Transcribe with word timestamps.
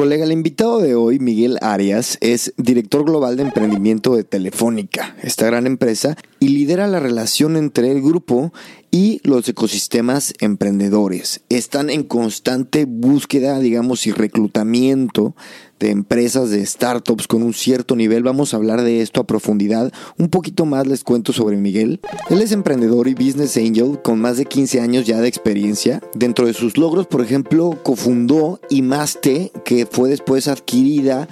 Colega, 0.00 0.24
el 0.24 0.32
invitado 0.32 0.80
de 0.80 0.94
hoy, 0.94 1.18
Miguel 1.18 1.58
Arias, 1.60 2.16
es 2.22 2.54
director 2.56 3.04
global 3.04 3.36
de 3.36 3.42
emprendimiento 3.42 4.16
de 4.16 4.24
Telefónica, 4.24 5.14
esta 5.22 5.44
gran 5.44 5.66
empresa, 5.66 6.16
y 6.38 6.48
lidera 6.48 6.86
la 6.86 7.00
relación 7.00 7.54
entre 7.54 7.92
el 7.92 8.00
grupo 8.00 8.50
y 8.90 9.20
los 9.24 9.46
ecosistemas 9.46 10.32
emprendedores. 10.40 11.42
Están 11.50 11.90
en 11.90 12.02
constante 12.02 12.86
búsqueda, 12.86 13.58
digamos, 13.58 14.06
y 14.06 14.12
reclutamiento 14.12 15.36
de 15.80 15.90
empresas, 15.90 16.50
de 16.50 16.64
startups 16.64 17.26
con 17.26 17.42
un 17.42 17.54
cierto 17.54 17.96
nivel. 17.96 18.22
Vamos 18.22 18.54
a 18.54 18.58
hablar 18.58 18.82
de 18.82 19.00
esto 19.00 19.20
a 19.20 19.26
profundidad. 19.26 19.92
Un 20.18 20.28
poquito 20.28 20.66
más 20.66 20.86
les 20.86 21.02
cuento 21.02 21.32
sobre 21.32 21.56
Miguel. 21.56 22.00
Él 22.28 22.42
es 22.42 22.52
emprendedor 22.52 23.08
y 23.08 23.14
business 23.14 23.56
angel 23.56 23.98
con 24.02 24.20
más 24.20 24.36
de 24.36 24.44
15 24.44 24.80
años 24.80 25.06
ya 25.06 25.20
de 25.20 25.28
experiencia. 25.28 26.00
Dentro 26.14 26.46
de 26.46 26.54
sus 26.54 26.76
logros, 26.76 27.06
por 27.06 27.22
ejemplo, 27.22 27.78
cofundó 27.82 28.60
Imaste, 28.68 29.50
que 29.64 29.86
fue 29.86 30.10
después 30.10 30.46
adquirida 30.46 31.28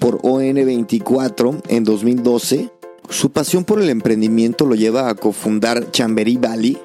por 0.00 0.20
ON24 0.22 1.62
en 1.68 1.84
2012 1.84 2.70
su 3.10 3.30
pasión 3.30 3.64
por 3.64 3.82
el 3.82 3.90
emprendimiento 3.90 4.66
lo 4.66 4.76
lleva 4.76 5.08
a 5.08 5.16
cofundar 5.16 5.90
Chambery 5.90 6.36
Valley, 6.36 6.78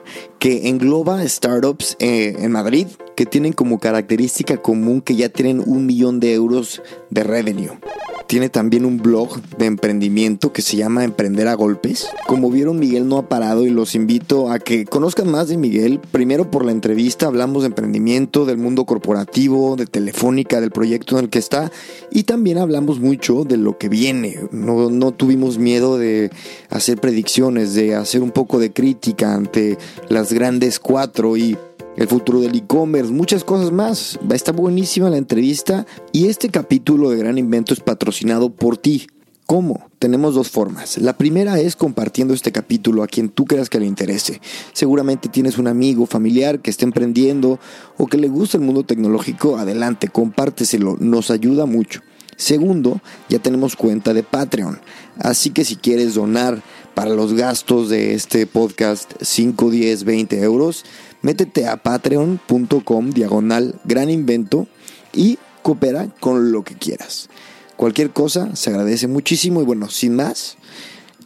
que 0.46 0.70
engloba 0.70 1.28
startups 1.28 1.98
eh, 1.98 2.36
en 2.38 2.52
Madrid 2.52 2.86
que 3.16 3.26
tienen 3.26 3.52
como 3.52 3.80
característica 3.80 4.58
común 4.58 5.02
que 5.02 5.16
ya 5.16 5.30
tienen 5.30 5.60
un 5.66 5.88
millón 5.88 6.20
de 6.20 6.36
euros 6.36 6.84
de 7.10 7.24
revenue. 7.24 7.80
Tiene 8.28 8.50
también 8.50 8.86
un 8.86 8.98
blog 8.98 9.40
de 9.58 9.68
emprendimiento 9.68 10.52
que 10.52 10.64
se 10.64 10.78
llama 10.78 11.04
Emprender 11.04 11.48
a 11.48 11.54
Golpes. 11.54 12.08
Como 12.26 12.50
vieron, 12.50 12.80
Miguel 12.80 13.08
no 13.08 13.20
ha 13.20 13.30
parado 13.30 13.68
y 13.68 13.70
los 13.70 13.94
invito 13.94 14.52
a 14.52 14.58
que 14.58 14.86
conozcan 14.86 15.30
más 15.30 15.48
de 15.48 15.58
Miguel. 15.58 16.00
Primero 16.12 16.50
por 16.50 16.66
la 16.66 16.72
entrevista 16.72 17.28
hablamos 17.28 17.62
de 17.62 17.68
emprendimiento, 17.68 18.46
del 18.46 18.58
mundo 18.58 18.86
corporativo, 18.86 19.76
de 19.76 19.86
Telefónica, 19.86 20.60
del 20.60 20.72
proyecto 20.72 21.20
en 21.20 21.26
el 21.26 21.30
que 21.30 21.38
está 21.38 21.72
y 22.12 22.24
también 22.24 22.58
hablamos 22.58 23.00
mucho 23.00 23.44
de 23.44 23.58
lo 23.58 23.78
que 23.78 23.90
viene. 23.90 24.40
No, 24.52 24.90
no 24.90 25.12
tuvimos 25.12 25.60
miedo 25.60 26.00
de 26.00 26.32
hacer 26.70 27.00
predicciones, 27.00 27.76
de 27.76 27.94
hacer 27.94 28.24
un 28.24 28.32
poco 28.32 28.58
de 28.58 28.74
crítica 28.74 29.36
ante 29.36 29.78
las 30.10 30.32
grandes 30.36 30.82
cuatro 30.82 31.38
y 31.38 31.58
el 31.96 32.08
futuro 32.10 32.42
del 32.42 32.54
e-commerce, 32.54 33.10
muchas 33.10 33.46
cosas 33.46 33.72
más. 33.72 34.20
Está 34.30 34.52
buenísima 34.52 35.10
la 35.10 35.18
entrevista 35.18 35.86
y 36.12 36.28
este 36.28 36.50
capítulo 36.50 37.10
de 37.10 37.16
Gran 37.16 37.38
Invento 37.38 37.74
es 37.74 37.80
patrocinado 37.80 38.50
por 38.50 38.78
ti. 38.78 39.08
¿Cómo? 39.46 39.90
Tenemos 39.98 40.36
dos 40.36 40.50
formas. 40.50 40.98
La 40.98 41.14
primera 41.14 41.58
es 41.62 41.78
compartiendo 41.78 42.34
este 42.34 42.52
capítulo 42.52 43.02
a 43.02 43.08
quien 43.08 43.30
tú 43.30 43.46
creas 43.46 43.70
que 43.70 43.80
le 43.80 43.86
interese. 43.86 44.42
Seguramente 44.74 45.30
tienes 45.30 45.58
un 45.58 45.68
amigo, 45.68 46.06
familiar 46.06 46.60
que 46.60 46.70
esté 46.70 46.84
emprendiendo 46.84 47.58
o 47.98 48.08
que 48.08 48.18
le 48.18 48.28
gusta 48.28 48.58
el 48.58 48.64
mundo 48.64 48.84
tecnológico. 48.84 49.58
Adelante, 49.58 50.10
compárteselo, 50.10 50.98
nos 51.00 51.32
ayuda 51.32 51.66
mucho. 51.66 52.02
Segundo, 52.36 53.00
ya 53.30 53.40
tenemos 53.40 53.78
cuenta 53.78 54.14
de 54.14 54.24
Patreon. 54.24 54.82
Así 55.18 55.52
que 55.52 55.64
si 55.64 55.78
quieres 55.78 56.16
donar 56.16 56.62
para 56.96 57.12
los 57.12 57.34
gastos 57.34 57.90
de 57.90 58.14
este 58.14 58.48
podcast 58.48 59.14
5, 59.22 59.70
10, 59.70 60.06
20 60.06 60.42
euros, 60.42 60.86
métete 61.22 61.68
a 61.68 61.78
patreon.com 61.78 63.10
diagonal 63.12 63.76
gran 63.84 64.10
invento 64.10 64.68
y 65.14 65.38
coopera 65.62 66.08
con 66.20 66.52
lo 66.52 66.64
que 66.64 66.76
quieras. 66.76 67.30
Cualquier 67.76 68.12
cosa 68.12 68.56
se 68.56 68.70
agradece 68.70 69.08
muchísimo 69.08 69.62
y 69.62 69.66
bueno, 69.66 69.90
sin 69.90 70.16
más, 70.16 70.58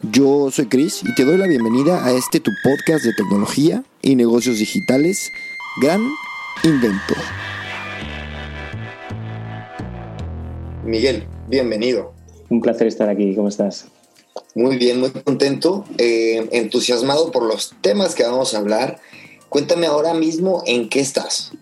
yo 0.02 0.50
soy 0.50 0.66
Chris 0.66 1.02
y 1.04 1.14
te 1.14 1.24
doy 1.24 1.38
la 1.38 1.46
bienvenida 1.46 2.04
a 2.04 2.12
este 2.12 2.40
tu 2.40 2.50
podcast 2.64 3.04
de 3.04 3.14
tecnología 3.14 3.84
y 4.02 4.16
negocios 4.16 4.58
digitales, 4.58 5.30
Gran 5.80 6.00
Invento. 6.64 7.14
Miguel, 10.84 11.28
bienvenido. 11.48 12.14
Un 12.48 12.60
placer 12.60 12.88
estar 12.88 13.08
aquí, 13.08 13.36
¿cómo 13.36 13.48
estás? 13.48 13.89
Muy 14.54 14.76
bien, 14.76 15.00
muy 15.00 15.10
contento, 15.10 15.84
eh, 15.98 16.48
entusiasmado 16.52 17.30
por 17.30 17.44
los 17.44 17.74
temas 17.80 18.14
que 18.14 18.24
vamos 18.24 18.54
a 18.54 18.58
hablar 18.58 19.00
Cuéntame 19.50 19.88
ahora 19.88 20.14
mismo 20.14 20.62
en 20.64 20.88
qué 20.88 21.00
estás. 21.00 21.52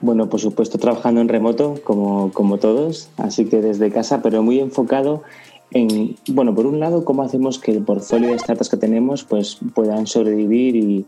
Bueno, 0.00 0.30
por 0.30 0.40
supuesto 0.40 0.78
trabajando 0.78 1.20
en 1.20 1.28
remoto, 1.28 1.78
como, 1.84 2.32
como 2.32 2.56
todos, 2.56 3.10
así 3.18 3.44
que 3.44 3.60
desde 3.60 3.90
casa, 3.90 4.22
pero 4.22 4.42
muy 4.42 4.58
enfocado 4.58 5.22
en, 5.70 6.16
bueno, 6.28 6.54
por 6.54 6.64
un 6.64 6.80
lado, 6.80 7.04
cómo 7.04 7.22
hacemos 7.22 7.58
que 7.58 7.72
el 7.72 7.84
portfolio 7.84 8.30
de 8.30 8.38
startups 8.38 8.70
que 8.70 8.78
tenemos 8.78 9.24
pues, 9.24 9.58
puedan 9.74 10.06
sobrevivir 10.06 10.76
y, 10.76 11.04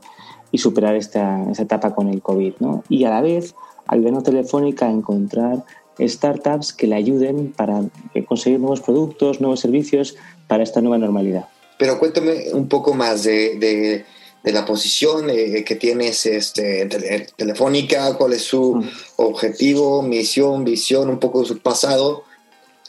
y 0.51 0.59
superar 0.59 0.97
esta, 0.97 1.51
esta, 1.51 1.63
etapa 1.63 1.95
con 1.95 2.11
el 2.11 2.21
COVID, 2.21 2.57
¿no? 2.61 2.85
Y 2.91 3.05
a 3.05 3.11
la 3.11 3.23
vez, 3.23 3.55
ayudando 3.87 4.21
Telefónica 4.21 4.89
a 4.89 4.91
encontrar 4.91 5.65
startups 5.99 6.75
que 6.75 6.87
le 6.87 6.97
ayuden 6.97 7.53
para 7.57 7.81
conseguir 8.29 8.61
nuevos 8.61 8.83
productos, 8.83 9.41
nuevos 9.41 9.61
servicios 9.61 10.17
para 10.53 10.65
esta 10.65 10.83
nueva 10.83 10.99
normalidad. 10.99 11.47
Pero 11.79 11.99
cuéntame 11.99 12.53
un 12.53 12.69
poco 12.69 12.93
más 12.93 13.23
de 13.25 14.05
de 14.43 14.53
la 14.53 14.65
posición 14.65 15.31
eh, 15.31 15.65
que 15.65 15.77
tienes 15.77 16.27
este, 16.27 16.89
telefónica, 17.37 18.17
cuál 18.17 18.33
es 18.33 18.43
su 18.43 18.77
mm. 18.77 18.89
objetivo, 19.17 20.03
misión, 20.03 20.65
visión, 20.65 21.09
un 21.09 21.19
poco 21.19 21.41
de 21.41 21.47
su 21.47 21.59
pasado. 21.59 22.25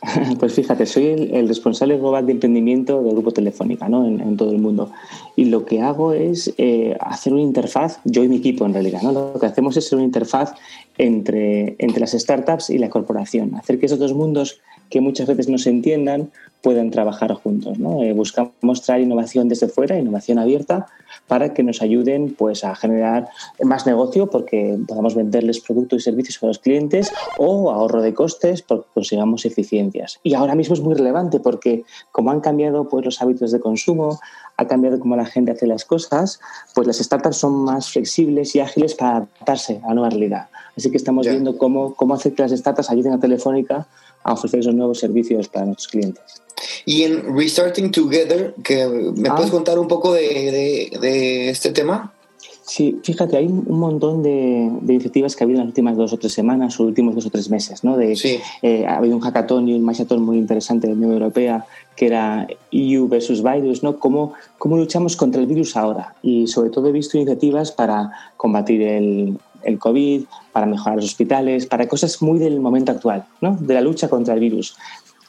Pues 0.37 0.51
fíjate, 0.53 0.85
soy 0.85 1.29
el, 1.31 1.47
responsable 1.47 1.97
global 1.97 2.25
de 2.25 2.33
emprendimiento 2.33 3.01
del 3.03 3.13
grupo 3.13 3.31
Telefónica 3.31 3.87
¿no? 3.87 4.05
En, 4.05 4.35
todo 4.35 4.51
el 4.51 4.57
mundo. 4.57 4.91
Y 5.37 5.45
lo 5.45 5.63
que 5.63 5.79
hago 5.79 6.11
es 6.11 6.53
eh, 6.57 6.97
hacer 6.99 7.31
una 7.31 7.41
interfaz, 7.41 7.99
yo 8.03 8.21
y 8.21 8.27
mi 8.27 8.35
equipo 8.35 8.65
en 8.65 8.73
realidad, 8.73 9.01
¿no? 9.01 9.13
lo 9.13 9.39
que 9.39 9.45
hacemos 9.45 9.77
es 9.77 9.87
ser 9.87 9.95
una 9.99 10.05
interfaz 10.05 10.55
entre, 10.97 11.77
entre 11.79 12.01
las 12.01 12.11
startups 12.11 12.69
y 12.69 12.79
la 12.79 12.89
corporación, 12.89 13.55
hacer 13.55 13.79
que 13.79 13.85
esos 13.85 13.99
dos 13.99 14.13
mundos 14.13 14.59
que 14.89 15.01
muchas 15.01 15.27
veces 15.27 15.49
no 15.49 15.57
se 15.57 15.69
entiendan 15.69 16.31
puedan 16.63 16.91
trabajar 16.91 17.33
juntos. 17.33 17.77
¿no? 17.77 18.01
Eh, 18.03 18.13
buscamos 18.13 18.81
traer 18.81 19.01
innovación 19.01 19.49
desde 19.49 19.67
fuera, 19.67 19.99
innovación 19.99 20.39
abierta, 20.39 20.87
para 21.27 21.53
que 21.53 21.61
nos 21.61 21.81
ayuden 21.81 22.35
pues, 22.37 22.63
a 22.63 22.73
generar 22.73 23.27
más 23.61 23.85
negocio 23.85 24.27
porque 24.27 24.77
podamos 24.87 25.13
venderles 25.13 25.59
productos 25.59 26.01
y 26.01 26.03
servicios 26.03 26.41
a 26.41 26.47
los 26.47 26.59
clientes 26.59 27.11
o 27.37 27.69
ahorro 27.69 28.01
de 28.01 28.13
costes 28.13 28.61
porque 28.61 28.87
consigamos 28.93 29.45
eficiencias. 29.45 30.19
Y 30.23 30.33
ahora 30.33 30.55
mismo 30.55 30.73
es 30.73 30.81
muy 30.81 30.95
relevante 30.95 31.39
porque 31.39 31.83
como 32.11 32.31
han 32.31 32.39
cambiado 32.39 32.87
pues, 32.87 33.05
los 33.05 33.21
hábitos 33.21 33.51
de 33.51 33.59
consumo, 33.59 34.19
ha 34.55 34.65
cambiado 34.65 34.99
cómo 34.99 35.15
la 35.17 35.25
gente 35.25 35.51
hace 35.51 35.67
las 35.67 35.83
cosas, 35.83 36.39
pues 36.73 36.87
las 36.87 36.97
startups 36.97 37.37
son 37.37 37.53
más 37.53 37.91
flexibles 37.91 38.55
y 38.55 38.61
ágiles 38.61 38.95
para 38.95 39.17
adaptarse 39.17 39.81
a 39.83 39.89
la 39.89 39.93
nueva 39.95 40.09
realidad. 40.11 40.47
Así 40.77 40.89
que 40.89 40.97
estamos 40.97 41.27
viendo 41.27 41.57
cómo, 41.57 41.93
cómo 41.93 42.13
hacer 42.13 42.33
que 42.33 42.43
las 42.43 42.51
startups 42.51 42.89
ayuden 42.89 43.13
a 43.13 43.19
Telefónica 43.19 43.87
a 44.23 44.33
ofrecer 44.33 44.61
esos 44.61 44.75
nuevos 44.75 44.99
servicios 44.99 45.47
para 45.47 45.65
nuestros 45.65 45.87
clientes. 45.87 46.43
Y 46.85 47.03
en 47.03 47.35
Restarting 47.35 47.91
Together, 47.91 48.55
que 48.63 48.85
¿me 48.87 49.29
puedes 49.29 49.49
ah. 49.49 49.51
contar 49.51 49.79
un 49.79 49.87
poco 49.87 50.13
de, 50.13 50.91
de, 50.99 51.49
este 51.49 51.71
tema? 51.71 52.13
Sí, 52.65 52.99
fíjate, 53.03 53.35
hay 53.35 53.47
un 53.47 53.77
montón 53.77 54.23
de, 54.23 54.69
de, 54.81 54.93
iniciativas 54.93 55.35
que 55.35 55.43
ha 55.43 55.45
habido 55.45 55.59
en 55.59 55.65
las 55.65 55.71
últimas 55.71 55.97
dos 55.97 56.13
o 56.13 56.17
tres 56.17 56.31
semanas 56.31 56.79
o 56.79 56.83
últimos 56.83 57.13
dos 57.13 57.25
o 57.25 57.29
tres 57.29 57.49
meses. 57.49 57.83
¿no? 57.83 57.97
De, 57.97 58.13
eh, 58.61 58.85
ha 58.85 58.97
habido 58.97 59.15
un 59.15 59.21
hackathon 59.21 59.67
y 59.67 59.73
un 59.73 59.85
hackathon 59.85 60.21
muy 60.21 60.37
interesante 60.37 60.87
de 60.87 60.93
la 60.93 60.97
Unión 60.97 61.13
Europea 61.13 61.65
que 61.95 62.07
era 62.07 62.47
EU 62.71 63.07
versus 63.07 63.43
virus, 63.43 63.83
¿no? 63.83 63.99
¿Cómo, 63.99 64.33
¿Cómo 64.57 64.77
luchamos 64.77 65.15
contra 65.15 65.41
el 65.41 65.47
virus 65.47 65.77
ahora? 65.77 66.15
Y 66.23 66.47
sobre 66.47 66.71
todo 66.71 66.87
he 66.87 66.91
visto 66.91 67.17
iniciativas 67.17 67.71
para 67.71 68.11
combatir 68.35 68.81
el, 68.81 69.37
el 69.65 69.79
COVID, 69.79 70.23
para 70.51 70.65
mejorar 70.65 70.97
los 70.97 71.05
hospitales, 71.05 71.65
para 71.65 71.87
cosas 71.87 72.21
muy 72.21 72.39
del 72.39 72.59
momento 72.59 72.91
actual, 72.91 73.25
¿no? 73.41 73.57
de 73.59 73.73
la 73.73 73.81
lucha 73.81 74.09
contra 74.09 74.33
el 74.33 74.39
virus. 74.39 74.75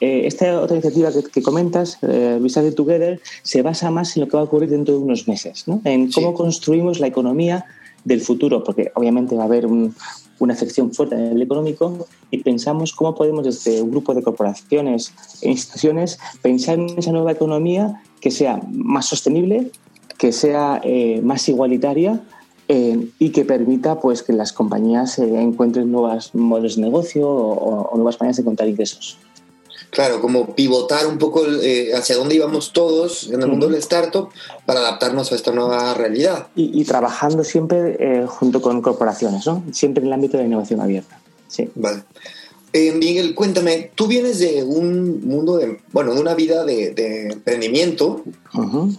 Eh, 0.01 0.23
esta 0.25 0.61
otra 0.61 0.75
iniciativa 0.75 1.09
que, 1.33 1.41
comentas, 1.41 1.97
eh, 2.01 2.39
Together, 2.75 3.21
se 3.43 3.61
basa 3.61 3.91
más 3.91 4.15
en 4.15 4.21
lo 4.21 4.27
que 4.27 4.35
va 4.35 4.41
a 4.41 4.45
ocurrir 4.45 4.69
dentro 4.69 4.93
de 4.93 4.99
unos 4.99 5.27
meses, 5.27 5.67
¿no? 5.67 5.81
en 5.85 6.11
cómo 6.11 6.33
construimos 6.33 6.99
la 6.99 7.07
economía 7.07 7.65
del 8.03 8.21
futuro, 8.21 8.63
porque 8.63 8.91
obviamente 8.93 9.35
va 9.35 9.43
a 9.43 9.45
haber 9.45 9.65
una 9.65 10.53
afección 10.53 10.93
fuerte 10.93 11.15
en 11.15 11.21
el 11.31 11.41
económico 11.41 12.07
y 12.29 12.37
pensamos 12.37 12.93
cómo 12.93 13.15
podemos 13.15 13.45
desde 13.45 13.81
un 13.81 13.91
grupo 13.91 14.13
de 14.13 14.21
corporaciones 14.21 15.13
e 15.41 15.49
instituciones 15.49 16.19
pensar 16.41 16.77
en 16.77 16.97
esa 16.97 17.11
nueva 17.11 17.31
economía 17.31 18.01
que 18.21 18.31
sea 18.31 18.61
más 18.71 19.07
sostenible, 19.07 19.71
que 20.17 20.31
sea 20.31 20.81
eh, 20.83 21.19
más 21.23 21.49
igualitaria 21.49 22.21
eh, 22.67 23.09
y 23.19 23.29
que 23.29 23.45
permita 23.45 23.99
pues, 23.99 24.23
que 24.23 24.33
las 24.33 24.53
compañías 24.53 25.19
encuentren 25.19 25.91
nuevos 25.91 26.33
modelos 26.33 26.75
de 26.75 26.81
negocio 26.81 27.29
o, 27.29 27.89
o 27.89 27.95
nuevas 27.95 28.19
maneras 28.19 28.37
de 28.37 28.43
contar 28.43 28.67
ingresos. 28.67 29.17
Claro, 29.95 30.19
como 30.19 30.53
pivotar 30.55 31.07
un 31.07 31.17
poco 31.17 31.45
eh, 31.47 31.93
hacia 31.95 32.17
dónde 32.17 32.35
íbamos 32.35 32.73
todos 32.73 33.29
en 33.31 33.41
el 33.41 33.47
mundo 33.47 33.69
del 33.69 33.79
startup 33.79 34.27
para 34.65 34.81
adaptarnos 34.81 35.31
a 35.31 35.35
esta 35.35 35.53
nueva 35.53 35.93
realidad. 35.93 36.47
Y, 36.53 36.83
trabajando 36.83 37.45
siempre 37.45 37.95
eh, 37.97 38.25
junto 38.27 38.61
con 38.61 38.81
corporaciones, 38.81 39.45
¿no? 39.45 39.63
Siempre 39.71 40.01
en 40.01 40.07
el 40.07 40.13
ámbito 40.13 40.37
de 40.37 40.43
innovación 40.43 40.81
abierta. 40.81 41.17
Sí. 41.47 41.69
Vale. 41.75 42.03
Eh, 42.73 42.91
Miguel, 42.91 43.33
cuéntame, 43.35 43.91
tú 43.95 44.07
vienes 44.07 44.39
de 44.39 44.63
un 44.63 45.25
mundo 45.25 45.55
de, 45.55 45.79
bueno, 45.93 46.13
de 46.13 46.19
una 46.19 46.35
vida 46.35 46.65
de, 46.65 47.29
emprendimiento, 47.31 48.21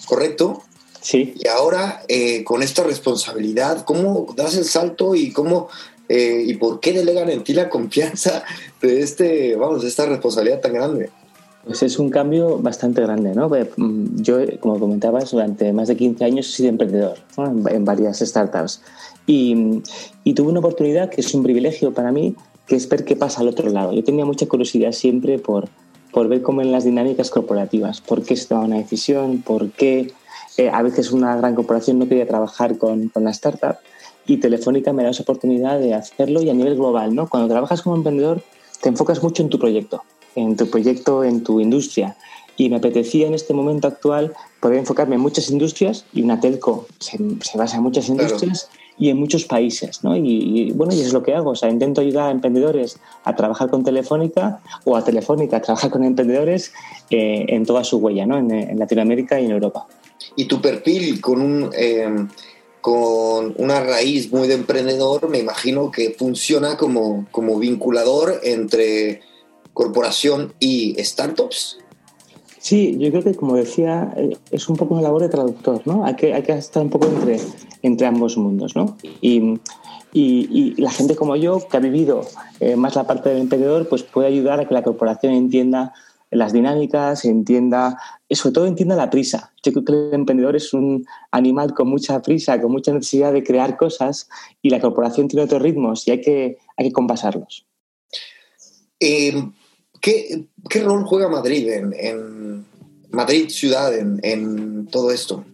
¿correcto? 0.07 0.63
Sí. 1.07 1.35
Y 1.39 1.47
ahora, 1.47 2.03
con 2.45 2.65
esta 2.65 2.83
responsabilidad, 2.83 3.85
¿cómo 3.85 4.27
das 4.35 4.57
el 4.57 4.65
salto 4.65 5.15
y 5.15 5.31
cómo 5.31 5.69
eh, 6.09 6.45
y 6.47 6.55
por 6.55 6.81
qué 6.81 6.93
delegan 6.93 7.31
en 7.31 7.43
ti 7.43 7.53
la 7.53 7.69
confianza 7.69 8.45
de 8.81 9.01
este, 9.01 9.57
vamos, 9.57 9.85
esta 9.85 10.07
responsabilidad 10.07 10.61
tan 10.61 10.73
grande. 10.73 11.11
Pues 11.65 11.83
es 11.83 11.99
un 11.99 12.11
cambio 12.11 12.59
bastante 12.59 13.03
grande, 13.03 13.35
¿no? 13.35 13.49
Mm, 13.49 14.23
yo, 14.23 14.39
como 14.61 14.79
comentabas, 14.79 15.33
durante 15.33 15.73
más 15.73 15.89
de 15.89 15.97
15 15.97 16.25
años 16.25 16.49
he 16.49 16.53
sido 16.53 16.69
emprendedor 16.69 17.19
en, 17.37 17.85
varias 17.85 18.21
startups 18.21 18.83
y, 19.27 19.83
y, 20.23 20.35
tuve 20.35 20.51
una 20.51 20.61
oportunidad 20.61 21.11
que 21.11 21.23
es 21.23 21.35
un 21.35 21.43
privilegio 21.43 21.93
para 21.93 22.13
mí, 22.13 22.37
que 22.69 22.77
es 22.77 22.89
ver 22.89 23.05
qué 23.05 23.17
pasa 23.17 23.41
al 23.41 23.49
otro 23.49 23.69
lado. 23.69 23.93
Yo 23.93 24.05
tenía 24.05 24.25
mucha 24.25 24.47
curiosidad 24.47 24.93
siempre 24.93 25.41
por, 25.41 25.69
por 26.13 26.29
ver 26.29 26.43
cómo 26.43 26.63
en 26.63 26.71
las 26.71 26.85
dinámicas 26.85 27.31
corporativas, 27.31 28.01
por 28.01 28.23
qué 28.23 28.37
se 28.37 28.47
toma 28.47 28.67
una 28.67 28.77
decisión, 28.77 29.43
por 29.43 29.73
qué 29.73 30.13
eh, 30.57 30.71
a 30.73 30.83
veces 30.83 31.13
una 31.13 31.37
gran 31.37 31.55
corporación 31.55 31.99
no 31.99 32.09
quería 32.09 32.27
trabajar 32.27 32.79
con, 32.79 33.09
con 33.09 33.25
la 33.25 33.31
startup 33.31 33.77
y 34.27 34.39
Telefónica 34.39 34.93
me 34.93 35.05
da 35.05 35.11
esa 35.11 35.23
oportunidad 35.23 35.79
de 35.79 35.95
hacerlo 35.95 36.43
y 36.43 36.51
a 36.51 36.55
nivel 36.55 36.75
global, 36.75 37.15
¿no? 37.15 37.29
Cuando 37.29 37.49
trabajas 37.49 37.83
como 37.83 37.97
emprendedor 37.97 38.43
te 38.81 38.89
enfocas 38.89 39.23
mucho 39.23 39.43
en 39.43 39.49
tu 39.49 39.59
proyecto, 39.59 40.03
en 40.35 40.57
tu 40.57 40.69
proyecto, 40.69 41.25
en 41.25 41.43
tu 41.43 41.61
industria 41.61 42.17
y 42.57 42.69
me 42.69 42.77
apetecía 42.77 43.27
en 43.27 43.35
este 43.35 43.55
momento 43.55 43.87
actual 43.89 44.33
poder 44.61 44.79
enfocarme 44.79 45.17
en 45.17 45.21
muchas 45.21 45.51
industrias 45.51 46.07
y 46.13 46.23
una 46.23 46.41
telco 46.41 46.87
se, 46.99 47.19
basa 47.57 47.77
en 47.77 47.83
muchas 47.83 48.09
industrias 48.09 48.69
y 48.99 49.11
en 49.11 49.19
muchos 49.19 49.45
países, 49.45 50.03
¿no? 50.03 50.17
Y, 50.17 50.73
bueno, 50.75 50.95
y 50.95 50.97
eso 50.97 51.09
es 51.09 51.13
lo 51.13 51.23
que 51.23 51.35
hago, 51.35 51.51
o 51.51 51.55
sea, 51.55 51.69
intento 51.69 52.01
ayudar 52.01 52.29
a 52.29 52.31
emprendedores 52.31 52.99
a 53.25 53.37
trabajar 53.37 53.69
con 53.69 53.85
Telefónica 53.85 54.61
o 54.85 54.97
a 54.97 55.05
Telefónica 55.05 55.59
a 55.59 55.61
trabajar 55.61 55.91
con 55.91 56.03
emprendedores 56.03 56.73
eh, 57.11 57.45
en 57.49 57.67
toda 57.67 57.85
su 57.85 57.99
huella, 57.99 58.25
¿no? 58.25 58.39
En, 58.39 58.79
Latinoamérica 58.79 59.39
y 59.39 59.45
en 59.45 59.51
Europa. 59.51 59.87
Y 60.37 60.47
tu 60.47 60.61
perfil 60.61 61.21
con 61.21 61.41
un... 61.41 61.71
Eh, 61.77 62.27
con 62.87 63.53
una 63.57 63.81
raíz 63.81 64.31
muy 64.31 64.47
de 64.47 64.55
emprendedor, 64.55 65.29
me 65.29 65.41
imagino 65.41 65.91
que 65.91 66.15
funciona 66.17 66.77
como, 66.77 67.27
como 67.33 67.59
vinculador 67.59 68.39
entre 68.45 69.23
corporación 69.73 70.55
y 70.61 70.95
startups. 71.03 71.79
Sí, 72.61 72.97
yo 72.99 73.11
creo 73.11 73.25
que 73.25 73.35
como 73.35 73.57
decía, 73.57 74.15
es 74.51 74.69
un 74.69 74.77
poco 74.77 74.95
una 74.95 75.03
labor 75.03 75.23
de 75.23 75.29
traductor, 75.29 75.83
¿no? 75.85 76.05
Hay 76.05 76.15
que, 76.15 76.33
hay 76.33 76.43
que 76.43 76.53
estar 76.53 76.83
un 76.83 76.91
poco 76.91 77.07
entre, 77.09 77.41
entre 77.83 78.07
ambos 78.07 78.37
mundos, 78.37 78.77
¿no? 78.77 78.97
Y, 79.21 79.61
y, 80.13 80.81
la 80.81 80.91
gente 80.91 81.15
como 81.15 81.37
yo, 81.37 81.67
que 81.69 81.77
ha 81.77 81.81
vivido 81.81 82.23
eh, 82.61 82.77
más 82.77 82.95
la 82.95 83.07
parte 83.07 83.29
del 83.29 83.43
emprendedor, 83.43 83.89
pues 83.89 84.03
puede 84.03 84.29
ayudar 84.29 84.61
a 84.61 84.67
que 84.69 84.75
la 84.75 84.83
corporación 84.83 85.35
entienda 85.35 85.93
las 86.31 86.53
dinámicas, 86.53 87.25
entienda, 87.25 87.99
sobre 88.35 88.55
todo 88.55 88.67
entienda 88.67 88.97
la 88.97 89.11
prisa. 89.11 89.53
Yo 89.63 89.73
creo 89.73 89.85
que 89.85 89.93
el 89.93 90.15
emprendedor 90.15 90.57
es 90.57 90.73
un 90.73 91.07
animal 91.31 91.75
con 91.75 91.89
mucha 91.89 92.21
prisa, 92.23 92.61
con 92.61 92.73
mucha 92.73 92.93
necesidad 92.93 93.33
de 93.33 93.45
crear 93.45 93.77
cosas 93.77 94.29
y 94.63 94.71
la 94.71 94.81
corporación 94.81 95.29
tiene 95.29 95.45
otros 95.45 95.63
ritmos 95.63 96.07
y 96.09 96.11
hay 96.11 96.21
que, 96.21 96.59
hay 96.77 96.87
que 96.87 96.93
compasarlos. 96.93 97.67
Eh, 98.99 99.51
¿qué, 100.01 100.83
rol 100.83 101.05
juega 101.05 101.29
Madrid 101.29 101.69
en, 101.69 102.65
Madrid 103.11 103.49
ciudad 103.49 103.93
en, 103.97 104.87
todo 104.91 105.11
esto? 105.11 105.45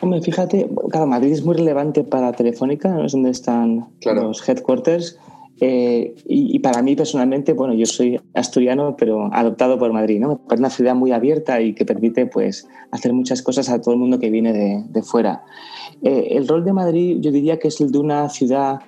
Hombre, 0.00 0.20
fíjate, 0.20 0.68
claro, 0.90 1.06
Madrid 1.06 1.32
es 1.32 1.44
muy 1.44 1.54
relevante 1.54 2.02
para 2.02 2.32
Telefónica, 2.32 2.88
¿no? 2.88 3.06
es 3.06 3.12
donde 3.12 3.30
están 3.30 3.88
los 4.04 4.46
headquarters, 4.48 5.16
eh, 5.64 6.16
y, 6.26 6.58
para 6.58 6.82
mí 6.82 6.96
personalmente, 6.96 7.52
bueno, 7.52 7.72
yo 7.72 7.86
soy 7.86 8.20
asturiano, 8.34 8.96
pero 8.98 9.32
adoptado 9.32 9.78
por 9.78 9.92
Madrid, 9.92 10.18
¿no? 10.18 10.40
Es 10.50 10.58
una 10.58 10.70
ciudad 10.70 10.96
muy 10.96 11.12
abierta 11.12 11.60
y 11.60 11.72
que 11.72 11.84
permite, 11.84 12.26
pues, 12.26 12.68
hacer 12.90 13.12
muchas 13.12 13.42
cosas 13.42 13.68
a 13.68 13.80
todo 13.80 13.94
el 13.94 14.00
mundo 14.00 14.18
que 14.18 14.28
viene 14.28 14.52
de, 14.52 15.02
fuera. 15.04 15.44
Eh, 16.02 16.30
el 16.32 16.48
rol 16.48 16.64
de 16.64 16.72
Madrid, 16.72 17.18
yo 17.20 17.30
diría 17.30 17.60
que 17.60 17.68
es 17.68 17.80
el 17.80 17.92
de 17.92 17.98
una 17.98 18.28
ciudad 18.28 18.80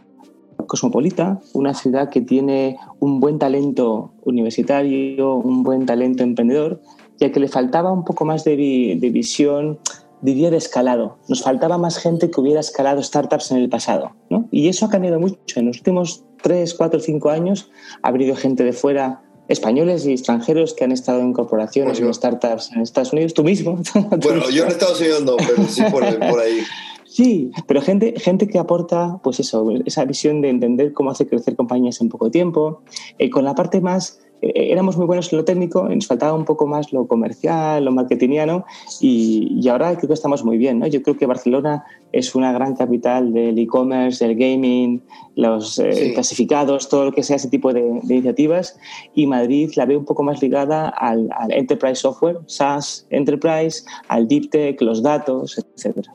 cosmopolita, 0.66 1.40
una 1.52 1.74
ciudad 1.74 2.10
que 2.10 2.22
tiene 2.22 2.76
un 2.98 3.20
buen 3.20 3.38
talento 3.38 4.10
universitario, 4.24 5.36
un 5.36 5.62
buen 5.62 5.86
talento 5.86 6.24
emprendedor, 6.24 6.82
ya 7.20 7.30
que 7.30 7.38
le 7.38 7.46
faltaba 7.46 7.92
un 7.92 8.04
poco 8.04 8.24
más 8.24 8.42
de, 8.42 8.98
de 9.00 9.10
visión 9.10 9.78
diría 10.24 10.50
de 10.50 10.56
escalado. 10.56 11.18
Nos 11.28 11.42
faltaba 11.42 11.76
más 11.76 11.98
gente 11.98 12.30
que 12.30 12.40
hubiera 12.40 12.60
escalado 12.60 13.02
startups 13.02 13.50
en 13.50 13.58
el 13.58 13.68
pasado. 13.68 14.12
¿no? 14.30 14.48
Y 14.50 14.68
eso 14.68 14.86
ha 14.86 14.88
cambiado 14.88 15.20
mucho. 15.20 15.36
En 15.60 15.66
los 15.66 15.76
últimos 15.76 16.24
tres, 16.42 16.72
cuatro, 16.72 16.98
cinco 16.98 17.28
años 17.28 17.70
ha 18.02 18.10
venido 18.10 18.34
gente 18.34 18.64
de 18.64 18.72
fuera, 18.72 19.20
españoles 19.48 20.06
y 20.06 20.12
extranjeros 20.12 20.72
que 20.72 20.84
han 20.84 20.92
estado 20.92 21.20
en 21.20 21.34
corporaciones, 21.34 22.00
en 22.00 22.12
startups 22.12 22.72
en 22.72 22.80
Estados 22.80 23.12
Unidos, 23.12 23.34
tú 23.34 23.44
mismo. 23.44 23.78
Bueno, 24.22 24.48
yo 24.48 24.64
en 24.64 24.70
Estados 24.70 24.98
Unidos 25.00 25.24
no, 25.24 25.36
pero 25.36 25.68
sí 25.68 25.82
por, 25.90 26.02
ahí. 26.04 26.62
Sí, 27.14 27.52
pero 27.68 27.80
gente, 27.80 28.14
gente 28.16 28.48
que 28.48 28.58
aporta, 28.58 29.20
pues 29.22 29.38
eso, 29.38 29.70
esa 29.86 30.04
visión 30.04 30.40
de 30.40 30.48
entender 30.48 30.92
cómo 30.92 31.12
hacer 31.12 31.28
crecer 31.28 31.54
compañías 31.54 32.00
en 32.00 32.08
poco 32.08 32.28
tiempo, 32.28 32.82
eh, 33.20 33.30
con 33.30 33.44
la 33.44 33.54
parte 33.54 33.80
más 33.80 34.18
eh, 34.42 34.72
éramos 34.72 34.96
muy 34.96 35.06
buenos 35.06 35.32
en 35.32 35.38
lo 35.38 35.44
técnico, 35.44 35.88
nos 35.88 36.08
faltaba 36.08 36.34
un 36.34 36.44
poco 36.44 36.66
más 36.66 36.92
lo 36.92 37.06
comercial, 37.06 37.84
lo 37.84 37.92
marketingiano 37.92 38.64
y, 39.00 39.60
y 39.60 39.68
ahora 39.68 39.96
creo 39.96 40.08
que 40.08 40.14
estamos 40.14 40.44
muy 40.44 40.58
bien. 40.58 40.80
¿no? 40.80 40.88
Yo 40.88 41.04
creo 41.04 41.16
que 41.16 41.26
Barcelona 41.26 41.84
es 42.10 42.34
una 42.34 42.52
gran 42.52 42.74
capital 42.74 43.32
del 43.32 43.56
e-commerce, 43.60 44.26
del 44.26 44.36
gaming, 44.36 45.00
los 45.36 45.78
eh, 45.78 46.10
clasificados, 46.14 46.88
todo 46.88 47.04
lo 47.04 47.12
que 47.12 47.22
sea 47.22 47.36
ese 47.36 47.48
tipo 47.48 47.72
de, 47.72 47.80
iniciativas 48.08 48.76
y 49.14 49.28
Madrid 49.28 49.70
la 49.76 49.86
ve 49.86 49.96
un 49.96 50.04
poco 50.04 50.24
más 50.24 50.42
ligada 50.42 50.88
al, 50.88 51.28
al 51.38 51.52
enterprise 51.52 52.00
software, 52.00 52.38
SaaS, 52.46 53.06
enterprise, 53.10 53.84
al 54.08 54.26
deep 54.26 54.50
tech, 54.50 54.82
los 54.82 55.00
datos, 55.00 55.64
etcétera 55.76 56.12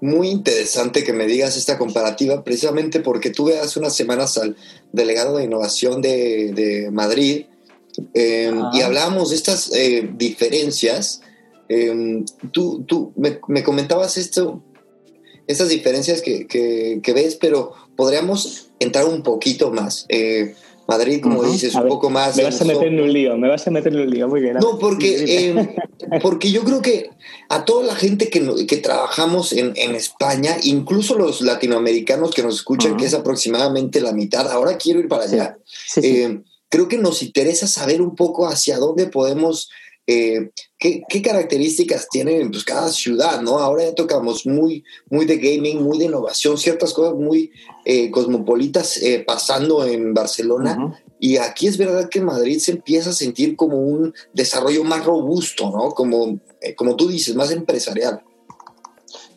muy 0.00 0.28
interesante 0.28 1.04
que 1.04 1.12
me 1.12 1.26
digas 1.26 1.56
esta 1.56 1.76
comparativa, 1.78 2.42
precisamente 2.42 3.00
porque 3.00 3.30
tuve 3.30 3.58
hace 3.58 3.78
unas 3.78 3.94
semanas 3.94 4.38
al 4.38 4.56
delegado 4.92 5.36
de 5.36 5.44
innovación 5.44 6.00
de, 6.00 6.88
Madrid 6.90 7.46
em, 8.14 8.62
y 8.72 8.80
hablábamos 8.80 9.30
de 9.30 9.36
estas 9.36 9.72
eh, 9.74 10.08
diferencias. 10.16 11.20
Em, 11.68 12.24
tú 12.50 12.82
tú 12.84 13.12
me, 13.16 13.62
comentabas 13.62 14.16
esto, 14.16 14.62
estas 15.46 15.68
diferencias 15.68 16.22
que, 16.22 16.46
que, 16.46 17.12
ves, 17.12 17.36
pero 17.36 17.72
podríamos 17.96 18.70
entrar 18.78 19.04
un 19.04 19.22
poquito 19.22 19.70
más. 19.70 20.06
Eh, 20.90 20.96
Madrid, 20.96 21.20
como 21.22 21.42
dices, 21.44 21.74
un 21.74 21.88
poco 21.88 22.10
más. 22.10 22.36
Me 22.36 22.44
vas 22.44 22.60
a 22.60 22.64
meter 22.64 22.88
en 22.88 23.00
un 23.00 23.12
lío, 23.12 23.36
me 23.36 23.48
vas 23.48 23.66
a 23.66 23.70
meter 23.70 23.92
en 23.94 24.00
un 24.00 24.10
lío, 24.10 24.28
muy 24.28 24.40
bien. 24.40 24.56
No, 24.60 24.78
porque, 24.78 25.48
em, 25.48 25.68
porque 26.22 26.50
yo 26.50 26.64
creo 26.64 26.82
que 26.82 27.10
a 27.48 27.64
toda 27.64 27.84
la 27.84 27.94
gente 27.94 28.28
que, 28.28 28.66
que 28.66 28.76
trabajamos 28.78 29.52
en, 29.52 29.72
en, 29.76 29.94
España, 29.94 30.56
incluso 30.62 31.16
los 31.16 31.40
latinoamericanos 31.40 32.32
que 32.32 32.42
nos 32.42 32.56
escuchan, 32.56 32.96
que 32.96 33.06
es 33.06 33.14
aproximadamente 33.14 34.00
la 34.00 34.12
mitad, 34.12 34.50
ahora 34.50 34.76
quiero 34.76 35.00
ir 35.00 35.08
para 35.08 35.24
allá. 35.24 35.58
Em, 35.96 36.44
creo 36.68 36.88
que 36.88 36.98
nos 36.98 37.22
interesa 37.22 37.66
saber 37.66 38.02
un 38.02 38.14
poco 38.16 38.48
hacia 38.48 38.78
dónde 38.78 39.06
podemos 39.06 39.70
eh, 40.12 40.50
¿qué, 40.76 41.22
características 41.22 42.08
tiene 42.08 42.44
pues, 42.50 42.64
cada 42.64 42.88
ciudad, 42.88 43.40
¿no? 43.42 43.60
Ahora 43.60 43.84
ya 43.84 43.94
tocamos 43.94 44.44
muy, 44.44 44.82
muy 45.08 45.24
de 45.24 45.36
gaming, 45.36 45.84
muy 45.84 45.98
de 45.98 46.06
innovación, 46.06 46.58
ciertas 46.58 46.92
cosas 46.92 47.14
muy 47.14 47.52
eh, 47.84 48.10
cosmopolitas 48.10 48.96
eh, 48.96 49.22
pasando 49.24 49.86
en 49.86 50.12
Barcelona. 50.12 51.00
Y 51.20 51.36
aquí 51.36 51.68
es 51.68 51.78
verdad 51.78 52.08
que 52.08 52.20
Madrid 52.20 52.58
se 52.58 52.72
empieza 52.72 53.10
a 53.10 53.12
sentir 53.12 53.54
como 53.54 53.78
un 53.78 54.12
desarrollo 54.32 54.82
más 54.82 55.04
robusto, 55.04 55.70
¿no? 55.70 55.90
Como, 55.90 56.40
como 56.76 56.96
tú 56.96 57.06
dices, 57.06 57.36
más 57.36 57.52
empresarial. 57.52 58.22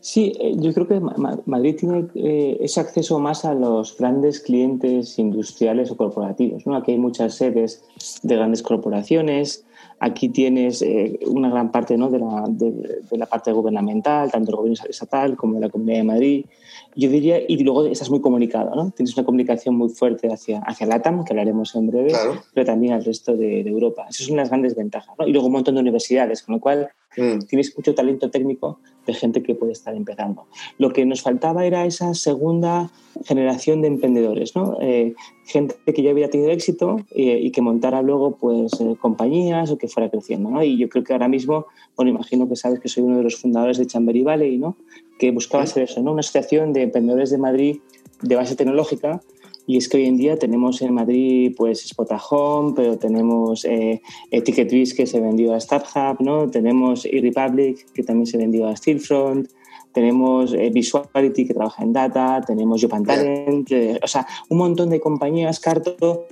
Sí, 0.02 0.34
yo 0.58 0.74
creo 0.74 0.88
que 0.88 1.00
Madrid 1.00 1.76
tiene 1.78 2.58
ese 2.60 2.80
acceso 2.80 3.20
más 3.20 3.46
a 3.46 3.54
los 3.54 3.96
grandes 3.96 4.40
clientes 4.40 5.20
industriales 5.20 5.92
o 5.92 5.98
corporativos. 5.98 6.66
¿no? 6.66 6.76
Aquí 6.76 6.94
hay 6.94 6.98
muchas 6.98 7.36
sedes 7.36 7.84
de 8.22 8.36
grandes 8.36 8.64
corporaciones, 8.64 9.64
Aquí 10.06 10.28
tienes 10.28 10.82
eh, 10.82 11.18
una 11.28 11.50
gran 11.50 11.72
parte 11.72 11.98
¿no? 11.98 12.10
de, 12.10 12.20
la, 12.20 12.44
de, 12.50 13.18
la, 13.18 13.26
parte 13.26 13.54
gubernamental, 13.54 14.30
tanto 14.30 14.52
el 14.52 14.58
gobierno 14.58 14.84
estatal 14.90 15.38
como 15.38 15.62
la 15.62 15.70
Comunidad 15.70 16.00
de 16.00 16.04
Madrid. 16.04 16.46
Yo 16.94 17.10
diría, 17.10 17.40
y 17.48 17.64
luego 17.64 17.86
estás 17.86 18.10
muy 18.10 18.20
comunicado, 18.20 18.76
¿no? 18.76 18.92
Tienes 18.92 19.16
una 19.16 19.26
comunicación 19.26 19.76
muy 19.78 19.88
fuerte 19.88 20.28
hacia, 20.28 20.60
hacia 20.60 20.88
LATAM, 20.88 21.24
que 21.24 21.32
hablaremos 21.32 21.74
en 21.76 21.88
breve, 21.88 22.12
pero 22.54 22.66
también 22.66 22.92
al 22.92 23.06
resto 23.06 23.38
de, 23.38 23.62
Europa. 23.62 24.06
Esas 24.10 24.28
son 24.28 24.36
las 24.36 24.50
grandes 24.50 24.76
ventajas. 24.76 25.16
¿no? 25.18 25.26
Y 25.26 25.32
luego 25.32 25.48
un 25.48 25.54
montón 25.54 25.76
de 25.76 25.82
universidades, 25.82 26.44
con 26.44 26.56
lo 26.56 26.60
cual 26.60 26.90
mm. 27.18 27.40
tienes 27.48 27.76
mucho 27.78 27.94
talento 27.96 28.30
técnico 28.30 28.80
de 29.06 29.14
gente 29.14 29.44
que 29.44 29.56
puede 29.56 29.74
estar 29.74 29.96
empezando. 29.96 30.46
Lo 30.78 30.92
que 30.94 31.06
nos 31.06 31.22
faltaba 31.22 31.66
era 31.66 31.86
esa 31.86 32.14
segunda 32.14 32.90
generación 33.26 33.82
de 33.82 33.90
emprendedores, 33.90 34.56
¿no? 34.56 34.78
Eh, 34.82 35.14
gente 35.46 35.76
que 35.86 36.02
ya 36.02 36.12
había 36.12 36.30
tenido 36.30 36.52
éxito 36.52 36.98
eh, 37.12 37.40
y 37.42 37.52
que 37.52 37.62
montara 37.62 38.02
luego 38.02 38.38
pues 38.38 38.80
eh, 38.80 38.96
compañías 39.00 39.72
o 39.72 39.78
que 39.78 39.88
fuera 39.88 40.10
creciendo, 40.10 40.50
¿no? 40.50 40.64
Y 40.64 40.78
yo 40.78 40.90
creo 40.90 41.04
que 41.04 41.14
ahora 41.14 41.28
mismo, 41.28 41.68
bueno, 41.96 42.12
imagino 42.12 42.48
que 42.48 42.56
sabes 42.56 42.80
que 42.80 42.88
soy 42.88 43.04
uno 43.04 43.18
de 43.18 43.24
los 43.24 43.36
fundadores 43.36 43.78
de 43.78 43.86
Chambery 43.86 44.24
Valley, 44.24 44.58
¿no? 44.58 44.78
Que 45.20 45.32
buscaba 45.32 45.66
ser 45.66 45.84
eso, 45.84 46.02
¿no? 46.02 46.12
Una 46.12 46.22
asociación 46.22 46.74
de 46.74 46.84
emprendedores 46.84 47.30
de 47.30 47.38
Madrid 47.38 47.78
de 48.22 48.36
base 48.36 48.56
tecnológica 48.56 49.22
y 49.66 49.78
es 49.78 49.88
que 49.88 49.98
hoy 49.98 50.06
en 50.06 50.18
día 50.18 50.38
tenemos 50.38 50.82
en 50.82 50.94
Madrid 50.94 51.54
pues 51.56 51.88
Spotahome, 51.88 52.74
pero 52.76 52.98
tenemos 52.98 53.66
eh, 53.66 54.02
TicketBiz 54.30 54.94
que 54.94 55.08
se 55.08 55.22
vendió 55.22 55.54
a 55.54 55.60
StarHub, 55.60 56.20
¿no? 56.20 56.50
tenemos 56.50 57.06
eRepublic 57.06 57.92
que 57.94 58.04
también 58.04 58.28
se 58.28 58.38
vendió 58.38 58.68
a 58.68 58.76
Steelfront, 58.76 59.48
tenemos 59.94 60.54
eh, 60.54 60.70
Visuality 60.74 61.46
que 61.46 61.54
trabaja 61.54 61.84
en 61.84 61.94
data, 61.94 62.42
tenemos 62.46 62.82
Japan 62.82 63.06
Talent, 63.06 63.72
eh, 63.72 64.00
o 64.02 64.08
sea, 64.08 64.28
un 64.50 64.58
montón 64.58 64.90
de 64.90 65.00
compañías, 65.00 65.60
Carto, 65.60 66.28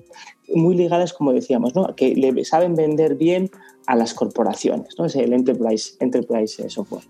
muy 0.53 0.75
ligadas, 0.75 1.13
como 1.13 1.34
decíamos, 1.34 1.75
¿no? 1.75 1.96
que 1.96 2.15
le 2.15 2.43
saben 2.46 2.75
vender 2.75 3.15
bien 3.15 3.51
a 3.88 3.96
las 3.96 4.13
corporaciones, 4.13 4.96
¿no? 4.98 5.05
es 5.05 5.15
el 5.15 5.34
Enterprise, 5.34 5.93
Enterprise 6.00 6.70
Software. 6.70 7.03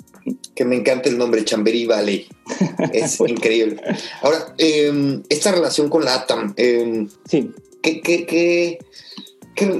Que 0.55 0.65
me 0.65 0.77
encanta 0.77 1.10
el 1.10 1.17
nombre, 1.17 1.43
Chambery 1.43 1.86
Valley. 1.86 2.27
Es 2.93 3.19
increíble. 3.19 3.81
Ahora, 4.21 4.53
em, 4.57 5.24
esta 5.29 5.51
relación 5.51 5.89
con 5.89 6.05
la 6.05 6.15
ATAM, 6.15 6.53
em, 6.57 7.10
sí. 7.25 7.51
¿qué, 7.81 8.01
qué, 8.01 8.25
qué, 8.25 8.79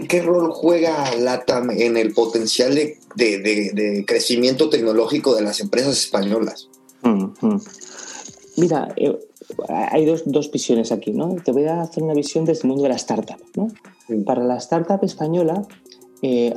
qué, 0.08 0.22
rol 0.22 0.52
juega 0.52 1.16
la 1.16 1.34
ATAM 1.34 1.72
en 1.72 1.98
el 1.98 2.14
potencial 2.14 2.76
de, 2.76 2.98
de, 3.16 4.04
crecimiento 4.06 4.70
tecnológico 4.70 5.36
de 5.36 5.42
las 5.44 5.60
empresas 5.60 5.98
españolas? 5.98 6.70
Mira, 8.58 8.94
eh, 8.98 9.18
hay 9.68 10.06
dos, 10.06 10.24
dos, 10.26 10.52
visiones 10.52 10.92
aquí, 10.92 11.12
¿no? 11.12 11.36
Te 11.44 11.52
voy 11.52 11.66
a 11.66 11.82
hacer 11.82 12.04
una 12.04 12.14
visión 12.14 12.46
desde 12.46 12.64
el 12.64 12.70
mundo 12.70 12.84
de 12.84 12.90
la 12.90 12.96
startup, 12.96 13.40
¿no? 13.56 13.68
Para 14.26 14.44
la 14.44 14.58
startup 14.58 15.04
española, 15.04 15.66
eh, 16.22 16.54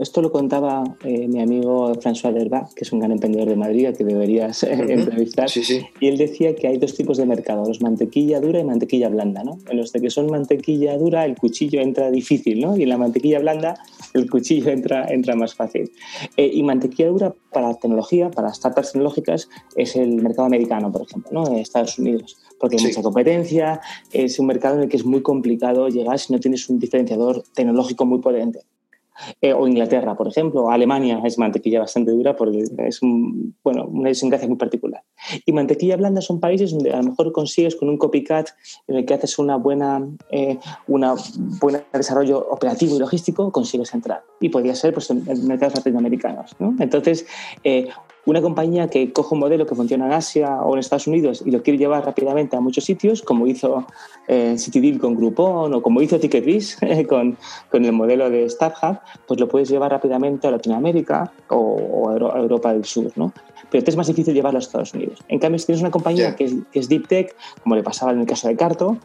esto 0.00 0.22
lo 0.22 0.32
contaba 0.32 0.82
eh, 1.04 1.28
mi 1.28 1.40
amigo 1.42 1.92
François 1.94 2.32
Derba, 2.32 2.70
que 2.74 2.84
es 2.84 2.92
un 2.92 3.00
gran 3.00 3.12
emprendedor 3.12 3.48
de 3.48 3.56
Madrid, 3.56 3.94
que 3.96 4.04
deberías 4.04 4.62
eh, 4.62 4.72
entrevistar. 4.72 5.48
Y 6.00 6.08
él 6.08 6.16
decía 6.16 6.54
que 6.54 6.68
hay 6.68 6.78
dos 6.78 6.94
tipos 6.94 7.18
de 7.18 7.26
mercado, 7.26 7.64
los 7.66 7.82
mantequilla 7.82 8.40
dura 8.40 8.60
y 8.60 8.64
mantequilla 8.64 9.10
blanda. 9.10 9.44
¿no? 9.44 9.58
En 9.68 9.76
los 9.76 9.92
de 9.92 10.00
que 10.00 10.08
son 10.08 10.26
mantequilla 10.26 10.96
dura, 10.96 11.26
el 11.26 11.36
cuchillo 11.36 11.80
entra 11.80 12.10
difícil, 12.10 12.60
¿no? 12.60 12.76
y 12.76 12.84
en 12.84 12.88
la 12.88 12.96
mantequilla 12.96 13.40
blanda, 13.40 13.78
el 14.14 14.30
cuchillo 14.30 14.70
entra, 14.70 15.06
entra 15.12 15.36
más 15.36 15.54
fácil. 15.54 15.92
y 16.36 16.62
mantequilla 16.62 17.08
dura 17.08 17.34
para 17.52 17.74
tecnología, 17.74 18.30
para 18.30 18.52
startups 18.54 18.92
tecnológicas, 18.92 19.48
es 19.76 19.96
el 19.96 20.16
mercado 20.16 20.46
americano, 20.46 20.90
por 20.90 21.02
ejemplo, 21.02 21.30
¿no? 21.30 21.46
en 21.46 21.58
Estados 21.58 21.98
Unidos, 21.98 22.36
porque 22.58 22.76
hay 22.78 22.84
mucha 22.84 23.02
competencia, 23.02 23.80
es 24.12 24.38
un 24.38 24.46
mercado 24.46 24.76
en 24.76 24.84
el 24.84 24.88
que 24.88 24.96
es 24.96 25.04
muy 25.04 25.20
complicado 25.20 25.88
llegar 25.88 26.18
si 26.18 26.32
no 26.32 26.40
tienes 26.40 26.68
un 26.70 26.78
diferenciador 26.78 27.44
tecnológico 27.54 28.06
muy 28.06 28.20
potente. 28.20 28.60
Eh, 29.40 29.52
o 29.52 29.66
Inglaterra, 29.66 30.16
por 30.16 30.28
ejemplo, 30.28 30.70
Alemania 30.70 31.20
es 31.24 31.38
mantequilla 31.38 31.80
bastante 31.80 32.10
dura 32.10 32.36
porque 32.36 32.64
es 32.78 33.02
un, 33.02 33.54
bueno, 33.62 33.86
una 33.86 34.08
idiosincrasia 34.08 34.48
muy 34.48 34.56
particular. 34.56 35.02
Y 35.46 35.52
mantequilla 35.52 35.96
blanda 35.96 36.20
son 36.20 36.40
países 36.40 36.72
donde 36.72 36.92
a 36.92 36.96
lo 36.98 37.10
mejor 37.10 37.32
consigues 37.32 37.76
con 37.76 37.88
un 37.88 37.98
copycat 37.98 38.48
en 38.88 38.96
el 38.96 39.04
que 39.04 39.14
haces 39.14 39.38
una 39.38 39.56
buena, 39.56 40.06
eh, 40.30 40.58
una 40.86 41.14
buen 41.60 41.82
desarrollo 41.92 42.46
operativo 42.50 42.96
y 42.96 42.98
logístico, 42.98 43.52
consigues 43.52 43.94
entrar. 43.94 44.22
Y 44.40 44.48
podría 44.48 44.74
ser 44.74 44.92
pues, 44.94 45.10
en 45.10 45.24
mercados 45.46 45.76
latinoamericanos. 45.76 46.56
¿no? 46.58 46.74
Entonces, 46.78 47.26
eh, 47.62 47.88
una 48.26 48.40
compañía 48.40 48.88
que 48.88 49.12
coge 49.12 49.34
un 49.34 49.40
modelo 49.40 49.66
que 49.66 49.74
funciona 49.74 50.06
en 50.06 50.12
Asia 50.12 50.62
o 50.62 50.74
en 50.74 50.80
Estados 50.80 51.06
Unidos 51.06 51.42
y 51.44 51.50
lo 51.50 51.62
quiere 51.62 51.78
llevar 51.78 52.04
rápidamente 52.04 52.56
a 52.56 52.60
muchos 52.60 52.84
sitios, 52.84 53.22
como 53.22 53.46
hizo 53.46 53.86
eh, 54.28 54.56
CityDeal 54.58 54.98
con 54.98 55.14
Groupon 55.14 55.74
o 55.74 55.82
como 55.82 56.00
hizo 56.00 56.18
TicketBiz 56.18 56.78
con, 57.08 57.36
con 57.70 57.84
el 57.84 57.92
modelo 57.92 58.30
de 58.30 58.48
StarHub, 58.48 58.98
pues 59.26 59.40
lo 59.40 59.48
puedes 59.48 59.68
llevar 59.68 59.90
rápidamente 59.90 60.46
a 60.46 60.50
Latinoamérica 60.50 61.32
o, 61.48 62.10
a 62.10 62.38
Europa 62.38 62.72
del 62.72 62.84
Sur, 62.84 63.12
¿no? 63.16 63.32
Pero 63.70 63.84
es 63.86 63.96
más 63.96 64.06
difícil 64.06 64.34
llevarlo 64.34 64.58
a 64.58 64.60
Estados 64.60 64.94
Unidos. 64.94 65.20
En 65.28 65.38
cambio, 65.38 65.58
si 65.58 65.66
tienes 65.66 65.80
una 65.80 65.90
compañía 65.90 66.36
que, 66.36 66.62
es, 66.72 66.88
Deep 66.88 67.08
Tech, 67.08 67.36
como 67.62 67.74
le 67.74 67.82
pasaba 67.82 68.12
en 68.12 68.20
el 68.20 68.26
caso 68.26 68.46
de 68.46 68.56
Carto, 68.56 68.98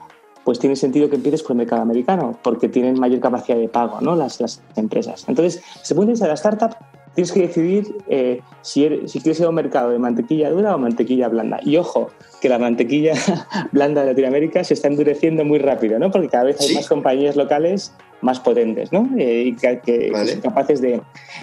pues 0.43 0.59
tiene 0.59 0.75
sentido 0.75 1.09
que 1.09 1.15
empieces 1.15 1.43
por 1.43 1.51
el 1.51 1.57
mercado 1.57 1.81
americano, 1.81 2.37
porque 2.43 2.69
tienen 2.69 2.99
mayor 2.99 3.19
capacidad 3.19 3.57
de 3.57 3.67
pago 3.67 3.99
¿no? 4.01 4.15
las, 4.15 4.39
las 4.39 4.61
empresas. 4.75 5.25
Entonces, 5.27 5.61
se 5.81 5.95
puede 5.95 6.13
de 6.13 6.27
la 6.27 6.33
startup 6.33 6.75
tienes 7.19 7.31
que 7.33 7.41
decidir 7.41 7.97
eh, 8.07 8.41
si, 8.61 8.87
si 9.07 9.19
quieres 9.19 9.39
ir 9.41 9.45
a 9.45 9.49
un 9.49 9.55
mercado 9.55 9.89
de 9.89 9.99
mantequilla 9.99 10.49
dura 10.51 10.73
o 10.73 10.77
mantequilla 10.77 11.27
blanda. 11.27 11.59
Y 11.63 11.75
ojo, 11.75 12.09
que 12.39 12.47
la 12.47 12.57
mantequilla 12.57 13.13
blanda 13.73 14.01
de 14.01 14.07
Latinoamérica 14.11 14.63
se 14.63 14.73
está 14.73 14.87
endureciendo 14.87 15.43
muy 15.43 15.59
rápido, 15.59 15.99
¿no? 15.99 16.11
Porque 16.11 16.29
cada 16.29 16.45
vez 16.45 16.61
hay 16.61 16.75
más 16.75 16.87
compañías 16.87 17.35
locales 17.35 17.93
más 18.21 18.39
potentes, 18.39 18.93
¿no? 18.93 19.09
Eh, 19.17 19.47
y 19.47 19.55
que, 19.55 20.11
son 20.13 20.41
capaces 20.41 20.79
de, 20.81 21.01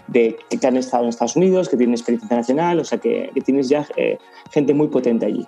de, 0.08 0.36
que 0.58 0.66
han 0.66 0.78
estado 0.78 1.02
en 1.02 1.10
Estados 1.10 1.36
Unidos, 1.36 1.68
que 1.68 1.76
tienen 1.76 1.94
experiencia 1.94 2.24
internacional, 2.24 2.80
o 2.80 2.84
sea, 2.84 2.96
que, 2.98 3.30
tienes 3.44 3.68
ya 3.68 3.86
eh, 3.96 4.18
gente 4.50 4.72
muy 4.72 4.88
potente 4.88 5.26
allí. 5.26 5.46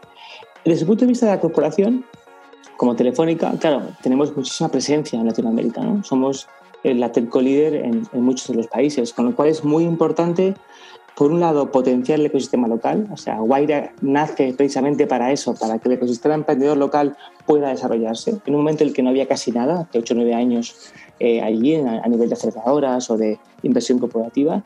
Desde 0.64 0.82
el 0.82 0.86
punto 0.86 1.06
de 1.06 1.08
vista 1.08 1.24
de 1.26 1.32
la 1.32 1.40
corporación, 1.40 2.04
como 2.76 2.94
Telefónica, 2.94 3.52
claro, 3.58 3.82
tenemos 4.02 4.36
muchísima 4.36 4.70
presencia 4.70 5.18
en 5.18 5.26
Latinoamérica, 5.26 5.80
¿no? 5.80 6.04
Somos 6.04 6.48
la 6.82 7.12
telco 7.12 7.40
líder 7.40 7.74
en, 7.74 8.08
muchos 8.12 8.48
de 8.48 8.54
los 8.54 8.66
países, 8.68 9.12
con 9.12 9.26
lo 9.26 9.34
cual 9.34 9.48
es 9.48 9.64
muy 9.64 9.84
importante, 9.84 10.54
por 11.16 11.32
un 11.32 11.40
lado, 11.40 11.72
potenciar 11.72 12.20
el 12.20 12.26
ecosistema 12.26 12.68
local, 12.68 13.08
o 13.12 13.16
sea, 13.16 13.40
Guaira 13.40 13.92
nace 14.00 14.54
precisamente 14.56 15.08
para 15.08 15.32
eso, 15.32 15.54
para 15.54 15.80
que 15.80 15.88
el 15.88 15.94
ecosistema 15.94 16.36
emprendedor 16.36 16.76
local 16.76 17.16
pueda 17.44 17.70
desarrollarse. 17.70 18.36
En 18.46 18.54
un 18.54 18.60
momento 18.60 18.84
en 18.84 18.90
el 18.90 18.94
que 18.94 19.02
no 19.02 19.10
había 19.10 19.26
casi 19.26 19.50
nada, 19.50 19.80
hace 19.80 19.98
8 19.98 20.14
o 20.14 20.16
9 20.16 20.34
años 20.34 20.92
eh, 21.18 21.40
allí 21.42 21.74
a, 21.74 22.06
nivel 22.06 22.28
de 22.28 22.34
aceleradoras 22.34 23.10
o 23.10 23.16
de 23.16 23.40
inversión 23.64 23.98
corporativa, 23.98 24.62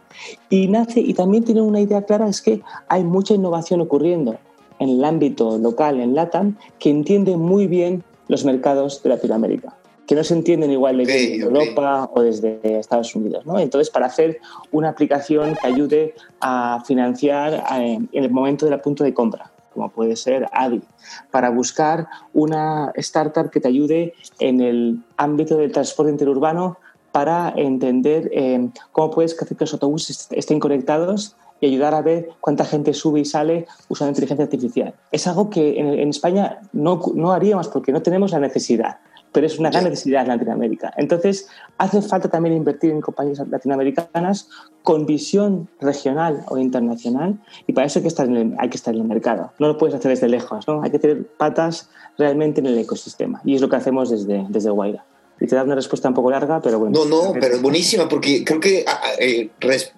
y 0.50 0.68
nace, 0.68 1.00
y 1.00 1.14
también 1.14 1.44
tiene 1.44 1.62
una 1.62 1.80
idea 1.80 2.02
clara, 2.02 2.28
es 2.28 2.42
que 2.42 2.60
hay 2.88 3.02
mucha 3.02 3.32
innovación 3.32 3.80
ocurriendo 3.80 4.36
en 4.78 4.90
el 4.90 5.04
ámbito 5.04 5.56
local, 5.56 6.00
en 6.00 6.14
LATAM, 6.14 6.58
que 6.78 6.90
entiende 6.90 7.38
muy 7.38 7.66
bien 7.66 8.04
los 8.28 8.44
mercados 8.44 9.02
de 9.02 9.08
Latinoamérica 9.08 9.74
que 10.12 10.16
no 10.16 10.24
se 10.24 10.34
entienden 10.34 10.70
igual 10.70 10.98
desde 10.98 11.36
Europa 11.36 12.10
o 12.12 12.20
desde 12.20 12.60
Estados 12.78 13.16
Unidos. 13.16 13.46
¿no? 13.46 13.58
Entonces, 13.58 13.88
para 13.88 14.04
hacer 14.04 14.40
una 14.70 14.90
aplicación 14.90 15.56
que 15.58 15.66
ayude 15.66 16.14
a 16.38 16.82
financiar 16.84 17.64
eh, 17.80 17.98
en 18.12 18.24
el 18.24 18.30
momento 18.30 18.66
del 18.66 18.78
punto 18.78 19.04
de 19.04 19.14
compra, 19.14 19.50
como 19.72 19.88
puede 19.88 20.16
ser 20.16 20.50
ADI, 20.52 20.82
para 21.30 21.48
buscar 21.48 22.08
una 22.34 22.92
startup 22.96 23.48
que 23.48 23.58
te 23.58 23.68
ayude 23.68 24.12
en 24.38 24.60
el 24.60 24.98
ámbito 25.16 25.56
del 25.56 25.72
transporte 25.72 26.12
interurbano 26.12 26.76
para 27.10 27.54
entender 27.56 28.28
eh, 28.34 28.68
cómo 28.92 29.12
puedes 29.12 29.32
hacer 29.32 29.56
que 29.56 29.64
los 29.64 29.72
autobuses 29.72 30.28
estén 30.30 30.60
conectados 30.60 31.36
y 31.58 31.68
ayudar 31.68 31.94
a 31.94 32.02
ver 32.02 32.28
cuánta 32.42 32.66
gente 32.66 32.92
sube 32.92 33.20
y 33.20 33.24
sale 33.24 33.66
usando 33.88 34.10
inteligencia 34.10 34.44
artificial. 34.44 34.94
Es 35.10 35.26
algo 35.26 35.48
que 35.48 35.80
en, 35.80 35.86
en 35.86 36.10
España 36.10 36.60
no, 36.74 37.00
no 37.14 37.32
haríamos 37.32 37.68
porque 37.68 37.92
no 37.92 38.02
tenemos 38.02 38.32
la 38.32 38.40
necesidad 38.40 38.98
pero 39.32 39.46
es 39.46 39.58
una 39.58 39.70
gran 39.70 39.84
necesidad 39.84 40.22
en 40.22 40.28
Latinoamérica. 40.28 40.92
Entonces, 40.96 41.48
hace 41.78 42.02
falta 42.02 42.28
también 42.28 42.54
invertir 42.54 42.90
en 42.90 43.00
compañías 43.00 43.42
latinoamericanas 43.48 44.48
con 44.82 45.06
visión 45.06 45.68
regional 45.80 46.44
o 46.48 46.58
internacional 46.58 47.38
y 47.66 47.72
para 47.72 47.86
eso 47.86 47.98
hay 47.98 48.02
que 48.02 48.08
estar 48.08 48.26
en 48.26 48.36
el, 48.36 48.54
hay 48.58 48.68
que 48.68 48.76
estar 48.76 48.94
en 48.94 49.00
el 49.00 49.06
mercado. 49.06 49.52
No 49.58 49.68
lo 49.68 49.78
puedes 49.78 49.94
hacer 49.94 50.10
desde 50.10 50.28
lejos, 50.28 50.68
¿no? 50.68 50.82
hay 50.82 50.90
que 50.90 50.98
tener 50.98 51.26
patas 51.26 51.88
realmente 52.18 52.60
en 52.60 52.66
el 52.66 52.78
ecosistema 52.78 53.40
y 53.44 53.54
es 53.54 53.60
lo 53.60 53.68
que 53.68 53.76
hacemos 53.76 54.10
desde, 54.10 54.46
desde 54.48 54.70
Guaira. 54.70 55.04
Y 55.40 55.46
te 55.46 55.56
da 55.56 55.64
una 55.64 55.74
respuesta 55.74 56.08
un 56.08 56.14
poco 56.14 56.30
larga, 56.30 56.60
pero 56.60 56.78
bueno. 56.78 57.04
No, 57.04 57.04
no, 57.04 57.32
pero 57.32 57.56
es 57.56 57.62
buenísima 57.62 58.08
porque 58.08 58.44
creo 58.44 58.60
que 58.60 58.84
ah, 58.86 59.00
ah, 59.02 59.10
eh, 59.18 59.50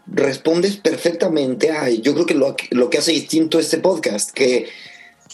respondes 0.06 0.76
perfectamente 0.78 1.70
a, 1.70 1.90
yo 1.90 2.14
creo 2.14 2.24
que 2.24 2.34
lo, 2.34 2.56
lo 2.70 2.88
que 2.88 2.96
hace 2.96 3.12
distinto 3.12 3.58
este 3.58 3.76
podcast, 3.76 4.30
que 4.30 4.68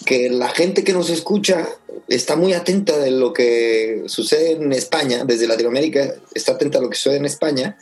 que 0.04 0.30
la 0.30 0.49
gente 0.49 0.85
que 0.85 0.92
nos 0.92 1.11
escucha 1.11 1.69
está 2.09 2.37
muy 2.37 2.52
atenta 2.52 2.99
de 2.99 3.11
lo 3.11 3.33
que 3.33 4.02
sucede 4.07 4.52
en 4.52 4.73
España, 4.73 5.25
desde 5.25 5.47
Latinoamérica 5.47 6.14
está 6.35 6.52
atenta 6.52 6.78
a 6.78 6.83
lo 6.83 6.90
que 6.90 6.97
sucede 6.97 7.16
en 7.16 7.25
España 7.25 7.76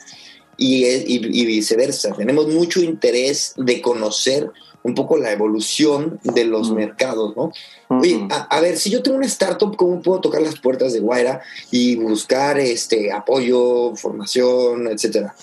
y, 0.57 0.85
y, 0.85 1.45
viceversa. 1.45 2.13
Tenemos 2.13 2.47
mucho 2.47 2.81
interés 2.81 3.53
de 3.57 3.81
conocer 3.81 4.51
un 4.83 4.95
poco 4.95 5.17
la 5.17 5.31
evolución 5.31 6.19
de 6.23 6.45
los 6.45 6.71
mercados, 6.71 7.35
¿no? 7.35 7.51
Oye, 7.89 8.27
a, 8.29 8.61
ver, 8.61 8.77
si 8.77 8.89
yo 8.89 9.01
tengo 9.01 9.17
una 9.17 9.25
startup, 9.25 9.75
¿cómo 9.75 10.01
puedo 10.01 10.21
tocar 10.21 10.41
las 10.41 10.59
puertas 10.59 10.93
de 10.93 10.99
Guaira 10.99 11.41
y 11.71 11.95
buscar 11.95 12.59
este 12.59 13.11
apoyo, 13.11 13.95
formación, 13.95 14.87
etcétera? 14.87 15.35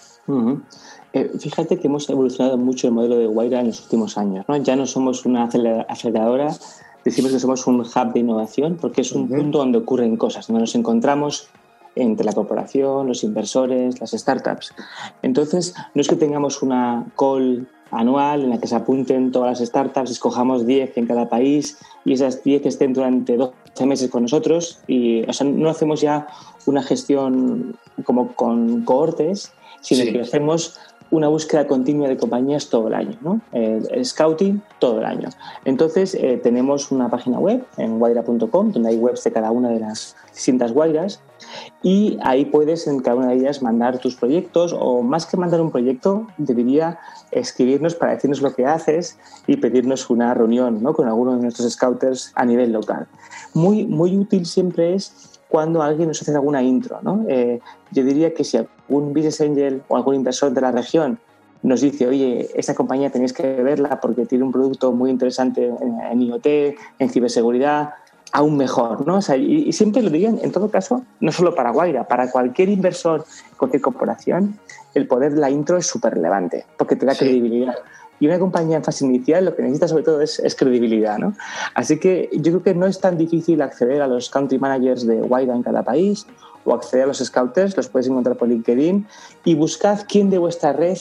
Eh, 1.16 1.30
fíjate 1.38 1.78
que 1.78 1.86
hemos 1.86 2.10
evolucionado 2.10 2.58
mucho 2.58 2.88
el 2.88 2.92
modelo 2.92 3.16
de 3.16 3.26
Guaira 3.26 3.60
en 3.60 3.68
los 3.68 3.80
últimos 3.80 4.18
años. 4.18 4.44
¿no? 4.46 4.56
Ya 4.58 4.76
no 4.76 4.84
somos 4.84 5.24
una 5.24 5.44
aceleradora, 5.44 6.54
decimos 7.06 7.32
que 7.32 7.40
somos 7.40 7.66
un 7.66 7.80
hub 7.80 8.12
de 8.12 8.20
innovación 8.20 8.76
porque 8.78 9.00
es 9.00 9.12
un 9.12 9.26
punto 9.26 9.56
donde 9.56 9.78
ocurren 9.78 10.18
cosas, 10.18 10.46
donde 10.46 10.60
nos 10.60 10.74
encontramos 10.74 11.48
entre 11.94 12.26
la 12.26 12.34
corporación, 12.34 13.08
los 13.08 13.24
inversores, 13.24 13.98
las 13.98 14.10
startups. 14.10 14.74
Entonces, 15.22 15.74
no 15.94 16.02
es 16.02 16.08
que 16.08 16.16
tengamos 16.16 16.60
una 16.62 17.06
call 17.16 17.66
anual 17.90 18.42
en 18.42 18.50
la 18.50 18.60
que 18.60 18.66
se 18.66 18.76
apunten 18.76 19.32
todas 19.32 19.58
las 19.58 19.66
startups, 19.66 20.10
escojamos 20.10 20.66
10 20.66 20.98
en 20.98 21.06
cada 21.06 21.30
país 21.30 21.78
y 22.04 22.12
esas 22.12 22.44
10 22.44 22.66
estén 22.66 22.92
durante 22.92 23.38
12 23.38 23.86
meses 23.86 24.10
con 24.10 24.24
nosotros. 24.24 24.80
Y, 24.86 25.26
o 25.26 25.32
sea, 25.32 25.46
no 25.46 25.70
hacemos 25.70 26.02
ya 26.02 26.26
una 26.66 26.82
gestión 26.82 27.78
como 28.04 28.34
con 28.34 28.82
cohortes, 28.84 29.54
sino 29.80 30.12
que 30.12 30.20
hacemos 30.20 30.78
una 31.10 31.28
búsqueda 31.28 31.66
continua 31.66 32.08
de 32.08 32.16
compañías 32.16 32.68
todo 32.68 32.88
el 32.88 32.94
año, 32.94 33.16
¿no? 33.20 33.40
el 33.52 34.04
scouting 34.04 34.62
todo 34.78 35.00
el 35.00 35.06
año. 35.06 35.28
Entonces, 35.64 36.14
eh, 36.14 36.40
tenemos 36.42 36.90
una 36.90 37.08
página 37.08 37.38
web 37.38 37.64
en 37.76 37.98
guaira.com 37.98 38.72
donde 38.72 38.88
hay 38.88 38.96
webs 38.96 39.24
de 39.24 39.32
cada 39.32 39.50
una 39.50 39.70
de 39.70 39.80
las 39.80 40.16
distintas 40.32 40.72
guairas 40.72 41.20
y 41.82 42.18
ahí 42.22 42.46
puedes 42.46 42.86
en 42.86 43.00
cada 43.00 43.16
una 43.16 43.28
de 43.28 43.36
ellas 43.36 43.62
mandar 43.62 43.98
tus 43.98 44.16
proyectos 44.16 44.74
o 44.78 45.02
más 45.02 45.26
que 45.26 45.36
mandar 45.36 45.60
un 45.60 45.70
proyecto, 45.70 46.26
debería 46.36 46.98
escribirnos 47.30 47.94
para 47.94 48.12
decirnos 48.12 48.42
lo 48.42 48.54
que 48.54 48.66
haces 48.66 49.18
y 49.46 49.56
pedirnos 49.56 50.10
una 50.10 50.34
reunión 50.34 50.82
¿no? 50.82 50.94
con 50.94 51.06
alguno 51.06 51.36
de 51.36 51.42
nuestros 51.42 51.72
scouters 51.72 52.32
a 52.34 52.44
nivel 52.44 52.72
local. 52.72 53.06
Muy, 53.54 53.86
muy 53.86 54.16
útil 54.16 54.46
siempre 54.46 54.94
es 54.94 55.35
cuando 55.48 55.82
alguien 55.82 56.08
nos 56.08 56.20
hace 56.20 56.32
alguna 56.32 56.62
intro. 56.62 56.98
¿no? 57.02 57.24
Eh, 57.28 57.60
yo 57.92 58.04
diría 58.04 58.34
que 58.34 58.44
si 58.44 58.56
algún 58.56 59.12
business 59.12 59.40
angel 59.40 59.82
o 59.88 59.96
algún 59.96 60.14
inversor 60.14 60.52
de 60.52 60.60
la 60.60 60.72
región 60.72 61.18
nos 61.62 61.80
dice, 61.80 62.06
oye, 62.06 62.48
esta 62.54 62.74
compañía 62.74 63.10
tenéis 63.10 63.32
que 63.32 63.62
verla 63.62 64.00
porque 64.00 64.26
tiene 64.26 64.44
un 64.44 64.52
producto 64.52 64.92
muy 64.92 65.10
interesante 65.10 65.72
en, 66.10 66.22
IoT, 66.22 66.46
en 66.98 67.10
ciberseguridad, 67.10 67.94
aún 68.32 68.56
mejor, 68.56 69.06
¿no? 69.06 69.18
y, 69.36 69.72
siempre 69.72 70.02
lo 70.02 70.10
digan, 70.10 70.38
en 70.42 70.52
todo 70.52 70.70
caso, 70.70 71.02
no 71.20 71.32
solo 71.32 71.54
para 71.54 71.70
Guaira, 71.70 72.06
para 72.06 72.30
cualquier 72.30 72.68
inversor, 72.68 73.24
cualquier 73.56 73.82
corporación, 73.82 74.58
el 74.94 75.08
poder 75.08 75.34
de 75.34 75.40
la 75.40 75.50
intro 75.50 75.76
es 75.76 75.86
súper 75.86 76.14
relevante, 76.14 76.66
porque 76.76 76.96
te 76.96 77.06
da 77.06 77.14
credibilidad. 77.14 77.74
Y 78.18 78.26
una 78.26 78.38
compañía 78.38 78.76
en 78.76 78.84
fase 78.84 79.04
inicial 79.04 79.44
lo 79.44 79.54
que 79.54 79.62
necesita 79.62 79.88
sobre 79.88 80.02
todo 80.02 80.20
es, 80.22 80.40
credibilidad. 80.56 81.18
¿no? 81.18 81.34
Así 81.74 81.98
que 81.98 82.30
yo 82.32 82.52
creo 82.52 82.62
que 82.62 82.74
no 82.74 82.86
es 82.86 83.00
tan 83.00 83.18
difícil 83.18 83.60
acceder 83.62 84.02
a 84.02 84.06
los 84.06 84.30
country 84.30 84.58
managers 84.58 85.06
de 85.06 85.22
Wide 85.22 85.52
en 85.52 85.62
cada 85.62 85.82
país 85.82 86.26
o 86.64 86.74
acceder 86.74 87.04
a 87.04 87.06
los 87.08 87.18
scouters, 87.18 87.76
los 87.76 87.88
puedes 87.88 88.08
encontrar 88.08 88.36
por 88.36 88.48
LinkedIn 88.48 89.06
y 89.44 89.54
buscad 89.54 90.00
quién 90.08 90.30
de 90.30 90.38
vuestra 90.38 90.72
red 90.72 90.98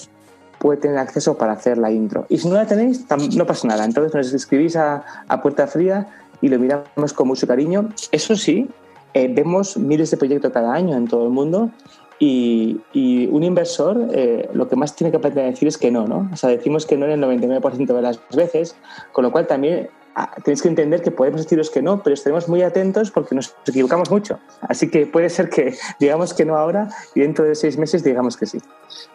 puede 0.59 0.79
tener 0.79 0.97
acceso 0.97 1.37
para 1.37 1.53
hacer 1.53 1.77
la 1.77 1.91
intro. 1.91 2.25
Y 2.29 2.37
si 2.37 2.47
no 2.47 2.55
la 2.55 2.65
tenéis, 2.65 3.05
no 3.35 3.45
pasa 3.45 3.67
nada. 3.67 3.85
Entonces 3.85 4.13
nos 4.13 4.33
escribís 4.33 4.75
a, 4.75 5.03
puerta 5.41 5.67
fría 5.67 6.07
y 6.41 6.49
lo 6.49 6.59
miramos 6.59 7.13
con 7.13 7.27
mucho 7.27 7.47
cariño. 7.47 7.89
Eso 8.11 8.35
sí, 8.35 8.67
eh, 9.13 9.31
vemos 9.33 9.77
miles 9.77 10.11
de 10.11 10.17
proyectos 10.17 10.51
cada 10.51 10.73
año 10.73 10.95
en 10.95 11.07
todo 11.07 11.25
el 11.25 11.31
mundo 11.31 11.71
y, 12.19 13.27
un 13.31 13.43
inversor 13.43 14.09
eh, 14.13 14.49
lo 14.53 14.69
que 14.69 14.75
más 14.75 14.95
tiene 14.95 15.11
que 15.11 15.17
aprender 15.17 15.45
a 15.45 15.49
decir 15.49 15.67
es 15.67 15.77
que 15.77 15.91
no, 15.91 16.07
¿no? 16.07 16.29
O 16.31 16.37
sea, 16.37 16.49
decimos 16.49 16.85
que 16.85 16.97
no 16.97 17.05
en 17.05 17.11
el 17.11 17.41
99% 17.41 17.93
de 17.93 18.01
las 18.01 18.19
veces, 18.29 18.75
con 19.11 19.23
lo 19.23 19.31
cual 19.31 19.47
también 19.47 19.89
ah, 20.15 20.33
tenéis 20.43 20.61
que 20.61 20.69
entender 20.69 21.01
que 21.01 21.11
podemos 21.11 21.41
deciros 21.41 21.69
que 21.69 21.81
no, 21.81 22.01
pero 22.01 22.13
estaremos 22.13 22.47
muy 22.47 22.61
atentos 22.61 23.11
porque 23.11 23.35
nos 23.35 23.53
equivocamos 23.67 24.09
mucho. 24.09 24.39
Así 24.61 24.89
que 24.89 25.05
puede 25.05 25.29
ser 25.29 25.49
que 25.49 25.75
digamos 25.99 26.33
que 26.33 26.45
no 26.45 26.55
ahora 26.55 26.89
y 27.13 27.21
dentro 27.21 27.45
de 27.45 27.55
seis 27.55 27.77
meses 27.77 28.03
digamos 28.03 28.37
que 28.37 28.45
sí. 28.45 28.59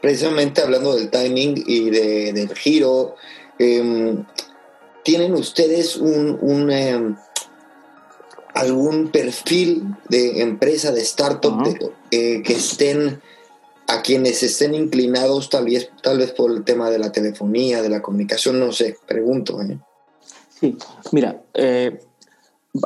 Precisamente 0.02 0.60
hablando 0.60 0.94
del 0.94 1.08
timing 1.10 1.62
y 1.66 1.90
del 1.90 2.54
giro, 2.54 3.14
em, 3.58 4.24
¿tienen 5.02 5.32
ustedes 5.34 5.96
un... 5.96 6.70
Em, 6.70 7.16
algún 8.60 9.08
perfil 9.08 9.84
de 10.10 10.42
empresa, 10.42 10.92
de 10.92 11.00
startup, 11.00 11.62
eh, 12.10 12.42
que 12.42 12.52
estén 12.52 13.22
a 13.86 14.02
quienes 14.02 14.42
estén 14.42 14.74
inclinados 14.74 15.48
tal 15.48 15.64
vez, 15.64 15.90
tal 16.02 16.18
vez 16.18 16.32
por 16.32 16.52
el 16.52 16.62
tema 16.62 16.90
de 16.90 16.98
la 16.98 17.10
telefonía, 17.10 17.80
de 17.80 17.88
la 17.88 18.02
comunicación, 18.02 18.60
no 18.60 18.70
sé, 18.70 18.98
pregunto. 19.06 19.60
¿eh? 19.62 19.78
Sí, 20.60 20.76
mira, 21.10 21.42
eh, 21.54 22.00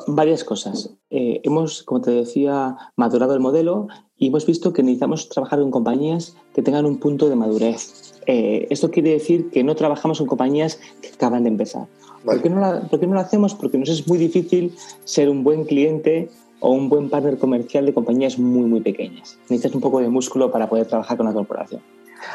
varias 0.07 0.45
cosas. 0.45 0.91
hemos, 1.11 1.83
como 1.83 2.00
te 2.00 2.11
decía, 2.11 2.76
madurado 2.97 3.35
el 3.35 3.41
modelo 3.41 3.88
y 4.17 4.29
hemos 4.29 4.47
visto 4.47 4.73
que 4.73 4.83
necesitamos 4.83 5.29
trabajar 5.29 5.61
con 5.61 5.71
compañías 5.71 6.37
que 6.55 6.62
tengan 6.62 6.87
un 6.87 6.99
punto 6.99 7.29
de 7.29 7.37
madurez. 7.37 8.14
esto 8.27 8.90
quiere 8.90 9.11
decir 9.11 9.51
que 9.51 9.64
no 9.64 9.75
trabajamos 9.75 10.18
con 10.18 10.27
compañías 10.27 10.81
que 11.03 11.09
acaban 11.09 11.44
de 11.44 11.51
empezar. 11.51 11.87
¿Por, 12.25 12.40
qué 12.40 12.49
no 12.49 13.14
lo 13.14 13.20
hacemos? 13.20 13.55
Porque 13.55 13.77
nos 13.77 13.90
es 13.90 14.09
muy 14.09 14.16
difícil 14.16 14.75
ser 15.05 15.29
un 15.29 15.44
buen 15.44 15.64
cliente 15.64 16.31
o 16.61 16.70
un 16.70 16.88
buen 16.88 17.11
partner 17.11 17.37
comercial 17.37 17.85
de 17.85 17.92
compañías 17.92 18.38
muy, 18.38 18.66
muy 18.66 18.81
pequeñas. 18.81 19.38
Necesitas 19.51 19.75
un 19.75 19.83
poco 19.83 20.01
de 20.01 20.09
músculo 20.09 20.51
para 20.51 20.68
poder 20.68 20.87
trabajar 20.87 21.18
con 21.18 21.27
la 21.27 21.35
corporación. 21.35 21.83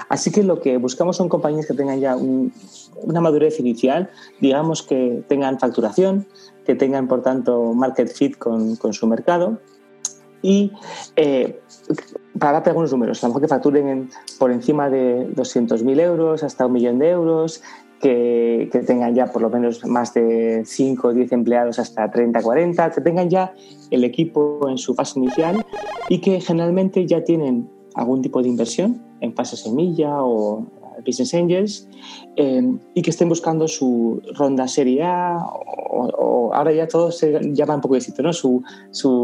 Así 0.07 0.31
que 0.31 0.43
lo 0.43 0.59
que 0.59 0.77
buscamos 0.77 1.17
son 1.17 1.29
compañías 1.29 1.65
que 1.65 1.73
tengan 1.73 1.99
ya 1.99 2.15
una 2.15 3.21
madurez 3.21 3.59
inicial, 3.59 4.09
digamos 4.39 4.83
que 4.83 5.23
tengan 5.27 5.59
facturación, 5.59 6.27
que 6.65 6.75
tengan, 6.75 7.07
por 7.07 7.21
tanto, 7.21 7.73
market 7.73 8.09
fit 8.09 8.37
con, 8.37 8.77
su 8.77 9.07
mercado. 9.07 9.59
Y 10.41 10.71
eh, 11.15 11.59
para 12.37 12.53
darte 12.53 12.69
algunos 12.69 12.91
números, 12.91 13.23
a 13.23 13.27
lo 13.27 13.31
mejor 13.31 13.41
que 13.41 13.47
facturen 13.49 14.09
por 14.37 14.51
encima 14.51 14.89
de 14.89 15.27
200.000 15.35 15.99
euros 15.99 16.43
hasta 16.43 16.65
un 16.65 16.73
millón 16.73 16.99
de 16.99 17.09
euros, 17.09 17.61
que, 17.99 18.69
tengan 18.87 19.13
ya 19.13 19.27
por 19.27 19.41
lo 19.41 19.49
menos 19.49 19.85
más 19.85 20.13
de 20.13 20.63
5 20.65 21.07
o 21.07 21.13
10 21.13 21.31
empleados 21.33 21.79
hasta 21.79 22.09
30, 22.09 22.41
40, 22.41 22.91
que 22.91 23.01
tengan 23.01 23.29
ya 23.29 23.53
el 23.91 24.03
equipo 24.03 24.67
en 24.69 24.77
su 24.77 24.93
fase 24.95 25.19
inicial 25.19 25.65
y 26.07 26.19
que 26.21 26.39
generalmente 26.39 27.05
ya 27.05 27.23
tienen 27.23 27.69
algún 27.95 28.21
tipo 28.21 28.41
de 28.41 28.49
inversión 28.49 29.02
en 29.21 29.34
fase 29.34 29.58
semilla 29.58 30.23
o 30.23 30.65
Business 31.06 31.34
Angels 31.34 31.88
eh, 32.36 32.62
y 32.93 33.02
que 33.02 33.10
estén 33.10 33.30
buscando 33.30 33.67
su 33.67 34.21
ronda 34.36 34.67
Serie 34.67 35.04
A 35.04 35.38
o, 35.91 36.52
ahora 36.54 36.71
ya 36.71 36.88
todo 36.88 37.12
se 37.12 37.39
llama 37.54 37.75
un 37.75 37.82
poco 37.82 37.95
distinto, 37.95 38.23
¿no? 38.23 38.34
Su, 38.34 38.63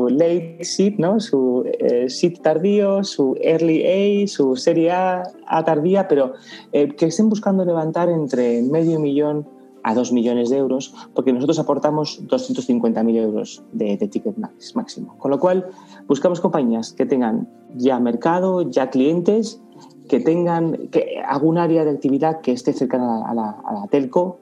late 0.10 0.60
seed, 0.62 0.96
¿no? 0.98 1.20
Su 1.20 1.64
eh, 1.80 2.10
seed 2.10 2.40
tardío, 2.42 3.04
su 3.04 3.36
early 3.42 4.24
A, 4.24 4.28
su 4.28 4.56
Serie 4.56 4.92
A, 4.92 5.24
A 5.48 5.64
tardía, 5.64 6.08
pero 6.08 6.34
eh, 6.72 6.88
que 6.96 7.08
estén 7.08 7.30
buscando 7.30 7.66
levantar 7.66 8.10
entre 8.10 8.62
medio 8.62 9.00
millón 9.00 9.48
a 9.86 9.94
dos 9.94 10.12
millones 10.12 10.50
de 10.50 10.58
euros, 10.58 10.94
porque 11.14 11.32
nosotros 11.32 11.60
aportamos 11.60 12.20
250.000 12.26 13.16
euros 13.18 13.62
de, 13.72 13.98
de 13.98 14.08
ticket 14.08 14.36
máximo. 14.74 15.16
Con 15.20 15.30
lo 15.30 15.40
cual, 15.40 15.68
buscamos 16.08 16.42
compañías 16.42 16.92
que 16.92 17.06
tengan 17.06 17.48
ya 17.76 18.00
mercado, 18.00 18.64
ya 18.64 18.90
clientes 18.90 19.62
que 20.10 20.20
tengan 20.20 20.90
que, 20.90 21.22
algún 21.24 21.60
área 21.60 21.86
de 21.86 21.92
actividad 21.92 22.42
que 22.42 22.52
esté 22.52 22.74
cercana 22.74 23.30
a 23.30 23.36
la, 23.36 23.50
a 23.64 23.74
la 23.74 23.88
telco, 23.88 24.40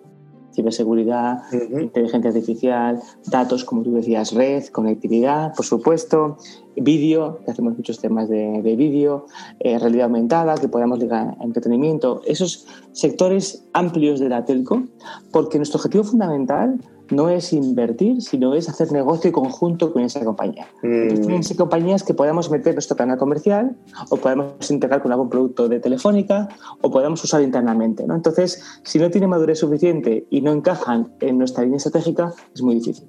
ciberseguridad, 0.53 1.43
inteligencia 1.51 2.29
artificial, 2.29 3.01
datos, 3.27 3.63
como 3.63 3.83
tú 3.83 3.93
decías, 3.93 4.33
red, 4.33 4.65
conectividad, 4.67 5.53
por 5.55 5.65
supuesto, 5.65 6.37
vídeo, 6.75 7.39
que 7.45 7.51
hacemos 7.51 7.77
muchos 7.77 7.99
temas 7.99 8.29
de, 8.29 8.61
de 8.61 8.75
vídeo, 8.75 9.25
eh, 9.59 9.77
realidad 9.79 10.05
aumentada, 10.05 10.55
que 10.55 10.67
podamos 10.67 10.99
ligar 10.99 11.35
a 11.39 11.43
entretenimiento, 11.43 12.21
esos 12.25 12.67
sectores 12.91 13.65
amplios 13.73 14.19
de 14.19 14.29
la 14.29 14.45
telco, 14.45 14.83
porque 15.31 15.57
nuestro 15.57 15.77
objetivo 15.77 16.03
fundamental 16.03 16.79
no 17.09 17.29
es 17.29 17.53
invertir, 17.53 18.21
sino 18.21 18.55
es 18.55 18.69
hacer 18.69 18.91
negocio 18.91 19.31
conjunto 19.31 19.91
con 19.91 20.03
esa 20.03 20.23
compañía. 20.23 20.67
Mm. 20.81 21.41
Compañías 21.57 22.03
que 22.03 22.13
podamos 22.13 22.49
meter 22.49 22.73
nuestro 22.73 22.95
canal 22.95 23.17
comercial 23.17 23.75
o 24.09 24.17
podemos 24.17 24.69
integrar 24.71 25.01
con 25.01 25.11
algún 25.11 25.29
producto 25.29 25.69
de 25.69 25.79
telefónica 25.79 26.49
o 26.81 26.91
podamos 26.91 27.23
usar 27.23 27.41
internamente. 27.41 28.05
¿no? 28.07 28.15
Entonces, 28.15 28.63
si 28.83 28.99
no 28.99 29.09
tiene 29.09 29.27
madurez 29.27 29.59
suficiente 29.59 30.25
y 30.29 30.41
no 30.41 30.51
encajan 30.51 31.13
en 31.19 31.37
nuestra 31.37 31.63
línea 31.63 31.77
estratégica, 31.77 32.33
es 32.53 32.61
muy 32.61 32.75
difícil. 32.75 33.07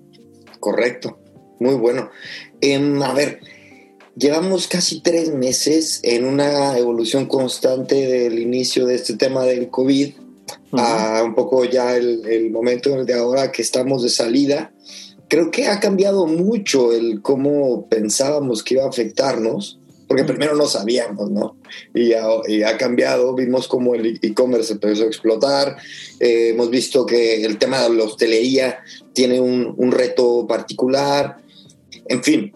Correcto, 0.60 1.18
muy 1.60 1.74
bueno. 1.74 2.08
Em, 2.60 3.02
a 3.02 3.12
ver, 3.12 3.40
llevamos 4.16 4.66
casi 4.66 5.00
tres 5.00 5.32
meses 5.32 6.00
en 6.02 6.24
una 6.24 6.78
evolución 6.78 7.26
constante 7.26 7.94
del 7.94 8.38
inicio 8.38 8.86
de 8.86 8.94
este 8.94 9.16
tema 9.16 9.44
del 9.44 9.68
COVID 9.68 10.23
a 10.72 11.22
un 11.24 11.34
poco 11.34 11.64
ya 11.64 11.96
el, 11.96 12.50
momento 12.50 13.04
de 13.04 13.14
ahora 13.14 13.52
que 13.52 13.62
estamos 13.62 14.02
de 14.02 14.08
salida. 14.08 14.72
Creo 15.28 15.50
que 15.50 15.66
ha 15.66 15.80
cambiado 15.80 16.26
mucho 16.26 16.92
el 16.92 17.22
cómo 17.22 17.88
pensábamos 17.88 18.62
que 18.62 18.74
iba 18.74 18.84
a 18.84 18.88
afectarnos, 18.88 19.80
porque 20.06 20.24
primero 20.24 20.54
no 20.54 20.66
sabíamos, 20.66 21.30
¿no? 21.30 21.56
Y, 21.94 22.12
ha 22.12 22.76
cambiado, 22.76 23.34
vimos 23.34 23.66
cómo 23.66 23.94
el 23.94 24.18
e-commerce 24.22 24.74
empezó 24.74 25.04
a 25.04 25.06
explotar, 25.06 25.76
eh, 26.20 26.50
hemos 26.50 26.70
visto 26.70 27.06
que 27.06 27.44
el 27.44 27.58
tema 27.58 27.82
de 27.82 27.94
la 27.94 28.04
hostelería 28.04 28.78
tiene 29.12 29.40
un, 29.40 29.74
un 29.76 29.92
reto 29.92 30.46
particular, 30.46 31.38
en 32.06 32.22
fin, 32.22 32.52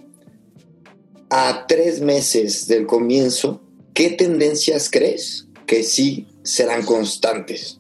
a 1.31 1.66
tres 1.66 2.01
meses 2.01 2.68
del 2.68 2.87
comienzo, 2.87 3.62
¿qué 3.94 4.11
tendencias 4.11 4.88
crees 4.90 5.46
que 5.66 5.83
sí 5.83 6.27
serán 6.48 6.82
constantes? 6.84 7.78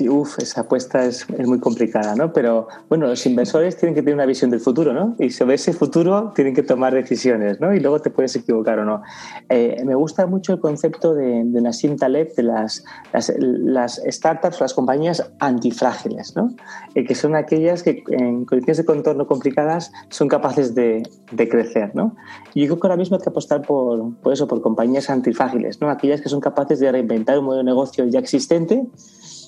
Sí, 0.00 0.08
uff, 0.08 0.38
esa 0.38 0.62
apuesta 0.62 1.04
es, 1.04 1.26
es, 1.36 1.46
muy 1.46 1.60
complicada, 1.60 2.16
¿no? 2.16 2.32
Pero 2.32 2.68
bueno, 2.88 3.06
los 3.06 3.26
inversores 3.26 3.76
tienen 3.76 3.94
que 3.94 4.00
tener 4.00 4.14
una 4.14 4.24
visión 4.24 4.50
del 4.50 4.60
futuro, 4.60 4.94
¿no? 4.94 5.14
Y 5.18 5.28
sobre 5.28 5.56
ese 5.56 5.74
futuro 5.74 6.32
tienen 6.34 6.54
que 6.54 6.62
tomar 6.62 6.94
decisiones, 6.94 7.60
¿no? 7.60 7.74
Y 7.74 7.80
luego 7.80 8.00
te 8.00 8.08
puedes 8.08 8.34
equivocar 8.34 8.78
o 8.78 8.86
no. 8.86 9.02
Eh, 9.50 9.82
me 9.84 9.94
gusta 9.94 10.26
mucho 10.26 10.54
el 10.54 10.60
concepto 10.60 11.12
de, 11.12 11.42
de 11.44 11.60
Nassim 11.60 11.96
Taleb 11.96 12.34
de 12.34 12.44
las, 12.44 12.82
las, 13.12 13.30
las 13.38 14.00
startups, 14.06 14.58
las 14.62 14.72
compañías 14.72 15.30
antifrágiles, 15.38 16.34
¿no? 16.34 16.48
Eh, 16.94 17.04
que 17.04 17.14
son 17.14 17.36
aquellas 17.36 17.82
que 17.82 18.02
en 18.08 18.46
condiciones 18.46 18.78
de 18.78 18.86
contorno 18.86 19.26
complicadas 19.26 19.92
son 20.08 20.28
capaces 20.28 20.74
de, 20.74 21.02
de, 21.30 21.48
crecer, 21.50 21.94
¿no? 21.94 22.16
Y 22.54 22.62
yo 22.62 22.68
creo 22.68 22.80
que 22.80 22.86
ahora 22.86 22.96
mismo 22.96 23.18
hay 23.18 23.22
que 23.22 23.28
apostar 23.28 23.60
por, 23.60 24.14
por 24.22 24.32
eso, 24.32 24.48
por 24.48 24.62
compañías 24.62 25.10
antifrágiles, 25.10 25.78
¿no? 25.78 25.90
Aquellas 25.90 26.22
que 26.22 26.30
son 26.30 26.40
capaces 26.40 26.80
de 26.80 26.90
reinventar 26.90 27.38
un 27.38 27.44
modelo 27.44 27.58
de 27.58 27.64
negocio 27.64 28.06
ya 28.06 28.18
existente 28.18 28.86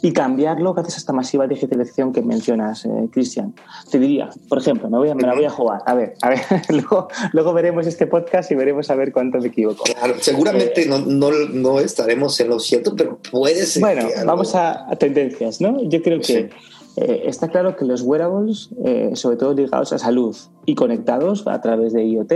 y 0.02 0.12
cambiarlo 0.12 0.74
gracias 0.74 0.96
a 0.96 0.98
esta 0.98 1.12
masiva 1.12 1.46
digitalización 1.46 2.12
que 2.12 2.22
mencionas, 2.22 2.84
eh, 2.84 3.08
Cristian. 3.12 3.54
Te 3.88 4.00
diría, 4.00 4.28
por 4.48 4.58
ejemplo, 4.58 4.90
me, 4.90 4.98
voy 4.98 5.08
a, 5.10 5.14
me 5.14 5.22
la 5.22 5.34
voy 5.34 5.44
a 5.44 5.50
jugar. 5.50 5.80
A 5.86 5.94
ver, 5.94 6.14
a 6.22 6.28
ver, 6.30 6.40
luego, 6.70 7.08
luego 7.32 7.52
veremos 7.52 7.86
este 7.86 8.08
podcast 8.08 8.50
y 8.50 8.56
veremos 8.56 8.90
a 8.90 8.96
ver 8.96 9.12
cuánto 9.12 9.38
me 9.38 9.46
equivoco. 9.46 9.84
Claro, 9.84 10.14
seguramente 10.18 10.82
eh, 10.82 10.86
no, 10.88 10.98
no, 10.98 11.30
no, 11.52 11.78
estaremos 11.78 12.38
en 12.40 12.48
lo 12.48 12.58
cierto, 12.58 12.94
pero 12.96 13.18
puede 13.30 13.64
ser. 13.64 13.80
Bueno, 13.80 14.08
vamos 14.26 14.56
a, 14.56 14.90
a, 14.90 14.96
tendencias, 14.96 15.60
¿no? 15.60 15.80
Yo 15.84 16.02
creo 16.02 16.18
que 16.18 16.24
sí. 16.24 16.48
eh, 16.96 17.22
está 17.26 17.46
claro 17.48 17.76
que 17.76 17.84
los 17.84 18.02
wearables, 18.02 18.70
eh, 18.84 19.12
sobre 19.14 19.36
todo 19.36 19.54
ligados 19.54 19.92
a 19.92 19.98
salud 19.98 20.36
y 20.66 20.74
conectados 20.74 21.46
a 21.46 21.60
través 21.60 21.92
de 21.92 22.04
IoT, 22.04 22.32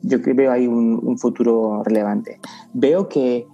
yo 0.00 0.22
creo 0.22 0.22
que 0.22 0.32
veo 0.32 0.52
ahí 0.52 0.66
un, 0.66 0.98
un 1.02 1.18
futuro 1.18 1.82
relevante. 1.84 2.40
Veo 2.72 3.10
que 3.10 3.46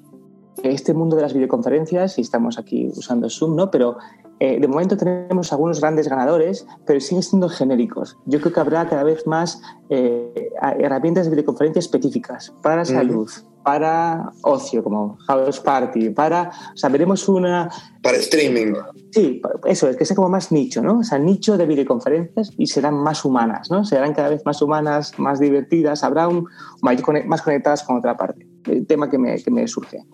este 0.71 0.95
mundo 0.95 1.17
de 1.17 1.23
las 1.23 1.35
videoconferencias, 1.35 2.19
y 2.19 2.23
estamos 2.23 2.59
aquí 2.59 2.89
usando 2.89 3.29
Zoom, 3.29 3.57
¿no? 3.57 3.71
Pero 3.71 3.97
eh, 4.41 4.59
de 4.61 4.69
momento 4.69 4.97
tenemos 4.97 5.53
algunos 5.53 5.81
grandes 5.81 6.09
ganadores, 6.09 6.67
pero 6.87 7.01
siguen 7.01 7.23
siendo 7.23 7.49
genéricos. 7.49 8.19
Yo 8.27 8.41
creo 8.41 8.53
que 8.53 8.61
habrá 8.61 8.89
cada 8.89 9.05
vez 9.05 9.27
más 9.27 9.61
eh, 9.89 10.51
herramientas 10.79 11.27
de 11.27 11.31
videoconferencia 11.31 11.79
específicas 11.79 12.53
para 12.63 12.77
la 12.77 12.85
salud, 12.85 13.31
para 13.63 14.33
ocio, 14.43 14.83
como 14.83 15.17
House 15.27 15.61
Party, 15.61 16.11
para. 16.11 16.51
O 16.75 16.77
sea, 16.77 16.91
veremos 16.91 17.29
una. 17.29 17.71
Para 18.03 18.17
streaming. 18.17 18.75
Sí, 19.13 19.41
eso, 19.67 19.89
es 19.89 19.97
que 19.97 20.05
sea 20.05 20.17
como 20.17 20.29
más 20.29 20.51
nicho, 20.51 20.83
¿no? 20.83 20.99
O 20.99 21.05
sea, 21.05 21.19
nicho 21.19 21.57
de 21.57 21.67
videoconferencias 21.67 22.51
y 22.59 22.67
serán 22.67 22.95
más 22.95 23.25
humanas, 23.25 23.71
¿no? 23.71 23.85
Serán 23.85 24.15
cada 24.15 24.31
vez 24.31 24.45
más 24.45 24.61
humanas, 24.61 25.19
más 25.19 25.39
divertidas, 25.39 26.03
habrá 26.03 26.29
un, 26.29 26.47
más 26.83 27.43
conectadas 27.43 27.83
con 27.85 27.97
otra 27.97 28.17
parte 28.17 28.47
el 28.67 28.87
tema 28.87 29.11
que 29.11 29.19
me, 29.19 29.43
que 29.43 29.51
me 29.51 29.67
surge. 29.69 30.05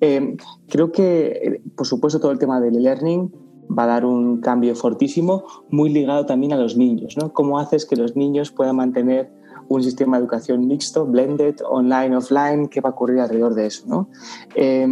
Eh, 0.00 0.36
creo 0.68 0.90
que, 0.92 1.60
por 1.76 1.86
supuesto, 1.86 2.20
todo 2.20 2.32
el 2.32 2.38
tema 2.38 2.60
del 2.60 2.82
learning 2.82 3.32
va 3.70 3.84
a 3.84 3.86
dar 3.86 4.04
un 4.04 4.40
cambio 4.40 4.74
fortísimo, 4.74 5.44
muy 5.70 5.90
ligado 5.90 6.26
también 6.26 6.52
a 6.52 6.56
los 6.56 6.76
niños, 6.76 7.16
¿no? 7.16 7.32
¿Cómo 7.32 7.58
haces 7.58 7.86
que 7.86 7.96
los 7.96 8.16
niños 8.16 8.50
puedan 8.50 8.76
mantener 8.76 9.30
un 9.68 9.82
sistema 9.82 10.16
de 10.16 10.24
educación 10.24 10.66
mixto, 10.66 11.06
blended, 11.06 11.56
online, 11.68 12.16
offline? 12.16 12.68
¿Qué 12.68 12.80
va 12.80 12.90
a 12.90 12.92
ocurrir 12.92 13.20
alrededor 13.20 13.54
de 13.54 13.66
eso, 13.66 13.84
no? 13.86 14.08
Eh, 14.54 14.86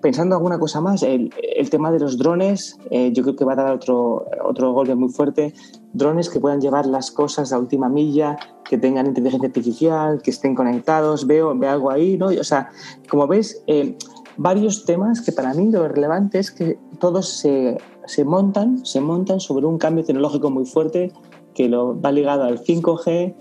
pensando 0.00 0.36
alguna 0.36 0.58
cosa 0.58 0.80
más, 0.80 1.02
el, 1.02 1.32
el 1.56 1.70
tema 1.70 1.90
de 1.90 2.00
los 2.00 2.18
drones, 2.18 2.78
eh, 2.90 3.12
yo 3.12 3.22
creo 3.22 3.36
que 3.36 3.44
va 3.44 3.52
a 3.52 3.56
dar 3.56 3.72
otro, 3.72 4.26
otro 4.44 4.72
golpe 4.72 4.94
muy 4.94 5.08
fuerte. 5.10 5.54
Drones 5.92 6.28
que 6.28 6.40
puedan 6.40 6.60
llevar 6.60 6.86
las 6.86 7.10
cosas 7.10 7.52
a 7.52 7.58
última 7.58 7.88
milla, 7.88 8.36
que 8.64 8.78
tengan 8.78 9.06
inteligencia 9.06 9.48
artificial, 9.48 10.20
que 10.22 10.30
estén 10.30 10.54
conectados, 10.54 11.26
veo, 11.26 11.56
veo 11.56 11.70
algo 11.70 11.90
ahí, 11.90 12.16
¿no? 12.16 12.26
O 12.26 12.44
sea, 12.44 12.70
como 13.08 13.26
ves, 13.26 13.62
eh, 13.66 13.96
varios 14.36 14.84
temas 14.84 15.20
que 15.20 15.32
para 15.32 15.54
mí 15.54 15.70
lo 15.70 15.88
relevante 15.88 16.38
es 16.38 16.50
que 16.50 16.78
todos 16.98 17.28
se, 17.28 17.78
se, 18.08 18.24
montan, 18.24 18.84
se 18.84 19.00
montan 19.00 19.38
sobre 19.38 19.66
un 19.66 19.78
cambio 19.78 20.04
tecnológico 20.04 20.50
muy 20.50 20.64
fuerte 20.64 21.12
que 21.54 21.68
lo 21.68 22.00
va 22.00 22.10
ligado 22.10 22.44
al 22.44 22.62
5G, 22.62 23.34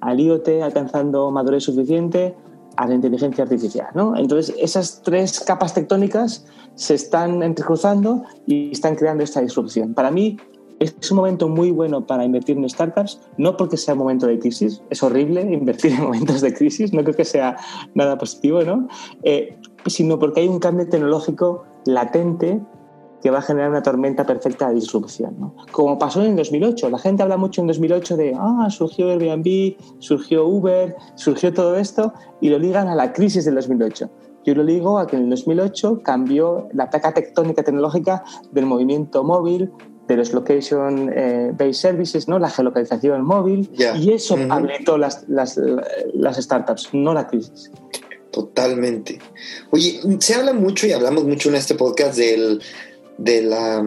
al 0.00 0.20
IoT 0.20 0.48
alcanzando 0.62 1.30
madurez 1.30 1.64
suficiente, 1.64 2.36
a 2.76 2.86
la 2.86 2.94
inteligencia 2.94 3.44
artificial. 3.44 3.88
¿no? 3.94 4.16
Entonces, 4.16 4.54
esas 4.58 5.02
tres 5.02 5.40
capas 5.40 5.74
tectónicas 5.74 6.46
se 6.74 6.94
están 6.94 7.42
entrecruzando 7.42 8.22
y 8.46 8.70
están 8.70 8.94
creando 8.94 9.24
esta 9.24 9.40
disrupción. 9.40 9.94
Para 9.94 10.10
mí, 10.10 10.36
es 10.78 11.10
un 11.10 11.18
momento 11.18 11.48
muy 11.48 11.70
bueno 11.70 12.06
para 12.06 12.24
invertir 12.24 12.56
en 12.56 12.68
startups, 12.68 13.20
no 13.36 13.56
porque 13.56 13.76
sea 13.76 13.94
un 13.94 14.00
momento 14.00 14.26
de 14.26 14.38
crisis, 14.38 14.82
es 14.88 15.02
horrible 15.02 15.42
invertir 15.42 15.92
en 15.98 16.02
momentos 16.02 16.40
de 16.40 16.54
crisis, 16.54 16.92
no 16.92 17.02
creo 17.02 17.16
que 17.16 17.24
sea 17.24 17.56
nada 17.94 18.16
positivo, 18.16 18.62
¿no? 18.62 18.88
Eh, 19.22 19.58
sino 19.86 20.18
porque 20.18 20.40
hay 20.40 20.48
un 20.48 20.58
cambio 20.58 20.88
tecnológico 20.88 21.64
latente 21.84 22.60
que 23.22 23.30
va 23.30 23.38
a 23.38 23.42
generar 23.42 23.70
una 23.70 23.82
tormenta 23.82 24.24
perfecta 24.24 24.68
de 24.68 24.76
disrupción. 24.76 25.34
¿no? 25.38 25.54
Como 25.70 25.98
pasó 25.98 26.24
en 26.24 26.36
2008. 26.36 26.90
La 26.90 26.98
gente 26.98 27.22
habla 27.22 27.36
mucho 27.36 27.60
en 27.60 27.66
2008 27.66 28.16
de, 28.16 28.34
ah, 28.38 28.68
surgió 28.70 29.10
Airbnb, 29.10 29.76
surgió 29.98 30.46
Uber, 30.46 30.96
surgió 31.14 31.52
todo 31.52 31.76
esto, 31.76 32.12
y 32.40 32.48
lo 32.48 32.58
ligan 32.58 32.88
a 32.88 32.94
la 32.94 33.12
crisis 33.12 33.44
del 33.44 33.56
2008. 33.56 34.10
Yo 34.44 34.54
lo 34.54 34.62
ligo 34.62 34.98
a 34.98 35.06
que 35.06 35.16
en 35.16 35.24
el 35.24 35.30
2008 35.30 36.00
cambió 36.02 36.68
la 36.72 36.88
placa 36.88 37.12
tectónica 37.12 37.62
tecnológica 37.62 38.24
del 38.52 38.66
movimiento 38.66 39.22
móvil, 39.22 39.70
de 40.08 40.16
los 40.16 40.32
location 40.32 41.12
eh, 41.14 41.52
based 41.56 41.74
services, 41.74 42.26
¿no? 42.26 42.38
la 42.38 42.50
geolocalización 42.50 43.24
móvil, 43.24 43.70
yeah. 43.72 43.96
y 43.96 44.12
eso 44.12 44.34
uh 44.34 44.38
-huh. 44.38 44.52
habilitó 44.52 44.98
las, 44.98 45.24
las, 45.28 45.60
las 46.14 46.36
startups, 46.36 46.88
no 46.92 47.14
la 47.14 47.28
crisis. 47.28 47.70
Totalmente. 48.32 49.18
Oye, 49.70 50.00
se 50.20 50.34
habla 50.34 50.52
mucho 50.52 50.86
y 50.86 50.92
hablamos 50.92 51.24
mucho 51.24 51.48
en 51.48 51.56
este 51.56 51.74
podcast 51.74 52.16
del, 52.16 52.60
de, 53.20 53.42
la, 53.42 53.82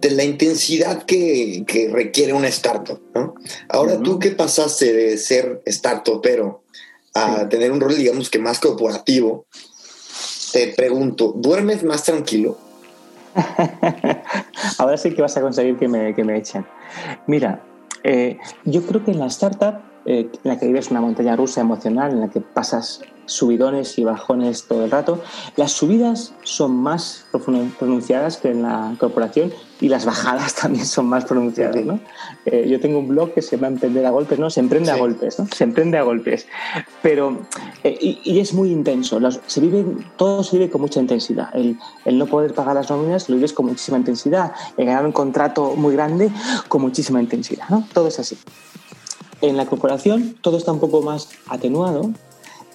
de 0.00 0.10
la 0.12 0.24
intensidad 0.24 1.02
que, 1.02 1.64
que 1.66 1.88
requiere 1.88 2.32
una 2.32 2.48
startup. 2.48 3.00
¿no? 3.14 3.34
Ahora, 3.68 3.94
uh 3.94 3.98
-huh. 3.98 4.02
tú 4.02 4.18
que 4.18 4.30
pasaste 4.30 4.92
de 4.92 5.18
ser 5.18 5.62
startup, 5.66 6.20
pero 6.22 6.62
a 7.14 7.40
sí. 7.40 7.48
tener 7.50 7.72
un 7.72 7.80
rol, 7.80 7.96
digamos 7.96 8.30
que 8.30 8.38
más 8.38 8.60
corporativo, 8.60 9.46
te 10.52 10.68
pregunto, 10.68 11.32
¿duermes 11.36 11.82
más 11.82 12.04
tranquilo? 12.04 12.56
Ahora 14.78 14.96
sí 14.96 15.12
que 15.14 15.22
vas 15.22 15.36
a 15.36 15.40
conseguir 15.40 15.76
que 15.78 15.88
me, 15.88 16.14
que 16.14 16.24
me 16.24 16.36
echen. 16.36 16.64
Mira, 17.26 17.62
eh, 18.04 18.38
yo 18.64 18.82
creo 18.82 19.04
que 19.04 19.10
en 19.10 19.18
la 19.18 19.26
startup, 19.26 19.80
eh, 20.06 20.28
en 20.32 20.48
la 20.50 20.58
que 20.58 20.66
vives 20.66 20.90
una 20.90 21.00
montaña 21.00 21.34
rusa 21.36 21.60
emocional, 21.60 22.12
en 22.12 22.20
la 22.20 22.28
que 22.28 22.40
pasas 22.40 23.00
subidones 23.26 23.98
y 23.98 24.04
bajones 24.04 24.64
todo 24.64 24.84
el 24.84 24.90
rato, 24.90 25.22
las 25.56 25.72
subidas 25.72 26.34
son 26.42 26.76
más 26.76 27.26
pronunciadas 27.78 28.36
que 28.36 28.50
en 28.50 28.62
la 28.62 28.94
corporación 28.98 29.52
y 29.80 29.88
las 29.88 30.04
bajadas 30.04 30.54
también 30.60 30.86
son 30.86 31.06
más 31.06 31.24
pronunciadas. 31.24 31.84
¿no? 31.84 32.00
Eh, 32.46 32.66
yo 32.68 32.80
tengo 32.80 32.98
un 32.98 33.08
blog 33.08 33.34
que 33.34 33.42
se 33.42 33.56
llama 33.56 33.68
Emprender 33.68 34.06
a 34.06 34.10
Golpes, 34.10 34.38
¿no? 34.38 34.48
Se 34.48 34.60
emprende 34.60 34.90
sí. 34.90 34.96
a 34.96 34.98
golpes, 34.98 35.38
¿no? 35.38 35.46
Se 35.54 35.64
emprende 35.64 35.98
a 35.98 36.02
golpes. 36.02 36.46
Pero, 37.02 37.42
eh, 37.82 37.98
y, 38.00 38.20
y, 38.24 38.40
es 38.40 38.54
muy 38.54 38.70
intenso, 38.70 39.18
los, 39.18 39.40
se 39.46 39.60
vive, 39.60 39.84
todo 40.16 40.42
se 40.44 40.56
vive 40.56 40.70
con 40.70 40.80
mucha 40.80 41.00
intensidad. 41.00 41.48
El, 41.54 41.78
el, 42.04 42.18
no 42.18 42.26
poder 42.26 42.54
pagar 42.54 42.76
las 42.76 42.90
nóminas 42.90 43.28
lo 43.28 43.36
vives 43.36 43.52
con 43.52 43.66
muchísima 43.66 43.98
intensidad. 43.98 44.52
El 44.76 44.86
ganar 44.86 45.04
un 45.04 45.12
contrato 45.12 45.74
muy 45.76 45.94
grande 45.94 46.30
con 46.68 46.80
muchísima 46.80 47.20
intensidad, 47.20 47.68
¿no? 47.68 47.86
Todo 47.92 48.08
es 48.08 48.18
así. 48.18 48.38
En 49.40 49.56
la 49.56 49.66
corporación 49.66 50.36
todo 50.40 50.56
está 50.56 50.70
un 50.70 50.78
poco 50.78 51.02
más 51.02 51.28
atenuado, 51.48 52.12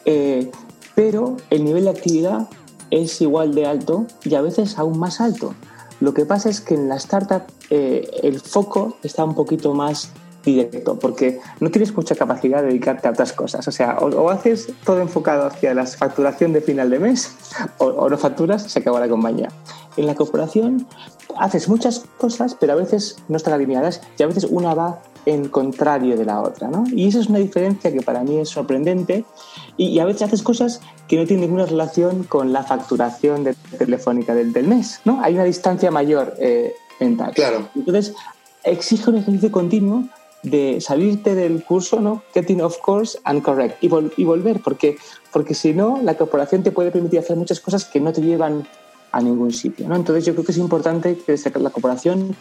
eh, 0.07 0.49
pero 0.95 1.37
el 1.51 1.65
nivel 1.65 1.83
de 1.83 1.91
actividad 1.91 2.47
es 2.89 3.21
igual 3.21 3.53
de 3.53 3.65
alto 3.65 4.07
y 4.23 4.33
a 4.35 4.41
veces 4.41 4.79
aún 4.79 4.97
más 4.97 5.21
alto. 5.21 5.53
Lo 5.99 6.13
que 6.13 6.25
pasa 6.25 6.49
es 6.49 6.61
que 6.61 6.75
en 6.75 6.87
la 6.87 6.95
startup 6.95 7.43
eh, 7.69 8.09
el 8.23 8.39
foco 8.39 8.97
está 9.03 9.25
un 9.25 9.35
poquito 9.35 9.73
más 9.73 10.11
directo, 10.45 10.97
porque 10.97 11.41
no 11.59 11.69
tienes 11.71 11.93
mucha 11.93 12.15
capacidad 12.15 12.61
de 12.61 12.69
dedicarte 12.69 13.09
a 13.09 13.11
otras 13.11 13.33
cosas. 13.33 13.67
O 13.67 13.71
sea, 13.71 13.97
o, 13.99 14.05
o 14.05 14.29
haces 14.29 14.71
todo 14.85 15.01
enfocado 15.01 15.45
hacia 15.45 15.73
la 15.73 15.85
facturación 15.85 16.53
de 16.53 16.61
final 16.61 16.89
de 16.89 16.99
mes, 16.99 17.35
o, 17.79 17.87
o, 17.87 18.09
no 18.09 18.17
facturas, 18.17 18.63
se 18.63 18.79
acaba 18.79 19.01
la 19.01 19.09
compañía. 19.09 19.49
En 19.97 20.07
la 20.07 20.15
corporación 20.15 20.87
haces 21.37 21.67
muchas 21.67 22.05
cosas, 22.17 22.55
pero 22.57 22.73
a 22.73 22.75
veces 22.75 23.17
no 23.27 23.35
están 23.35 23.53
alineadas 23.53 24.01
y 24.17 24.23
a 24.23 24.27
veces 24.27 24.45
una 24.45 24.73
va 24.73 24.99
en 25.27 25.49
contrario 25.49 26.15
de 26.15 26.23
la 26.23 26.41
otra. 26.41 26.69
¿no? 26.69 26.85
Y 26.87 27.07
esa 27.07 27.19
es 27.19 27.27
una 27.27 27.39
diferencia 27.39 27.91
que 27.91 28.01
para 28.01 28.23
mí 28.23 28.37
es 28.37 28.49
sorprendente 28.49 29.25
y, 29.75 29.87
y, 29.87 29.99
a 29.99 30.05
veces 30.05 30.21
haces 30.23 30.41
cosas 30.41 30.79
que 31.09 31.17
no 31.17 31.25
tienen 31.25 31.41
ninguna 31.41 31.65
relación 31.65 32.23
con 32.23 32.53
la 32.53 32.63
facturación 32.63 33.43
de 33.43 33.53
telefónica 33.77 34.33
del, 34.33 34.53
del 34.53 34.67
mes. 34.67 35.01
¿no? 35.03 35.21
Hay 35.21 35.33
una 35.33 35.43
distancia 35.43 35.91
mayor 35.91 36.33
eh, 36.39 36.73
mental. 37.01 37.33
Claro. 37.35 37.67
Entonces, 37.75 38.15
exige 38.63 39.09
un 39.09 39.17
ejercicio 39.17 39.51
continuo 39.51 40.05
de 40.43 40.79
salirte 40.79 41.35
del 41.35 41.63
curso, 41.63 41.99
¿no? 41.99 42.23
Getting 42.33 42.61
off 42.61 42.77
course 42.77 43.19
and 43.25 43.41
correct 43.41 43.83
y, 43.83 43.89
vol 43.89 44.13
y 44.15 44.23
volver, 44.23 44.61
porque, 44.61 44.97
porque 45.33 45.53
si 45.53 45.73
no, 45.73 45.99
la 46.01 46.15
corporación 46.15 46.63
te 46.63 46.71
puede 46.71 46.91
permitir 46.91 47.19
hacer 47.19 47.35
muchas 47.35 47.59
cosas 47.59 47.83
que 47.83 47.99
no 47.99 48.13
te 48.13 48.21
llevan 48.21 48.65
a 49.11 49.21
ningún 49.21 49.51
sitio. 49.51 49.87
¿no? 49.87 49.95
Entonces 49.95 50.25
yo 50.25 50.33
creo 50.33 50.45
que 50.45 50.51
es 50.51 50.57
importante 50.57 51.17
que 51.17 51.35
la 51.59 51.69
corporación 51.69 52.35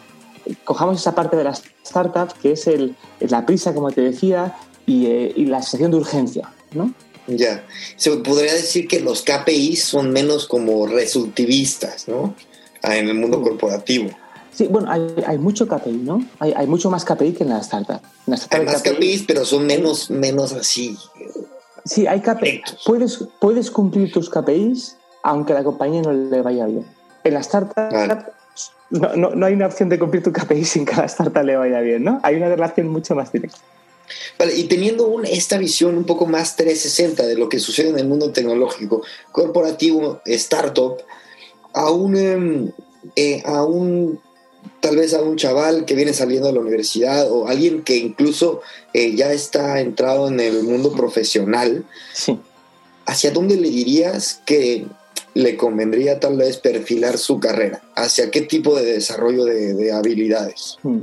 cojamos 0.63 0.99
esa 0.99 1.15
parte 1.15 1.35
de 1.35 1.43
las 1.43 1.63
startups 1.85 2.33
que 2.35 2.53
es 2.53 2.67
el, 2.67 2.95
la 3.19 3.45
prisa, 3.45 3.73
como 3.73 3.91
te 3.91 4.01
decía, 4.01 4.55
y, 4.85 5.07
eh, 5.07 5.33
y 5.35 5.45
la 5.45 5.61
sensación 5.61 5.91
de 5.91 5.97
urgencia. 5.97 6.49
¿no? 6.73 6.93
Ya, 7.27 7.65
se 7.95 8.11
podría 8.17 8.53
decir 8.53 8.87
que 8.87 8.99
los 8.99 9.23
KPIs 9.23 9.83
son 9.83 10.11
menos 10.11 10.47
como 10.47 10.87
resultivistas, 10.87 12.07
¿no? 12.07 12.35
en 12.83 13.09
el 13.09 13.15
mundo 13.15 13.41
corporativo. 13.41 14.09
Sí, 14.53 14.67
bueno, 14.67 14.89
hay, 14.89 15.37
mucho 15.37 15.67
KPI, 15.67 15.97
¿no? 15.97 16.25
Hay, 16.39 16.65
mucho 16.65 16.89
más 16.89 17.05
KPI 17.05 17.33
que 17.33 17.43
en 17.43 17.49
la 17.49 17.59
startup. 17.59 18.01
hay 18.49 18.65
más 18.65 18.81
KPIs, 18.81 19.25
pero 19.27 19.45
son 19.45 19.67
menos, 19.67 20.09
menos 20.09 20.53
así. 20.53 20.97
Sí, 21.85 22.07
hay 22.07 22.21
KPIs. 22.21 22.77
Puedes, 22.85 23.23
puedes 23.39 23.69
cumplir 23.69 24.11
tus 24.11 24.29
KPIs 24.31 24.97
aunque 25.27 25.51
a 25.51 25.57
la 25.57 25.63
compañía 25.63 26.01
no 26.01 26.13
le 26.13 26.41
vaya 26.41 26.65
bien. 26.65 26.85
En 27.25 27.33
la 27.33 27.41
startup 27.41 28.33
no, 28.89 29.15
no, 29.15 29.35
no, 29.35 29.45
hay 29.45 29.53
una 29.53 29.67
opción 29.67 29.89
de 29.89 29.99
cumplir 29.99 30.23
tu 30.23 30.31
KPI 30.31 30.65
sin 30.65 30.85
que 30.85 30.93
a 30.93 30.99
la 30.99 31.05
startup 31.05 31.43
le 31.43 31.55
vaya 31.55 31.79
bien, 31.81 32.03
¿no? 32.03 32.19
Hay 32.23 32.35
una 32.35 32.49
relación 32.49 32.87
mucho 32.87 33.15
más 33.15 33.31
directa. 33.31 33.57
Vale, 34.39 34.55
y 34.55 34.65
teniendo 34.65 35.21
esta 35.23 35.57
visión 35.57 35.97
un 35.97 36.05
poco 36.05 36.25
más 36.25 36.55
360 36.55 37.25
de 37.25 37.35
lo 37.35 37.49
que 37.49 37.59
sucede 37.59 37.89
en 37.89 37.99
el 37.99 38.07
mundo 38.07 38.31
tecnológico, 38.31 39.03
corporativo, 39.31 40.21
startup, 40.25 40.97
a 41.73 41.91
un, 41.91 42.15
em, 42.15 42.71
eh, 43.15 43.43
a 43.45 43.63
un 43.63 44.19
tal 44.79 44.97
vez 44.97 45.13
a 45.13 45.21
un 45.21 45.37
chaval 45.37 45.85
que 45.85 45.95
viene 45.95 46.13
saliendo 46.13 46.47
de 46.47 46.53
la 46.53 46.59
universidad 46.59 47.31
o 47.31 47.47
alguien 47.47 47.83
que 47.83 47.97
incluso 47.97 48.61
eh, 48.93 49.15
ya 49.15 49.31
está 49.31 49.79
entrado 49.79 50.27
en 50.27 50.39
el 50.39 50.63
mundo 50.63 50.93
profesional, 50.93 51.85
sí. 52.13 52.39
¿hacia 53.05 53.31
dónde 53.31 53.55
le 53.57 53.69
dirías 53.69 54.41
que 54.45 54.85
le 55.37 55.55
convendría 55.55 56.19
tal 56.19 56.35
vez 56.35 56.57
perfilar 56.57 57.17
su 57.17 57.39
carrera? 57.39 57.81
¿Hacia 57.95 58.31
qué 58.31 58.41
tipo 58.41 58.75
de 58.75 58.93
desarrollo 58.93 59.45
de, 59.45 59.91
habilidades? 59.91 60.77
Hmm. 60.81 61.01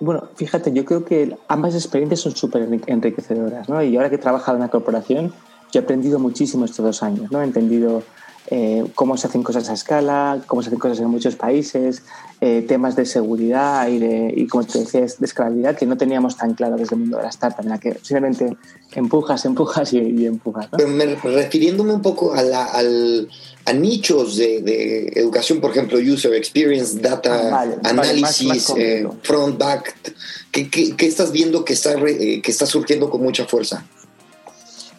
Bueno, 0.00 0.28
fíjate, 0.34 0.72
yo 0.72 0.84
creo 0.84 1.04
que 1.04 1.36
ambas 1.46 1.74
experiencias 1.74 2.20
son 2.20 2.34
súper 2.34 2.68
enriquecedoras, 2.86 3.68
¿no? 3.68 3.80
Y 3.82 3.96
ahora 3.96 4.10
que 4.10 4.16
he 4.16 4.18
trabajado 4.18 4.56
en 4.56 4.62
la 4.62 4.68
corporación, 4.68 5.32
yo 5.72 5.80
he 5.80 5.82
aprendido 5.84 6.18
muchísimo 6.18 6.64
estos 6.64 6.84
dos 6.84 7.02
años, 7.02 7.30
¿no? 7.30 7.40
He 7.40 7.44
entendido 7.44 8.02
eh, 8.48 8.84
cómo 8.94 9.16
se 9.16 9.26
hacen 9.26 9.42
cosas 9.42 9.70
a 9.70 9.72
escala, 9.72 10.42
cómo 10.46 10.60
se 10.62 10.68
hacen 10.68 10.78
cosas 10.78 11.00
en 11.00 11.08
muchos 11.08 11.34
países, 11.34 12.02
eh, 12.42 12.62
temas 12.68 12.94
de 12.94 13.06
seguridad 13.06 13.88
y, 13.88 13.98
de, 13.98 14.34
y, 14.36 14.46
como 14.48 14.64
te 14.64 14.80
decía, 14.80 15.00
de 15.00 15.06
escalabilidad 15.26 15.76
que 15.76 15.86
no 15.86 15.96
teníamos 15.96 16.36
tan 16.36 16.52
claro 16.52 16.76
desde 16.76 16.94
el 16.94 17.00
mundo 17.00 17.16
de 17.16 17.22
la 17.22 17.30
startup, 17.30 17.64
en 17.64 17.70
la 17.70 17.78
que 17.78 17.94
simplemente 18.02 18.54
empujas, 18.92 19.46
empujas 19.46 19.94
y, 19.94 20.26
empujas. 20.26 20.68
Pero 20.76 20.90
refiriéndome 21.22 21.94
un 21.94 22.02
poco 22.02 22.34
a, 22.34 22.42
la, 22.42 22.66
al, 22.66 23.30
a 23.64 23.72
nichos 23.72 24.36
de, 24.36 25.12
educación, 25.14 25.62
por 25.62 25.70
ejemplo, 25.70 25.98
user 25.98 26.34
experience, 26.34 26.98
data 27.00 27.62
ah, 27.62 27.66
análisis, 27.84 28.74
eh, 28.76 29.08
front, 29.22 29.56
back, 29.56 29.96
¿qué, 30.52 30.68
qué, 30.68 31.06
estás 31.06 31.32
viendo 31.32 31.64
que 31.64 31.72
está, 31.72 31.96
que 31.96 32.42
está 32.44 32.66
surgiendo 32.66 33.08
con 33.08 33.22
mucha 33.22 33.46
fuerza? 33.46 33.86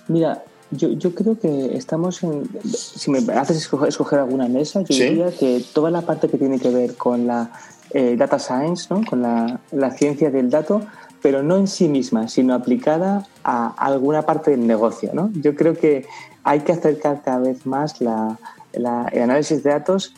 Mira, 0.08 0.43
yo, 0.71 0.89
yo 0.89 1.13
creo 1.13 1.39
que 1.39 1.75
estamos 1.75 2.23
en. 2.23 2.49
Si 2.63 3.12
me 3.12 3.19
haces 3.34 3.58
escoger, 3.58 4.19
alguna 4.19 4.47
mesa, 4.47 4.82
yo 4.82 4.95
diría 4.95 5.32
que 5.32 5.63
toda 5.73 5.91
la 5.91 6.01
parte 6.01 6.28
que 6.28 6.38
tiene 6.38 6.60
que 6.60 6.69
ver 6.69 6.95
con 6.95 7.28
la 7.28 7.51
eh, 7.91 8.15
data 8.17 8.39
science, 8.39 8.88
¿no? 8.89 9.04
con 9.06 9.21
la, 9.21 9.60
la, 9.71 9.91
ciencia 9.91 10.32
del 10.32 10.49
dato, 10.49 10.82
pero 11.21 11.43
no 11.43 11.58
en 11.58 11.67
sí 11.67 11.88
misma, 11.88 12.28
sino 12.28 12.54
aplicada 12.54 13.28
a 13.43 13.67
alguna 13.78 14.23
parte 14.23 14.51
del 14.51 14.65
negocio. 14.65 15.12
¿no? 15.13 15.32
Yo 15.34 15.56
creo 15.56 15.75
que 15.75 16.06
hay 16.43 16.62
que 16.62 16.71
acercar 16.71 17.21
cada 17.23 17.39
vez 17.39 17.65
más 17.65 18.01
la, 18.01 18.39
la, 18.73 19.08
el 19.12 19.21
análisis 19.23 19.63
de 19.63 19.69
datos 19.69 20.13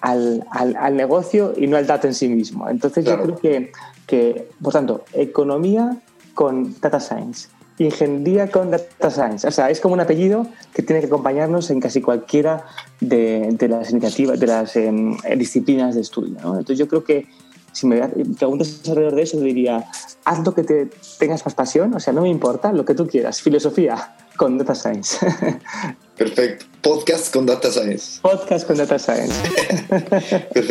al, 0.00 0.44
al, 0.50 0.76
al, 0.76 0.96
negocio 0.96 1.54
y 1.56 1.66
no 1.66 1.76
al 1.76 1.86
dato 1.86 2.06
en 2.06 2.14
sí 2.14 2.28
mismo. 2.28 2.68
Entonces, 2.68 3.04
yo 3.04 3.20
creo 3.20 3.36
que, 3.36 3.72
que, 4.06 4.48
por 4.62 4.72
tanto, 4.72 5.04
economía 5.12 5.96
con 6.34 6.74
data 6.80 7.00
science 7.00 7.48
ingeniería 7.78 8.50
con 8.50 8.70
data 8.70 9.10
science. 9.10 9.46
O 9.46 9.50
sea, 9.50 9.70
es 9.70 9.80
como 9.80 9.94
un 9.94 10.00
apellido 10.00 10.46
que 10.74 10.82
tiene 10.82 11.00
que 11.00 11.06
acompañarnos 11.06 11.70
en 11.70 11.80
casi 11.80 12.00
cualquiera 12.00 12.66
de, 13.00 13.56
las 13.68 13.90
iniciativas, 13.90 14.40
de 14.40 14.46
las 14.46 14.76
em, 14.76 15.16
disciplinas 15.36 15.94
de 15.94 16.00
estudio. 16.00 16.36
Entonces 16.38 16.78
yo 16.78 16.88
creo 16.88 17.04
que 17.04 17.26
si 17.72 17.86
me 17.86 18.00
preguntas 18.38 18.80
alrededor 18.88 19.14
de 19.14 19.22
eso, 19.22 19.38
diría, 19.40 19.84
haz 20.24 20.44
lo 20.44 20.54
que 20.54 20.64
te 20.64 20.88
tengas 21.18 21.44
más 21.44 21.54
pasión, 21.54 21.94
o 21.94 22.00
sea, 22.00 22.12
no 22.12 22.22
me 22.22 22.28
importa, 22.28 22.72
lo 22.72 22.84
que 22.84 22.94
tú 22.94 23.06
quieras, 23.06 23.40
filosofía 23.40 24.16
con 24.36 24.58
data 24.58 24.74
science. 24.74 25.18
Perfecto. 26.16 26.66
Podcast 26.82 27.32
con 27.32 27.46
data 27.46 27.70
science. 27.70 28.20
Podcast 28.20 28.66
con 28.66 28.76
data 28.76 28.98
science. 28.98 29.34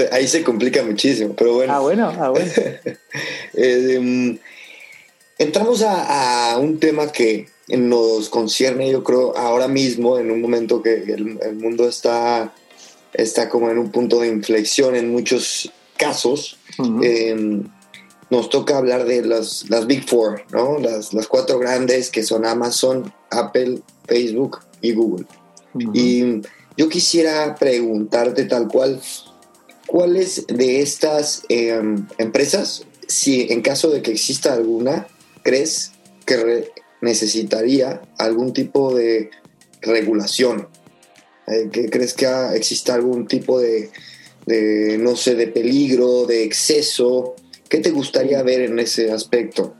Ahí 0.11 0.27
se 0.27 0.43
complica 0.43 0.83
muchísimo, 0.83 1.33
pero 1.37 1.53
bueno. 1.53 1.73
Ah, 1.73 1.79
bueno, 1.79 2.13
ah, 2.19 2.29
bueno. 2.29 2.51
eh, 3.53 3.95
em, 3.95 4.37
Entramos 5.39 5.83
a, 5.83 6.57
un 6.59 6.79
tema 6.79 7.11
que 7.11 7.47
nos 7.69 8.29
concierne, 8.29 8.89
yo 8.89 9.03
creo, 9.03 9.37
ahora 9.37 9.67
mismo, 9.67 10.17
en 10.17 10.31
un 10.31 10.41
momento 10.41 10.81
que 10.81 11.03
el, 11.03 11.55
mundo 11.55 11.87
está, 11.87 12.53
está 13.13 13.47
como 13.47 13.69
en 13.69 13.77
un 13.77 13.91
punto 13.91 14.21
de 14.21 14.29
inflexión 14.29 14.95
en 14.95 15.11
muchos 15.11 15.71
casos. 15.95 16.57
Em, 17.03 17.63
nos 18.29 18.49
toca 18.49 18.77
hablar 18.77 19.05
de 19.05 19.23
las, 19.23 19.69
las 19.69 19.85
Big 19.85 20.07
Four, 20.07 20.43
¿no? 20.51 20.79
Las, 20.79 21.13
las, 21.13 21.27
cuatro 21.27 21.59
grandes 21.59 22.09
que 22.09 22.23
son 22.23 22.45
Amazon, 22.45 23.13
Apple, 23.29 23.81
Facebook 24.07 24.59
y 24.81 24.93
Google. 24.93 25.25
Y 25.93 26.41
yo 26.77 26.89
quisiera 26.89 27.55
preguntarte 27.55 28.45
tal 28.45 28.67
cual, 28.67 29.01
¿cuáles 29.85 30.45
de 30.47 30.81
estas 30.81 31.43
em, 31.49 32.07
empresas, 32.17 32.85
si 33.07 33.47
en 33.51 33.61
caso 33.61 33.89
de 33.89 34.01
que 34.01 34.11
exista 34.11 34.53
alguna, 34.53 35.07
crees 35.47 35.93
que 36.25 36.73
necesitaría 36.99 38.01
algún 38.17 38.51
tipo 38.51 38.93
de 38.93 39.29
regulación? 39.81 40.67
Eh, 41.47 41.69
¿Qué 41.71 41.89
crees 41.89 42.13
que 42.13 42.27
exista 42.53 42.93
algún 42.93 43.27
tipo 43.27 43.61
de, 43.61 43.89
no 44.99 45.15
sé, 45.15 45.35
de 45.35 45.47
peligro, 45.47 46.25
de 46.25 46.43
exceso? 46.43 47.35
¿Qué 47.69 47.79
te 47.79 47.91
gustaría 47.91 48.43
ver 48.43 48.59
en 48.63 48.77
ese 48.77 49.09
aspecto? 49.09 49.73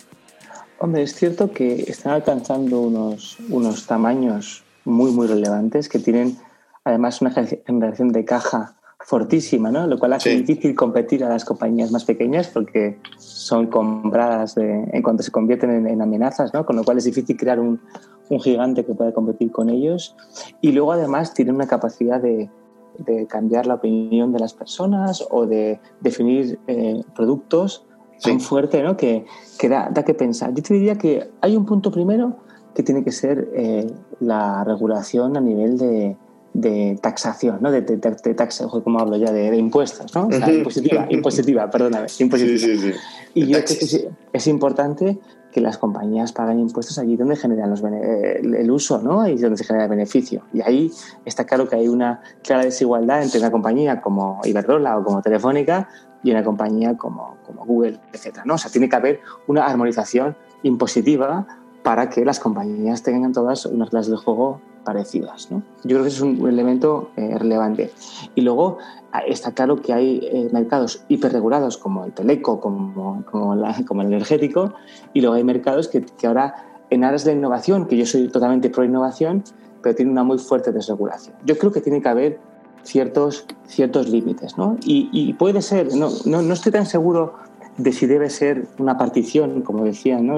Hombre, 0.80 1.04
es 1.04 1.16
cierto 1.16 1.52
que 1.52 1.84
están 1.88 2.14
alcanzando 2.14 2.80
unos, 2.80 3.36
unos 3.50 3.88
tamaños 3.88 4.64
muy, 4.86 5.12
muy 5.12 5.28
relevantes 5.28 5.90
que 5.90 6.00
tienen 6.00 6.38
además 6.86 7.22
una 7.22 7.32
generación 7.66 8.14
de 8.14 8.24
caja 8.24 8.77
fortísima, 9.08 9.72
¿no? 9.72 9.88
Lo 9.88 9.98
cual 9.98 10.12
hace 10.12 10.32
difícil 10.32 10.76
competir 10.76 11.24
a 11.24 11.30
las 11.30 11.46
compañías 11.46 11.94
más 11.94 12.04
pequeñas 12.04 12.50
porque 12.50 13.00
son 13.18 13.68
compradas 13.68 14.58
en 14.58 15.02
cuanto 15.02 15.24
se 15.24 15.32
convierten 15.32 15.88
en, 15.88 16.02
amenazas, 16.02 16.54
¿no? 16.54 16.66
Con 16.66 16.76
lo 16.76 16.84
cual 16.84 16.98
es 16.98 17.06
difícil 17.06 17.38
crear 17.38 17.58
un, 17.58 17.80
un, 18.28 18.40
gigante 18.42 18.84
que 18.84 18.94
pueda 18.94 19.14
competir 19.14 19.50
con 19.50 19.70
ellos. 19.70 20.14
Y 20.60 20.74
luego 20.74 20.92
además 20.92 21.34
tienen 21.34 21.56
una 21.56 21.68
capacidad 21.68 22.22
de, 22.22 22.50
de 22.98 23.28
cambiar 23.28 23.66
la 23.66 23.76
opinión 23.76 24.34
de 24.34 24.40
las 24.40 24.54
personas 24.54 25.26
o 25.32 25.46
de 25.46 25.80
definir 26.02 26.60
eh, 26.68 27.02
productos 27.16 27.86
tan 28.22 28.42
fuerte, 28.42 28.84
¿no? 28.84 28.98
Que, 28.98 29.26
que 29.58 29.70
da, 29.70 29.90
da, 29.90 30.04
que 30.04 30.16
pensar. 30.16 30.54
Yo 30.54 30.62
te 30.62 30.74
diría 30.74 30.98
que 30.98 31.30
hay 31.40 31.56
un 31.56 31.66
punto 31.66 31.92
primero 31.92 32.36
que 32.76 32.84
tiene 32.84 33.06
que 33.06 33.14
ser 33.14 33.48
eh, 33.54 33.88
la 34.20 34.66
regulación 34.66 35.38
a 35.38 35.40
nivel 35.40 35.78
de, 35.78 36.18
de 36.58 36.98
taxación, 37.00 37.60
¿no? 37.62 37.70
De, 37.72 37.82
de, 37.82 37.98
de 37.98 38.34
taxa, 38.34 38.68
como 38.68 39.00
hablo 39.00 39.16
ya, 39.16 39.32
de, 39.32 39.56
impuestos, 39.56 40.16
¿no? 40.16 40.28
impositiva, 40.48 41.06
impositiva, 41.12 41.70
perdóname, 41.70 42.08
impositiva. 42.18 42.58
Sí, 42.58 42.78
sí, 42.80 42.92
sí. 42.94 43.00
Y 43.36 43.46
yo 43.46 43.64
creo 43.64 43.78
que 43.78 44.10
es 44.34 44.48
importante 44.48 45.20
que 45.52 45.62
las 45.62 45.78
compañías 45.78 46.34
paguen 46.34 46.60
impuestos 46.60 46.98
allí 46.98 47.16
donde 47.16 47.36
generan 47.36 47.70
los 47.70 47.84
eh, 47.84 48.42
el 48.42 48.72
uso, 48.72 49.00
¿no? 49.04 49.22
Ahí 49.22 49.38
donde 49.38 49.56
se 49.58 49.66
genera 49.66 49.84
el 49.84 49.90
beneficio. 49.92 50.42
Y 50.52 50.62
ahí 50.62 50.92
está 51.26 51.46
claro 51.46 51.70
que 51.70 51.76
hay 51.76 51.88
una 51.88 52.22
clara 52.44 52.64
desigualdad 52.64 53.22
entre 53.22 53.40
una 53.40 53.52
compañía 53.52 54.02
como 54.02 54.42
Iberdrola 54.44 54.98
o 54.98 55.04
como 55.04 55.22
Telefónica 55.22 55.88
y 56.24 56.32
una 56.32 56.44
compañía 56.44 56.98
como, 56.98 57.38
como 57.46 57.66
Google, 57.66 58.00
etcétera, 58.14 58.46
¿no? 58.48 58.56
O 58.56 58.58
sea, 58.58 58.72
tiene 58.72 58.90
que 58.90 58.96
haber 58.96 59.20
una 59.46 59.64
armonización 59.68 60.36
impositiva 60.64 61.46
para 61.84 62.10
que 62.10 62.26
las 62.26 62.40
compañías 62.40 63.04
tengan 63.04 63.32
todas 63.32 63.68
unas 63.68 63.92
clases 63.92 64.10
de 64.10 64.18
juego 64.18 64.60
parecidas. 64.88 65.52
¿no? 65.52 65.64
Yo 65.84 65.98
creo 65.98 66.04
que 66.04 66.08
es 66.08 66.22
un 66.22 66.48
elemento 66.48 67.12
eh, 67.18 67.38
relevante. 67.38 67.92
Y 68.36 68.42
luego 68.42 68.78
ah, 69.12 69.20
está 69.28 69.52
claro 69.52 69.82
que 69.82 69.92
hay 69.92 70.22
eh, 70.24 70.48
mercados 70.54 71.04
hiperregulados 71.10 71.78
como 71.78 72.06
el 72.06 72.14
teleco, 72.14 72.62
como, 72.62 73.26
como, 73.26 73.62
como, 73.86 74.02
el 74.02 74.08
energético, 74.08 74.74
y 75.14 75.20
luego 75.20 75.36
hay 75.36 75.44
mercados 75.44 75.90
que, 75.90 76.06
que, 76.06 76.26
ahora, 76.26 76.56
en 76.90 77.04
aras 77.04 77.26
de 77.26 77.34
la 77.34 77.38
innovación, 77.38 77.86
que 77.86 77.98
yo 77.98 78.06
soy 78.06 78.30
totalmente 78.30 78.70
pro 78.70 78.86
innovación, 78.86 79.44
pero 79.84 79.94
tiene 79.94 80.10
una 80.10 80.24
muy 80.24 80.38
fuerte 80.38 80.72
desregulación. 80.72 81.36
Yo 81.44 81.58
creo 81.58 81.74
que 81.74 81.82
tiene 81.82 82.02
que 82.02 82.08
haber 82.08 82.40
ciertos, 82.84 83.46
ciertos 83.66 84.08
límites. 84.08 84.58
¿no? 84.58 84.78
Y, 84.86 85.10
y 85.12 85.34
puede 85.34 85.62
ser, 85.62 85.94
no, 85.96 86.10
no, 86.24 86.42
no 86.42 86.54
estoy 86.54 86.72
tan 86.72 86.86
seguro 86.86 87.34
de 87.78 87.92
si 87.92 88.08
debe 88.08 88.30
ser 88.30 88.68
una 88.80 88.98
partición, 88.98 89.62
como 89.62 89.84
decían 89.84 90.26
¿no? 90.26 90.38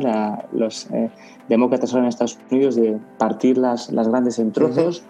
los 0.51 0.89
eh, 0.91 1.09
demócratas 1.47 1.93
ahora 1.93 2.05
en 2.05 2.09
Estados 2.09 2.37
Unidos, 2.51 2.75
de 2.75 2.97
partir 3.17 3.57
las, 3.57 3.91
las 3.91 4.07
grandes 4.07 4.39
en 4.39 4.51
trozos, 4.51 5.03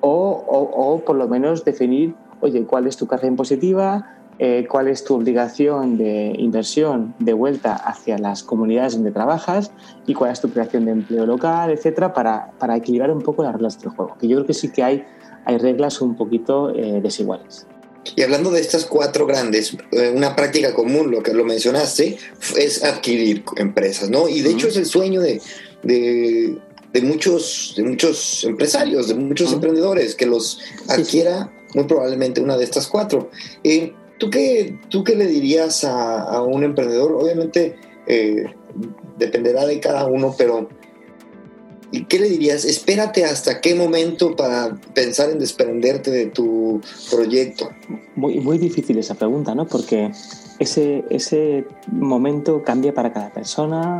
o, 0.00 0.44
o, 0.48 1.00
por 1.00 1.16
lo 1.16 1.28
menos 1.28 1.64
definir, 1.64 2.14
oye, 2.40 2.64
cuál 2.64 2.86
es 2.86 2.96
tu 2.96 3.06
carga 3.06 3.28
impositiva, 3.28 4.16
eh, 4.38 4.66
cuál 4.68 4.88
es 4.88 5.04
tu 5.04 5.14
obligación 5.14 5.96
de 5.96 6.34
inversión 6.38 7.14
de 7.18 7.32
vuelta 7.32 7.74
hacia 7.74 8.18
las 8.18 8.42
comunidades 8.42 8.94
donde 8.94 9.10
trabajas 9.12 9.72
y 10.06 10.14
cuál 10.14 10.32
es 10.32 10.40
tu 10.40 10.50
creación 10.50 10.86
de 10.86 10.92
empleo 10.92 11.26
local, 11.26 11.70
etcétera, 11.70 12.12
para, 12.14 12.50
para 12.58 12.76
equilibrar 12.76 13.12
un 13.12 13.22
poco 13.22 13.42
las 13.42 13.52
reglas 13.52 13.80
del 13.80 13.90
juego. 13.90 14.16
Que 14.18 14.26
yo 14.26 14.36
creo 14.36 14.46
que 14.46 14.54
sí 14.54 14.72
que 14.72 14.82
hay, 14.82 15.04
hay 15.44 15.58
reglas 15.58 16.00
un 16.00 16.16
poquito 16.16 16.74
eh, 16.74 17.00
desiguales. 17.00 17.66
Y 18.16 18.22
hablando 18.22 18.50
de 18.50 18.60
estas 18.60 18.84
cuatro 18.84 19.26
grandes, 19.26 19.76
eh, 19.92 20.12
una 20.14 20.34
práctica 20.34 20.74
común, 20.74 21.10
lo 21.10 21.22
que 21.22 21.32
lo 21.32 21.44
mencionaste, 21.44 22.18
es 22.56 22.82
adquirir 22.82 23.44
empresas, 23.56 24.10
¿no? 24.10 24.28
Y 24.28 24.40
de 24.40 24.50
hecho 24.50 24.68
es 24.68 24.76
el 24.76 24.86
sueño 24.86 25.20
de, 25.20 25.40
de, 25.82 27.02
muchos, 27.02 27.74
de 27.76 27.84
muchos 27.84 28.44
empresarios, 28.44 29.08
de 29.08 29.14
muchos 29.14 29.52
emprendedores, 29.52 30.14
que 30.14 30.26
los 30.26 30.58
adquiera 30.88 31.52
muy 31.74 31.84
probablemente 31.84 32.40
una 32.40 32.56
de 32.56 32.64
estas 32.64 32.86
cuatro. 32.88 33.30
Eh, 33.64 33.92
¿tú, 34.18 34.30
qué, 34.30 34.78
¿Tú 34.88 35.04
qué 35.04 35.14
le 35.14 35.26
dirías 35.26 35.84
a, 35.84 36.42
un 36.42 36.64
emprendedor? 36.64 37.12
Obviamente 37.12 37.76
eh, 38.06 38.44
dependerá 39.16 39.64
de 39.64 39.80
cada 39.80 40.06
uno, 40.06 40.34
pero 40.36 40.68
¿Y 41.92 42.04
qué 42.04 42.18
le 42.18 42.28
dirías? 42.28 42.64
Espérate 42.64 43.24
hasta 43.24 43.60
qué 43.60 43.74
momento 43.74 44.34
para 44.34 44.74
pensar 44.94 45.30
en 45.30 45.38
desprenderte 45.38 46.10
de 46.10 46.26
tu 46.26 46.80
proyecto. 47.10 47.70
Muy, 48.16 48.40
muy 48.40 48.58
difícil 48.58 48.98
esa 48.98 49.14
pregunta, 49.14 49.54
¿no? 49.54 49.66
Porque 49.66 50.10
ese, 50.58 51.04
ese 51.10 51.66
momento 51.90 52.62
cambia 52.62 52.94
para 52.94 53.12
cada 53.12 53.30
persona 53.30 53.98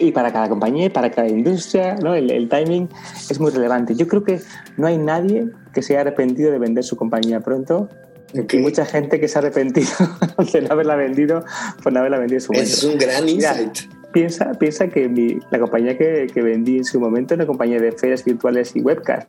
y 0.00 0.10
para 0.12 0.32
cada 0.32 0.48
compañía 0.48 0.86
y 0.86 0.88
para 0.88 1.10
cada 1.10 1.28
industria, 1.28 1.94
¿no? 1.96 2.14
El, 2.14 2.48
timing 2.48 2.88
es 3.30 3.38
muy 3.38 3.50
relevante. 3.50 3.94
Yo 3.94 4.08
creo 4.08 4.24
que 4.24 4.40
no 4.76 4.86
hay 4.86 4.98
nadie 4.98 5.48
que 5.72 5.82
se 5.82 5.94
haya 5.94 6.02
arrepentido 6.02 6.50
de 6.50 6.58
vender 6.58 6.82
su 6.82 6.96
compañía 6.96 7.40
pronto 7.40 7.88
Y 8.34 8.56
mucha 8.58 8.84
gente 8.84 9.20
que 9.20 9.28
se 9.28 9.38
ha 9.38 9.42
arrepentido 9.42 9.88
de 10.52 10.62
no 10.62 10.72
haberla 10.72 10.96
vendido 10.96 11.44
por 11.82 11.92
no 11.92 12.00
haberla 12.00 12.18
vendido 12.18 12.38
en 12.38 12.42
su 12.42 12.52
momento. 12.52 12.72
Es 12.72 12.84
un 12.84 12.98
gran 12.98 13.28
insight. 13.28 13.78
Piensa, 14.12 14.52
piensa 14.54 14.88
que 14.88 15.40
la 15.50 15.58
compañía 15.58 15.96
que, 15.96 16.28
que, 16.32 16.42
vendí 16.42 16.78
en 16.78 16.84
su 16.84 16.98
momento 16.98 17.34
es 17.34 17.38
una 17.38 17.46
compañía 17.46 17.78
de 17.78 17.92
ferias 17.92 18.24
virtuales 18.24 18.74
y 18.74 18.80
webcast. 18.80 19.28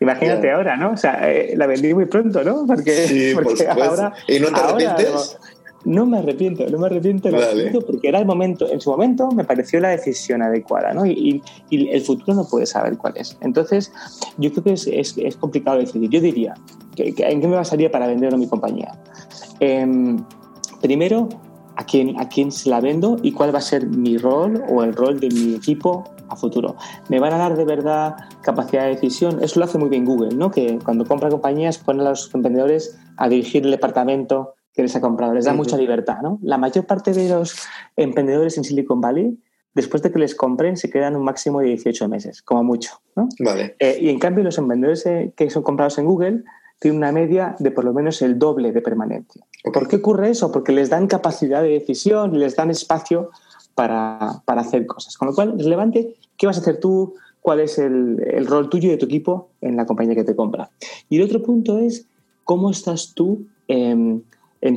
Imagínate 0.00 0.50
ahora, 0.50 0.76
¿no? 0.76 0.92
O 0.92 0.96
sea, 0.96 1.30
eh, 1.30 1.54
la 1.56 1.66
vendí 1.66 1.92
muy 1.92 2.06
pronto, 2.06 2.42
¿no? 2.42 2.66
Porque, 2.66 2.92
sí, 3.06 3.32
porque 3.42 3.68
ahora. 3.68 4.12
¿Y 4.26 4.40
no 4.40 4.48
te 4.48 4.60
arrepientes? 4.60 5.38
No, 5.84 6.04
me 6.04 6.18
arrepiento, 6.18 6.66
no 6.68 6.78
me 6.78 6.86
arrepiento, 6.86 7.30
porque 7.86 8.08
era 8.08 8.18
el 8.18 8.26
momento, 8.26 8.70
en 8.70 8.82
su 8.82 8.90
momento 8.90 9.30
me 9.30 9.44
pareció 9.44 9.80
la 9.80 9.88
decisión 9.88 10.42
adecuada, 10.42 10.92
¿no? 10.92 11.06
Y, 11.06 11.42
el 11.70 12.00
futuro 12.02 12.34
no 12.34 12.46
puede 12.46 12.66
saber 12.66 12.98
cuál 12.98 13.14
es. 13.16 13.36
Entonces, 13.40 13.90
yo 14.36 14.50
creo 14.52 14.64
que 14.64 14.72
es, 14.74 14.86
es, 14.86 15.36
complicado 15.36 15.78
decidir. 15.78 16.10
Yo 16.10 16.20
diría, 16.20 16.54
¿en 16.96 17.40
qué 17.40 17.48
me 17.48 17.56
basaría 17.56 17.90
para 17.90 18.06
vender 18.06 18.34
a 18.34 18.36
mi 18.36 18.46
compañía? 18.46 18.92
Em, 19.58 20.22
primero, 20.82 21.28
a 21.80 21.84
quién, 21.84 22.20
a 22.20 22.28
quién 22.28 22.52
se 22.52 22.68
la 22.68 22.78
vendo 22.78 23.16
y 23.22 23.32
cuál 23.32 23.54
va 23.54 23.58
a 23.58 23.62
ser 23.62 23.86
mi 23.86 24.18
rol 24.18 24.62
o 24.68 24.84
el 24.84 24.92
rol 24.92 25.18
de 25.18 25.28
mi 25.28 25.54
equipo 25.54 26.04
a 26.28 26.36
futuro. 26.36 26.76
¿Me 27.08 27.18
van 27.18 27.32
a 27.32 27.38
dar 27.38 27.56
de 27.56 27.64
verdad 27.64 28.16
capacidad 28.42 28.82
de 28.82 28.90
decisión? 28.90 29.42
Eso 29.42 29.58
lo 29.58 29.64
hace 29.64 29.78
muy 29.78 29.88
bien 29.88 30.04
Google, 30.04 30.36
¿no? 30.36 30.50
que 30.50 30.78
cuando 30.84 31.06
compra 31.06 31.30
compañías 31.30 31.78
pone 31.78 32.02
a 32.02 32.10
los 32.10 32.34
emprendedores 32.34 32.98
a 33.16 33.30
dirigir 33.30 33.64
el 33.64 33.70
departamento 33.70 34.56
que 34.74 34.82
les 34.82 34.94
ha 34.94 35.00
comprado, 35.00 35.32
les 35.32 35.46
da 35.46 35.54
mucha 35.54 35.78
libertad. 35.78 36.18
¿no? 36.22 36.38
La 36.42 36.58
mayor 36.58 36.84
parte 36.84 37.14
de 37.14 37.30
los 37.30 37.56
emprendedores 37.96 38.58
en 38.58 38.64
Silicon 38.64 39.00
Valley, 39.00 39.38
después 39.72 40.02
de 40.02 40.12
que 40.12 40.18
les 40.18 40.34
compren, 40.34 40.76
se 40.76 40.90
quedan 40.90 41.16
un 41.16 41.24
máximo 41.24 41.60
de 41.60 41.68
18 41.68 42.10
meses, 42.10 42.42
como 42.42 42.62
mucho. 42.62 43.00
¿no? 43.16 43.26
Vale. 43.38 43.76
Eh, 43.78 43.96
y 44.02 44.10
en 44.10 44.18
cambio 44.18 44.44
los 44.44 44.58
emprendedores 44.58 45.06
eh, 45.06 45.32
que 45.34 45.48
son 45.48 45.62
comprados 45.62 45.96
en 45.96 46.04
Google 46.04 46.44
tiene 46.80 46.96
una 46.96 47.12
media 47.12 47.54
de 47.58 47.70
por 47.70 47.84
lo 47.84 47.92
menos 47.92 48.20
el 48.22 48.38
doble 48.38 48.72
de 48.72 48.80
permanencia. 48.80 49.44
¿Por 49.72 49.86
qué 49.86 49.96
ocurre 49.96 50.30
eso? 50.30 50.50
Porque 50.50 50.72
les 50.72 50.88
dan 50.88 51.06
capacidad 51.06 51.62
de 51.62 51.68
decisión, 51.68 52.36
les 52.38 52.56
dan 52.56 52.70
espacio 52.70 53.30
para, 53.74 54.42
hacer 54.46 54.86
cosas. 54.86 55.16
Con 55.16 55.28
lo 55.28 55.34
cual, 55.34 55.54
es 55.58 55.64
relevante 55.64 56.16
qué 56.36 56.46
vas 56.46 56.56
a 56.56 56.60
hacer 56.60 56.80
tú, 56.80 57.14
cuál 57.42 57.60
es 57.60 57.78
el, 57.78 58.46
rol 58.46 58.70
tuyo 58.70 58.88
y 58.88 58.92
de 58.92 58.96
tu 58.96 59.06
equipo 59.06 59.50
en 59.60 59.76
la 59.76 59.84
compañía 59.84 60.14
que 60.14 60.24
te 60.24 60.34
compra. 60.34 60.70
Y 61.10 61.18
el 61.18 61.22
otro 61.22 61.42
punto 61.42 61.78
es 61.78 62.06
cómo 62.44 62.70
estás 62.70 63.12
tú 63.14 63.46
en 63.68 64.24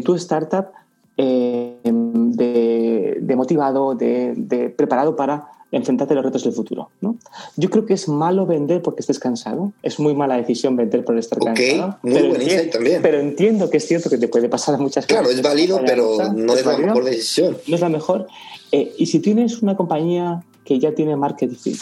tu 0.04 0.16
startup 0.16 0.68
em, 1.16 2.32
de, 2.32 3.34
motivado, 3.36 3.96
de, 3.96 4.74
preparado 4.76 5.16
para 5.16 5.48
enfrentarte 5.74 6.14
a 6.14 6.16
los 6.16 6.26
retos 6.26 6.44
del 6.44 6.54
futuro. 6.54 6.90
¿no? 7.02 7.18
Yo 7.58 7.70
creo 7.70 7.86
que 7.86 7.94
es 7.94 8.08
malo 8.08 8.46
vender 8.46 8.82
porque 8.82 9.02
estés 9.02 9.20
cansado. 9.20 9.74
Es 9.82 10.00
muy 10.00 10.14
mala 10.14 10.38
decisión 10.38 10.76
vender 10.76 11.04
por 11.04 11.18
estar 11.18 11.40
cansado. 11.40 11.98
Muy 12.04 12.14
pero, 12.14 12.36
entiendo, 12.36 12.72
también. 12.72 13.02
pero 13.02 13.20
entiendo 13.20 13.70
que 13.70 13.78
es 13.78 13.88
cierto 13.88 14.10
que 14.10 14.18
te 14.18 14.28
puede 14.28 14.50
pasar 14.50 14.76
a 14.76 14.78
muchas 14.78 15.06
Claro, 15.06 15.30
es 15.30 15.42
válido, 15.42 15.82
pero 15.86 16.18
no 16.34 16.54
es, 16.56 16.66
la 16.66 16.78
mejor 16.78 17.04
decisión. 17.04 17.58
No 17.68 17.76
es 17.76 17.82
la 17.82 17.90
mejor. 17.90 18.28
Eh, 18.72 18.94
y 18.98 19.08
si 19.08 19.20
tienes 19.20 19.62
una 19.62 19.76
compañía 19.76 20.44
que 20.64 20.80
ya 20.80 20.94
tiene 20.94 21.16
market 21.16 21.52
fit, 21.56 21.82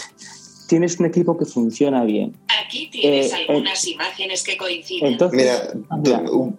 tienes 0.68 1.00
un 1.00 1.06
equipo 1.06 1.38
que 1.38 1.46
funciona 1.46 2.04
bien. 2.06 2.34
Aquí 2.66 2.90
tienes 2.90 3.34
eh, 3.34 3.46
algunas 3.48 3.86
imágenes 3.86 4.44
que 4.44 4.58
coinciden. 4.58 5.18
mira, 5.34 5.74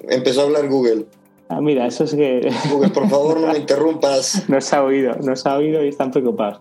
empezó 0.09 0.43
a 0.43 0.45
hablar 0.45 0.69
Google. 0.69 1.07
Ah, 1.55 1.61
mira, 1.61 1.87
eso 1.87 2.05
es 2.05 2.15
que... 2.15 2.51
por 2.95 3.09
favor, 3.11 3.39
no 3.39 3.49
me 3.49 3.59
interrumpas. 3.59 4.45
Nos 4.49 4.73
ha 4.73 4.83
oído, 4.83 5.15
nos 5.21 5.45
ha 5.47 5.57
oído 5.59 5.85
y 5.85 5.89
están 5.89 6.11
preocupados. 6.11 6.61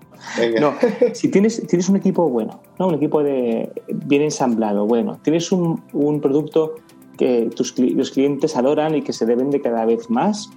No, 0.59 0.73
si 1.13 1.31
tienes, 1.31 1.65
tienes 1.67 1.87
un 1.87 1.95
equipo 1.95 2.29
bueno, 2.29 2.59
¿no? 2.77 2.87
un 2.87 2.95
equipo 2.95 3.23
de, 3.23 3.71
bien 3.87 4.21
ensamblado, 4.21 4.85
bueno, 4.85 5.17
tienes 5.23 5.51
un, 5.51 5.81
un 5.93 6.19
producto 6.19 6.75
que 7.17 7.49
tus, 7.55 7.77
los 7.79 8.11
clientes 8.11 8.57
adoran 8.57 8.95
y 8.95 9.01
que 9.01 9.13
se 9.13 9.25
deben 9.25 9.49
de 9.49 9.61
cada 9.61 9.85
vez 9.85 10.09
más, 10.09 10.49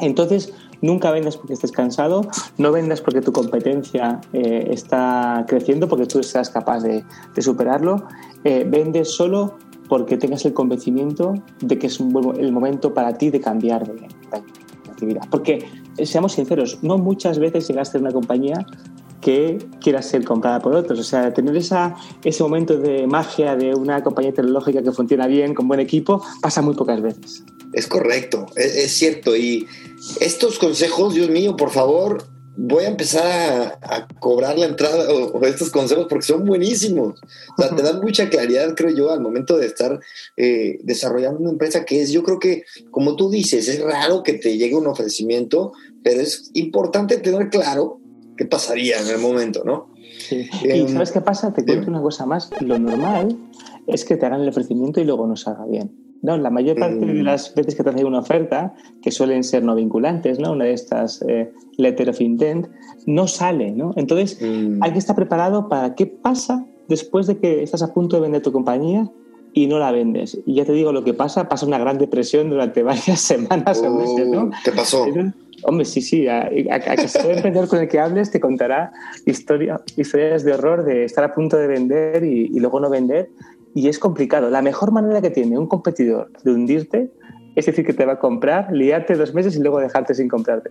entonces 0.00 0.52
nunca 0.80 1.12
vendas 1.12 1.36
porque 1.36 1.54
estés 1.54 1.72
cansado, 1.72 2.22
no 2.58 2.72
vendas 2.72 3.00
porque 3.00 3.20
tu 3.20 3.32
competencia 3.32 4.20
eh, 4.32 4.68
está 4.70 5.44
creciendo, 5.46 5.88
porque 5.88 6.06
tú 6.06 6.22
seas 6.22 6.50
capaz 6.50 6.80
de, 6.80 7.04
de 7.34 7.42
superarlo, 7.42 8.06
eh, 8.44 8.66
vendes 8.68 9.14
solo 9.14 9.54
porque 9.92 10.16
tengas 10.16 10.42
el 10.46 10.54
convencimiento 10.54 11.34
de 11.60 11.78
que 11.78 11.88
es 11.88 12.00
el 12.00 12.50
momento 12.50 12.94
para 12.94 13.18
ti 13.18 13.28
de 13.28 13.42
cambiar 13.42 13.86
de, 13.86 14.08
actividad. 14.90 15.20
Porque, 15.30 15.68
eh, 15.98 16.06
seamos 16.06 16.32
sinceros, 16.32 16.78
no 16.80 16.96
muchas 16.96 17.38
veces 17.38 17.68
llegaste 17.68 17.98
a 17.98 18.00
una 18.00 18.10
compañía 18.10 18.64
que 19.20 19.58
quiera 19.82 20.00
ser 20.00 20.24
comprada 20.24 20.60
por 20.60 20.74
otros. 20.74 20.98
O 20.98 21.02
sea, 21.04 21.34
tener 21.34 21.54
esa, 21.58 21.94
ese 22.24 22.42
momento 22.42 22.78
de 22.78 23.06
magia 23.06 23.54
de 23.54 23.74
una 23.74 24.02
compañía 24.02 24.32
tecnológica 24.32 24.82
que 24.82 24.92
funciona 24.92 25.26
bien, 25.26 25.52
con 25.52 25.68
buen 25.68 25.80
equipo, 25.80 26.24
pasa 26.40 26.62
muy 26.62 26.74
pocas 26.74 27.02
veces. 27.02 27.44
Es 27.74 27.86
correcto, 27.86 28.46
es, 28.56 28.74
es 28.74 28.92
cierto. 28.92 29.36
Y 29.36 29.66
estos 30.20 30.58
consejos, 30.58 31.12
Dios 31.12 31.28
mío, 31.28 31.54
por 31.54 31.68
favor, 31.68 32.31
voy 32.56 32.84
a 32.84 32.88
empezar 32.88 33.78
a, 33.82 34.06
cobrar 34.20 34.58
la 34.58 34.66
entrada 34.66 35.10
o, 35.10 35.44
estos 35.44 35.70
consejos 35.70 36.06
porque 36.08 36.26
son 36.26 36.44
buenísimos. 36.44 37.20
O 37.56 37.62
sea, 37.62 37.74
te 37.74 37.82
dan 37.82 38.00
mucha 38.00 38.28
claridad, 38.28 38.74
creo 38.74 38.90
yo, 38.90 39.10
al 39.10 39.20
momento 39.20 39.56
de 39.56 39.66
estar 39.66 40.00
eh, 40.36 40.78
desarrollando 40.82 41.40
una 41.40 41.50
empresa 41.50 41.84
que 41.84 42.02
es, 42.02 42.10
yo 42.10 42.22
creo 42.22 42.38
que, 42.38 42.64
como 42.90 43.16
tú 43.16 43.30
dices, 43.30 43.68
es 43.68 43.80
raro 43.80 44.22
que 44.22 44.34
te 44.34 44.56
llegue 44.56 44.74
un 44.74 44.86
ofrecimiento, 44.86 45.72
pero 46.02 46.20
es 46.20 46.50
importante 46.54 47.18
tener 47.18 47.48
claro 47.50 48.00
qué 48.36 48.44
pasaría 48.44 49.00
en 49.00 49.08
el 49.08 49.18
momento, 49.18 49.62
¿no? 49.64 49.92
Sí. 50.18 50.48
y 50.62 50.70
em, 50.70 50.88
¿sabes 50.88 51.10
qué 51.10 51.20
pasa? 51.20 51.52
Te 51.52 51.64
cuento 51.64 51.90
una 51.90 52.00
cosa 52.00 52.26
más. 52.26 52.50
Lo 52.60 52.78
normal 52.78 53.36
es 53.86 54.04
que 54.04 54.16
te 54.16 54.26
hagan 54.26 54.42
el 54.42 54.48
ofrecimiento 54.48 55.00
y 55.00 55.04
luego 55.04 55.26
no 55.26 55.36
salga 55.36 55.66
bien. 55.66 56.11
No, 56.22 56.38
la 56.38 56.50
mayor 56.50 56.78
parte 56.78 57.04
de 57.04 57.14
mm. 57.14 57.24
las 57.24 57.52
veces 57.54 57.74
que 57.74 57.82
te 57.82 57.90
hace 57.90 58.04
una 58.04 58.20
oferta, 58.20 58.74
que 59.02 59.10
suelen 59.10 59.42
ser 59.42 59.64
no 59.64 59.74
vinculantes, 59.74 60.38
¿no? 60.38 60.52
Una 60.52 60.66
de 60.66 60.72
estas 60.72 61.20
eh, 61.28 61.50
letter 61.76 62.10
of 62.10 62.20
intent, 62.20 62.68
no 63.06 63.26
sale, 63.26 63.72
¿no? 63.72 63.92
Entonces, 63.96 64.38
mm. 64.40 64.82
hay 64.82 64.92
que 64.92 64.98
estar 64.98 65.16
preparado 65.16 65.68
para 65.68 65.96
qué 65.96 66.06
pasa 66.06 66.64
después 66.88 67.26
de 67.26 67.38
que 67.38 67.62
estás 67.64 67.82
a 67.82 67.92
punto 67.92 68.16
de 68.16 68.22
vender 68.22 68.40
tu 68.40 68.52
compañía 68.52 69.10
y 69.52 69.66
no 69.66 69.80
la 69.80 69.90
vendes. 69.90 70.38
Y 70.46 70.54
ya 70.54 70.64
te 70.64 70.72
digo 70.72 70.92
lo 70.92 71.04
que 71.04 71.12
pasa, 71.12 71.48
pasa 71.48 71.66
una 71.66 71.78
gran 71.78 71.98
depresión 71.98 72.50
durante 72.50 72.82
varias 72.84 73.20
semanas 73.20 73.82
o 73.82 73.90
meses, 73.90 74.28
¿no? 74.28 74.50
¿Qué 74.64 74.70
pasó? 74.70 75.06
Hombre, 75.64 75.84
sí, 75.84 76.02
sí, 76.02 76.26
a, 76.26 76.48
que 76.48 77.08
se 77.08 77.32
emprendedor 77.32 77.68
con 77.68 77.78
el 77.78 77.88
que 77.88 78.00
hables 78.00 78.32
te 78.32 78.40
contará 78.40 78.92
historia, 79.26 79.80
historias 79.96 80.42
de 80.42 80.54
horror 80.54 80.84
de 80.84 81.04
estar 81.04 81.22
a 81.22 81.34
punto 81.34 81.56
de 81.56 81.68
vender 81.68 82.24
y, 82.24 82.46
y 82.46 82.58
luego 82.58 82.80
no 82.80 82.90
vender 82.90 83.30
y 83.74 83.88
es 83.88 83.98
complicado. 83.98 84.50
La 84.50 84.62
mejor 84.62 84.92
manera 84.92 85.20
que 85.20 85.30
tiene 85.30 85.58
un 85.58 85.66
competidor 85.66 86.30
de 86.42 86.52
hundirte 86.52 87.10
es 87.54 87.66
decir 87.66 87.84
que 87.84 87.92
te 87.92 88.04
va 88.04 88.14
a 88.14 88.18
comprar, 88.18 88.72
liarte 88.72 89.14
dos 89.14 89.34
meses 89.34 89.56
y 89.56 89.60
luego 89.60 89.78
dejarte 89.80 90.14
sin 90.14 90.28
comprarte. 90.28 90.70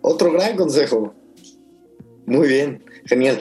otro 0.00 0.32
gran 0.32 0.56
consejo. 0.56 1.14
Muy 2.26 2.48
bien, 2.48 2.84
genial. 3.04 3.38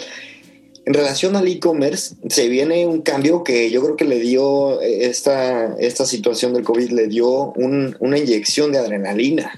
En 0.86 0.93
relación 0.93 1.36
al 1.36 1.48
e-commerce, 1.48 2.15
se 2.30 2.50
viene 2.50 2.88
un 2.88 3.02
cambio 3.02 3.43
que 3.43 3.69
yo 3.69 3.82
creo 3.82 3.95
que 3.95 4.06
le 4.06 4.19
dio 4.19 4.82
eh, 4.82 5.06
esta, 5.06 5.76
esta 5.76 6.06
situación 6.06 6.54
del 6.54 6.63
COVID, 6.63 6.89
le 6.91 7.08
dio 7.08 7.54
una 7.54 8.17
inyección 8.17 8.71
de 8.71 8.79
adrenalina. 8.79 9.52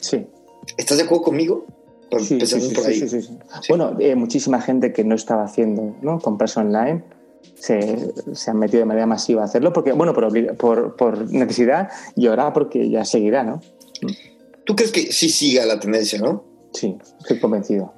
Sí. 0.00 0.26
¿Estás 0.78 0.96
de 0.96 1.04
acuerdo 1.04 1.24
conmigo? 1.24 1.66
Sí, 2.18 2.38
sí, 2.46 2.60
sí, 3.08 3.28
Bueno, 3.68 3.96
eh, 3.98 4.14
muchísima 4.14 4.60
gente 4.60 4.92
que 4.92 5.04
no 5.04 5.14
estaba 5.16 5.44
haciendo 5.44 5.96
¿no? 6.02 6.20
compras 6.20 6.56
online 6.56 7.02
se, 7.54 8.12
se, 8.32 8.50
han 8.50 8.58
metido 8.58 8.80
de 8.80 8.86
manera 8.86 9.06
masiva 9.06 9.42
a 9.42 9.44
hacerlo, 9.46 9.72
porque, 9.72 9.92
bueno, 9.92 10.14
por, 10.14 10.56
por, 10.56 10.96
por, 10.96 11.30
necesidad 11.32 11.88
y 12.14 12.26
ahora 12.26 12.52
porque 12.52 12.88
ya 12.90 13.04
seguirá, 13.04 13.42
¿no? 13.42 13.62
¿Tú 14.64 14.74
crees 14.74 14.92
que 14.92 15.12
sí 15.12 15.28
siga 15.28 15.64
la 15.64 15.78
tendencia, 15.78 16.18
no? 16.18 16.44
Sí, 16.72 16.96
estoy 17.20 17.38
convencido. 17.38 17.92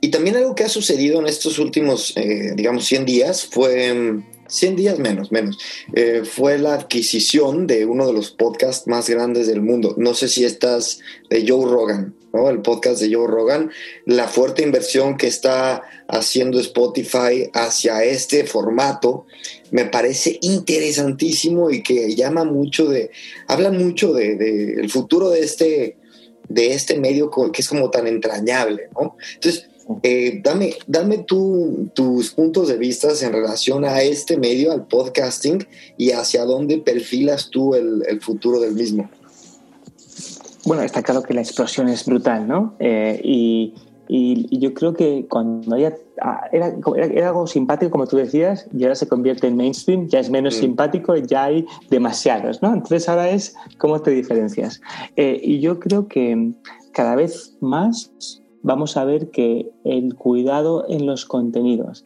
Y 0.00 0.10
también 0.10 0.36
algo 0.36 0.54
que 0.54 0.64
ha 0.64 0.68
sucedido 0.68 1.18
en 1.20 1.26
estos 1.26 1.58
últimos, 1.58 2.12
eh, 2.16 2.52
digamos, 2.54 2.84
100 2.84 3.06
días 3.06 3.46
fue 3.46 4.22
100 4.48 4.76
días 4.76 4.98
menos, 4.98 5.32
menos. 5.32 5.58
Eh, 5.94 6.22
fue 6.24 6.58
la 6.58 6.74
adquisición 6.74 7.66
de 7.66 7.86
uno 7.86 8.06
de 8.06 8.12
los 8.12 8.30
podcasts 8.30 8.86
más 8.86 9.08
grandes 9.08 9.46
del 9.46 9.62
mundo. 9.62 9.94
No 9.96 10.14
sé 10.14 10.28
si 10.28 10.44
estás 10.44 11.00
de 11.30 11.46
Joe 11.48 11.64
Rogan, 11.70 12.14
El 12.50 12.62
podcast 12.62 13.00
de 13.00 13.14
Joe 13.14 13.26
Rogan. 13.26 13.70
La 14.06 14.26
fuerte 14.26 14.62
inversión 14.62 15.16
que 15.16 15.28
está 15.28 15.82
haciendo 16.08 16.58
Spotify 16.58 17.50
hacia 17.52 18.04
este 18.04 18.44
formato 18.44 19.26
me 19.70 19.84
parece 19.84 20.38
interesantísimo 20.42 21.70
y 21.70 21.82
que 21.82 22.14
llama 22.14 22.44
mucho 22.44 22.86
de, 22.86 23.10
habla 23.46 23.70
mucho 23.70 24.12
de, 24.12 24.34
de 24.34 24.74
el 24.74 24.90
futuro 24.90 25.30
de 25.30 25.40
este, 25.40 25.96
de 26.48 26.74
este 26.74 26.98
medio 26.98 27.30
que 27.30 27.62
es 27.62 27.68
como 27.68 27.90
tan 27.90 28.06
entrañable, 28.06 28.88
¿no? 28.94 29.16
Entonces, 29.34 29.68
eh, 30.02 30.40
dame, 30.42 30.74
dame 30.86 31.18
tus 31.18 32.30
puntos 32.30 32.68
de 32.68 32.76
vista 32.76 33.08
en 33.20 33.32
relación 33.32 33.84
a 33.84 34.02
este 34.02 34.36
medio, 34.38 34.72
al 34.72 34.86
podcasting, 34.86 35.66
y 35.96 36.12
hacia 36.12 36.44
dónde 36.44 36.78
perfilas 36.78 37.50
tú 37.50 37.74
el, 37.74 38.20
futuro 38.20 38.60
del 38.60 38.72
mismo. 38.72 39.10
Bueno, 40.66 40.82
está 40.82 41.02
claro 41.02 41.22
que 41.22 41.34
la 41.34 41.42
explosión 41.42 41.88
es 41.88 42.04
brutal, 42.06 42.48
¿no? 42.48 42.74
Eh, 42.78 43.20
y, 43.22 43.74
yo 44.06 44.74
creo 44.74 44.92
que 44.92 45.26
cuando 45.28 45.78
ya 45.78 45.94
ah, 46.20 46.42
era, 46.52 46.74
era, 46.94 47.28
algo 47.28 47.46
simpático, 47.46 47.90
como 47.90 48.06
tú 48.06 48.18
decías, 48.18 48.66
y 48.72 48.84
ahora 48.84 48.94
se 48.94 49.08
convierte 49.08 49.46
en 49.46 49.56
mainstream, 49.56 50.08
ya 50.08 50.20
es 50.20 50.30
menos 50.30 50.56
mm. 50.56 50.60
simpático, 50.60 51.16
ya 51.16 51.44
hay 51.44 51.66
demasiados, 51.90 52.62
¿no? 52.62 52.74
Entonces 52.74 53.08
ahora 53.08 53.30
es 53.30 53.56
cómo 53.78 54.00
te 54.00 54.10
diferencias. 54.10 54.80
Eh, 55.16 55.40
y 55.42 55.60
yo 55.60 55.80
creo 55.80 56.06
que 56.06 56.52
cada 56.92 57.16
vez 57.16 57.56
más 57.60 58.12
vamos 58.62 58.96
a 58.96 59.04
ver 59.04 59.30
que 59.30 59.70
el 59.84 60.14
cuidado 60.14 60.84
en 60.88 61.06
los 61.06 61.24
contenidos, 61.24 62.04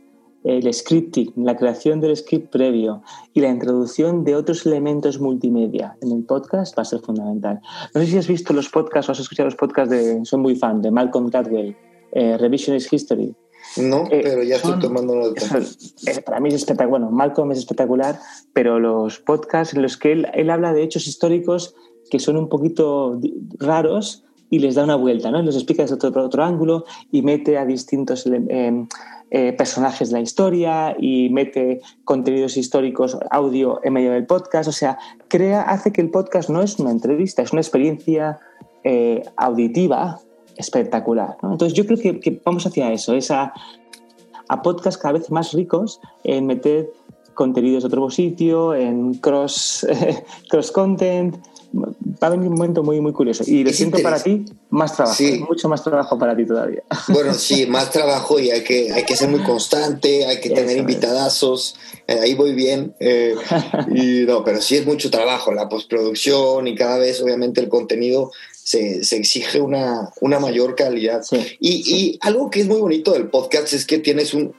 el 0.48 0.72
scripting, 0.72 1.32
la 1.36 1.56
creación 1.56 2.00
del 2.00 2.16
script 2.16 2.50
previo 2.50 3.02
y 3.34 3.40
la 3.40 3.48
introducción 3.48 4.24
de 4.24 4.34
otros 4.34 4.64
elementos 4.64 5.20
multimedia 5.20 5.96
en 6.00 6.12
el 6.12 6.24
podcast 6.24 6.76
va 6.76 6.82
a 6.82 6.86
ser 6.86 7.00
fundamental. 7.00 7.60
No 7.94 8.00
sé 8.00 8.06
si 8.06 8.16
has 8.16 8.28
visto 8.28 8.54
los 8.54 8.70
podcasts 8.70 9.08
o 9.08 9.12
has 9.12 9.20
escuchado 9.20 9.46
los 9.46 9.56
podcasts 9.56 9.90
de, 9.90 10.24
soy 10.24 10.40
muy 10.40 10.56
fan, 10.56 10.80
de 10.80 10.90
Malcolm 10.90 11.28
Gladwell, 11.28 11.76
eh, 12.12 12.38
Revisionist 12.38 12.90
History. 12.90 13.34
No, 13.76 14.04
eh, 14.10 14.20
pero 14.22 14.42
ya 14.42 14.56
estoy 14.56 14.78
tomando 14.78 15.14
nota. 15.14 15.42
Para 16.24 16.40
mí 16.40 16.48
es 16.48 16.54
espectacular. 16.54 16.88
Bueno, 16.88 17.10
Malcolm 17.10 17.52
es 17.52 17.58
espectacular, 17.58 18.18
pero 18.54 18.80
los 18.80 19.18
podcasts 19.18 19.74
en 19.74 19.82
los 19.82 19.98
que 19.98 20.12
él, 20.12 20.28
él 20.32 20.48
habla 20.48 20.72
de 20.72 20.82
hechos 20.82 21.06
históricos 21.06 21.74
que 22.10 22.18
son 22.18 22.38
un 22.38 22.48
poquito 22.48 23.20
raros, 23.58 24.24
y 24.50 24.58
les 24.58 24.74
da 24.74 24.84
una 24.84 24.96
vuelta, 24.96 25.30
¿no? 25.30 25.42
Les 25.42 25.54
explica 25.54 25.82
desde 25.82 25.94
otro, 25.96 26.24
otro 26.24 26.44
ángulo 26.44 26.84
y 27.10 27.22
mete 27.22 27.58
a 27.58 27.66
distintos 27.66 28.26
eh, 28.26 28.86
eh, 29.30 29.52
personajes 29.52 30.08
de 30.08 30.14
la 30.14 30.20
historia 30.20 30.96
y 30.98 31.28
mete 31.28 31.80
contenidos 32.04 32.56
históricos, 32.56 33.18
audio 33.30 33.78
en 33.84 33.92
medio 33.92 34.12
del 34.12 34.24
podcast. 34.24 34.68
O 34.68 34.72
sea, 34.72 34.98
crea, 35.28 35.62
hace 35.62 35.92
que 35.92 36.00
el 36.00 36.10
podcast 36.10 36.48
no 36.48 36.62
es 36.62 36.78
una 36.78 36.90
entrevista, 36.90 37.42
es 37.42 37.52
una 37.52 37.60
experiencia 37.60 38.38
eh, 38.84 39.22
auditiva 39.36 40.18
espectacular. 40.56 41.36
Entonces 41.42 41.74
yo 41.74 41.84
creo 41.84 41.98
que, 41.98 42.40
vamos 42.44 42.66
hacia 42.66 42.90
eso, 42.90 43.14
es 43.14 43.30
a, 43.30 43.52
a 44.48 44.62
podcasts 44.62 45.00
cada 45.00 45.12
vez 45.12 45.30
más 45.30 45.52
ricos 45.52 46.00
en 46.24 46.46
meter 46.46 46.90
contenidos 47.34 47.82
de 47.82 47.88
otro 47.88 48.10
sitio, 48.10 48.74
en 48.74 49.14
cross, 49.14 49.86
cross 50.48 50.72
content, 50.72 51.36
va 52.22 52.28
a 52.28 52.30
venir 52.30 52.48
un 52.48 52.54
momento 52.54 52.82
muy, 52.82 53.00
muy 53.00 53.12
curioso. 53.12 53.44
Y 53.46 53.64
lo 53.64 53.72
siento 53.72 53.98
para 54.02 54.22
ti, 54.22 54.44
más 54.70 54.94
trabajo, 54.94 55.22
mucho 55.48 55.68
más 55.68 55.82
trabajo 55.82 56.18
para 56.18 56.36
ti 56.36 56.46
todavía. 56.46 56.82
Bueno, 57.08 57.34
sí, 57.34 57.66
más 57.66 57.90
trabajo 57.90 58.38
y 58.38 58.50
hay 58.50 58.62
que, 58.62 58.92
hay 58.92 59.04
que 59.04 59.16
ser 59.16 59.28
muy 59.28 59.40
constante, 59.42 60.26
hay 60.26 60.40
que 60.40 60.50
tener 60.50 60.76
invitadazos, 60.76 61.76
eh, 62.06 62.18
ahí 62.20 62.34
voy 62.34 62.54
bien. 62.54 62.94
Eh, 63.00 63.34
y 63.94 64.24
no, 64.26 64.44
pero 64.44 64.60
sí 64.60 64.76
es 64.76 64.86
mucho 64.86 65.10
trabajo, 65.10 65.52
la 65.52 65.68
postproducción 65.68 66.66
y 66.66 66.74
cada 66.74 66.98
vez 66.98 67.20
obviamente 67.22 67.60
el 67.60 67.68
contenido 67.68 68.30
se, 68.52 69.04
se 69.04 69.16
exige 69.16 69.60
una, 69.60 70.12
una 70.20 70.38
mayor 70.38 70.74
calidad. 70.74 71.22
Y, 71.58 71.94
y 71.94 72.18
algo 72.20 72.50
que 72.50 72.60
es 72.60 72.66
muy 72.66 72.80
bonito 72.80 73.12
del 73.12 73.30
podcast 73.30 73.72
es 73.72 73.86
que 73.86 73.98
tienes 73.98 74.34
un, 74.34 74.54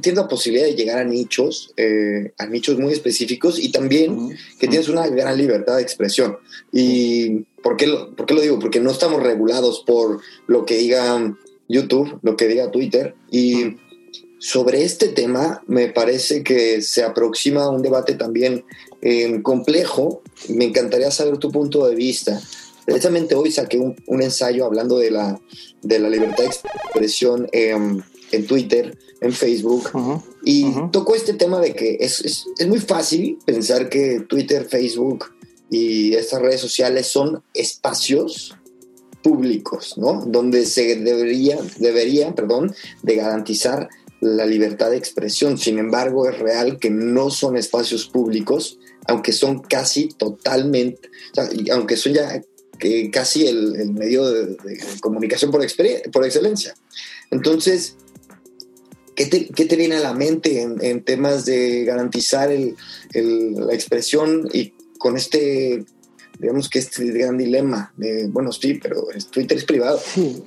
tienes 0.00 0.16
la 0.16 0.28
posibilidad 0.28 0.66
de 0.66 0.74
llegar 0.74 0.98
a 0.98 1.04
nichos, 1.04 1.72
eh, 1.76 2.32
a 2.38 2.46
nichos 2.46 2.78
muy 2.78 2.92
específicos 2.92 3.58
y 3.58 3.70
también 3.70 4.36
que 4.58 4.68
tienes 4.68 4.88
una 4.88 5.06
gran 5.08 5.36
libertad 5.36 5.76
de 5.76 5.82
expresión. 5.82 6.36
¿Y 6.72 7.40
por 7.62 7.76
qué, 7.76 7.86
lo, 7.86 8.14
por 8.14 8.26
qué 8.26 8.34
lo 8.34 8.40
digo? 8.40 8.58
Porque 8.58 8.80
no 8.80 8.90
estamos 8.90 9.22
regulados 9.22 9.82
por 9.86 10.20
lo 10.46 10.66
que 10.66 10.76
diga 10.76 11.34
YouTube, 11.68 12.18
lo 12.22 12.36
que 12.36 12.48
diga 12.48 12.70
Twitter. 12.70 13.14
Y 13.30 13.76
sobre 14.38 14.84
este 14.84 15.08
tema 15.08 15.62
me 15.66 15.88
parece 15.88 16.42
que 16.42 16.82
se 16.82 17.02
aproxima 17.02 17.70
un 17.70 17.82
debate 17.82 18.14
también 18.14 18.64
eh, 19.00 19.40
complejo. 19.42 20.22
Me 20.48 20.66
encantaría 20.66 21.10
saber 21.10 21.38
tu 21.38 21.50
punto 21.50 21.86
de 21.86 21.94
vista. 21.94 22.40
Precisamente 22.84 23.34
hoy 23.34 23.50
saqué 23.50 23.78
un, 23.78 23.96
un 24.06 24.22
ensayo 24.22 24.64
hablando 24.64 24.98
de 24.98 25.10
la, 25.10 25.40
de 25.82 25.98
la 25.98 26.08
libertad 26.08 26.44
de 26.44 26.50
expresión. 26.50 27.48
Eh, 27.52 27.74
en 28.32 28.46
Twitter, 28.46 28.96
en 29.20 29.32
Facebook, 29.32 29.90
y 30.44 30.66
tocó 30.92 31.14
este 31.14 31.34
tema 31.34 31.60
de 31.60 31.74
que 31.74 31.98
es, 32.00 32.20
es, 32.20 32.46
es, 32.58 32.66
muy 32.66 32.78
fácil 32.78 33.38
pensar 33.44 33.88
que 33.88 34.20
Twitter, 34.28 34.66
Facebook 34.68 35.26
y 35.70 36.14
estas 36.14 36.40
redes 36.40 36.60
sociales 36.60 37.06
son 37.06 37.42
espacios 37.54 38.56
públicos, 39.22 39.94
¿no? 39.96 40.24
Donde 40.26 40.64
se 40.66 40.96
debería, 40.96 41.58
debería, 41.78 42.34
perdón, 42.34 42.74
de 43.02 43.16
garantizar 43.16 43.88
la 44.20 44.46
libertad 44.46 44.90
de 44.90 44.96
expresión. 44.96 45.58
Sin 45.58 45.78
embargo, 45.78 46.28
es 46.28 46.38
real 46.38 46.78
que 46.78 46.90
no 46.90 47.30
son 47.30 47.56
espacios 47.56 48.08
públicos, 48.08 48.78
aunque 49.06 49.32
son 49.32 49.60
casi 49.60 50.08
totalmente, 50.08 51.10
aunque 51.72 51.96
son 51.96 52.14
ya 52.14 52.40
que 52.78 53.10
casi 53.10 53.46
el, 53.46 53.92
medio 53.92 54.30
de, 54.30 54.56
comunicación 55.00 55.50
por, 55.50 55.66
por 56.12 56.24
excelencia. 56.24 56.74
Entonces, 57.30 57.96
¿Qué 59.18 59.64
te, 59.66 59.76
viene 59.76 59.96
a 59.96 60.00
la 60.00 60.14
mente 60.14 60.62
en, 60.62 61.02
temas 61.02 61.44
de 61.44 61.84
garantizar 61.84 62.50
la 62.50 63.74
expresión 63.74 64.48
y 64.52 64.72
con 64.96 65.16
este, 65.16 65.84
digamos 66.38 66.68
que 66.68 66.78
este 66.78 67.04
gran 67.06 67.36
dilema 67.36 67.92
de, 67.96 68.28
bueno, 68.28 68.52
sí, 68.52 68.74
pero 68.74 69.08
Twitter 69.32 69.58
es 69.58 69.64
privado? 69.64 69.98
Sí, 69.98 70.40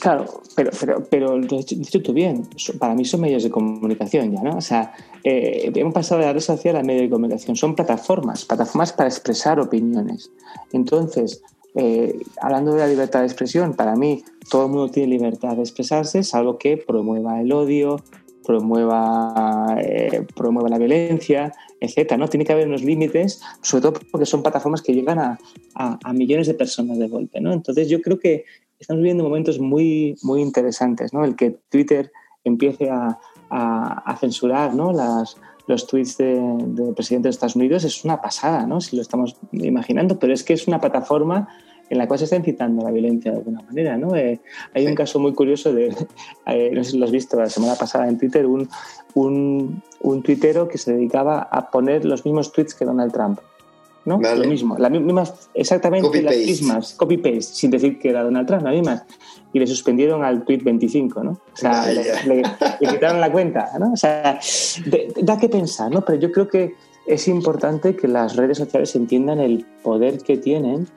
claro, 0.00 0.40
pero, 0.56 0.70
pero, 0.80 1.04
pero 1.10 1.38
dicho 1.38 2.00
tú 2.00 2.14
bien, 2.14 2.48
para 2.78 2.94
mí 2.94 3.04
son 3.04 3.20
medios 3.20 3.42
de 3.42 3.50
comunicación 3.50 4.32
ya, 4.32 4.42
¿no? 4.42 4.56
O 4.56 4.62
sea, 4.62 4.94
eh, 5.22 5.70
hemos 5.74 5.92
pasado 5.92 6.22
de 6.22 6.28
la 6.28 6.32
red 6.32 6.40
social 6.40 6.76
a 6.76 6.82
medio 6.82 7.02
de 7.02 7.10
comunicación, 7.10 7.56
son 7.56 7.76
plataformas, 7.76 8.46
plataformas 8.46 8.90
para 8.94 9.10
expresar 9.10 9.60
opiniones. 9.60 10.30
Entonces, 10.72 11.42
eh, 11.80 12.18
hablando 12.40 12.72
de 12.72 12.80
la 12.80 12.88
libertad 12.88 13.20
de 13.20 13.26
expresión, 13.26 13.72
para 13.74 13.94
mí 13.94 14.24
todo 14.50 14.66
el 14.66 14.72
mundo 14.72 14.90
tiene 14.90 15.10
libertad 15.10 15.54
de 15.54 15.62
expresarse, 15.62 16.24
salvo 16.24 16.58
que 16.58 16.76
promueva 16.76 17.40
el 17.40 17.52
odio, 17.52 18.02
promueva, 18.44 19.76
eh, 19.80 20.26
promueva 20.34 20.68
la 20.68 20.78
violencia, 20.78 21.52
etc. 21.80 22.16
¿no? 22.18 22.26
Tiene 22.26 22.44
que 22.44 22.52
haber 22.52 22.66
unos 22.66 22.82
límites, 22.82 23.40
sobre 23.62 23.82
todo 23.82 24.00
porque 24.10 24.26
son 24.26 24.42
plataformas 24.42 24.82
que 24.82 24.92
llegan 24.92 25.20
a, 25.20 25.38
a, 25.76 26.12
millones 26.12 26.48
de 26.48 26.54
personas 26.54 26.98
de 26.98 27.06
golpe. 27.06 27.40
¿no? 27.40 27.52
Entonces 27.52 27.88
yo 27.88 28.00
creo 28.00 28.18
que 28.18 28.44
estamos 28.80 29.00
viviendo 29.00 29.22
momentos 29.22 29.60
muy, 29.60 30.16
muy 30.22 30.42
interesantes, 30.42 31.12
¿no? 31.12 31.24
el 31.24 31.36
que 31.36 31.60
Twitter 31.68 32.10
empiece 32.42 32.90
a, 32.90 33.20
a 33.50 34.16
censurar 34.18 34.74
¿no? 34.74 34.92
las, 34.92 35.36
los 35.68 35.86
tweets 35.86 36.16
del 36.16 36.94
presidente 36.96 37.28
de 37.28 37.30
Estados 37.30 37.54
Unidos 37.54 37.84
es 37.84 38.04
una 38.04 38.20
pasada, 38.20 38.66
¿no? 38.66 38.80
Si 38.80 38.96
lo 38.96 39.02
estamos 39.02 39.36
imaginando, 39.52 40.18
pero 40.18 40.32
es 40.32 40.42
que 40.42 40.54
es 40.54 40.66
una 40.66 40.80
plataforma 40.80 41.48
en 41.90 41.98
la 41.98 42.06
cual 42.06 42.18
se 42.18 42.24
está 42.24 42.36
incitando 42.36 42.84
la 42.84 42.90
violencia 42.90 43.30
de 43.30 43.38
alguna 43.38 43.62
manera. 43.62 43.96
¿no? 43.96 44.14
Eh, 44.16 44.40
hay 44.74 44.86
un 44.86 44.94
caso 44.94 45.18
muy 45.18 45.32
curioso 45.32 45.72
de, 45.72 45.94
eh, 46.46 46.70
no 46.72 46.84
sé 46.84 46.92
si 46.92 46.98
lo 46.98 47.04
has 47.04 47.12
visto 47.12 47.38
la 47.38 47.48
semana 47.48 47.74
pasada 47.74 48.08
en 48.08 48.18
Twitter, 48.18 48.46
un, 48.46 48.68
un, 49.14 49.82
un 50.00 50.22
tuitero 50.22 50.68
que 50.68 50.78
se 50.78 50.92
dedicaba 50.92 51.48
a 51.50 51.70
poner 51.70 52.04
los 52.04 52.24
mismos 52.24 52.52
tweets 52.52 52.74
que 52.74 52.84
Donald 52.84 53.12
Trump. 53.12 53.40
¿no? 54.04 54.18
Lo 54.20 54.48
mismo, 54.48 54.78
las 54.78 54.90
mismas, 54.90 55.50
exactamente 55.52 56.22
las 56.22 56.34
mismas, 56.34 56.94
copy-paste, 56.94 57.42
sin 57.42 57.70
decir 57.70 57.98
que 57.98 58.08
era 58.08 58.22
Donald 58.22 58.46
Trump, 58.46 58.62
las 58.62 58.72
mismas. 58.72 59.02
Y 59.52 59.58
le 59.58 59.66
suspendieron 59.66 60.24
al 60.24 60.44
tweet 60.44 60.60
25, 60.62 61.24
¿no? 61.24 61.30
O 61.32 61.56
sea, 61.56 61.86
le, 61.92 62.42
quitaron 62.78 63.20
la 63.20 63.30
cuenta, 63.30 63.70
¿no? 63.78 63.92
O 63.92 63.96
sea, 63.96 64.40
da 65.22 65.38
que 65.38 65.48
pensar, 65.50 65.90
¿no? 65.90 66.02
Pero 66.06 66.18
yo 66.18 66.32
creo 66.32 66.48
que 66.48 66.74
es 67.06 67.28
importante 67.28 67.96
que 67.96 68.08
las 68.08 68.36
redes 68.36 68.58
sociales 68.58 68.94
entiendan 68.96 69.40
el 69.40 69.66
poder 69.82 70.18
que 70.18 70.36
tienen 70.36 70.88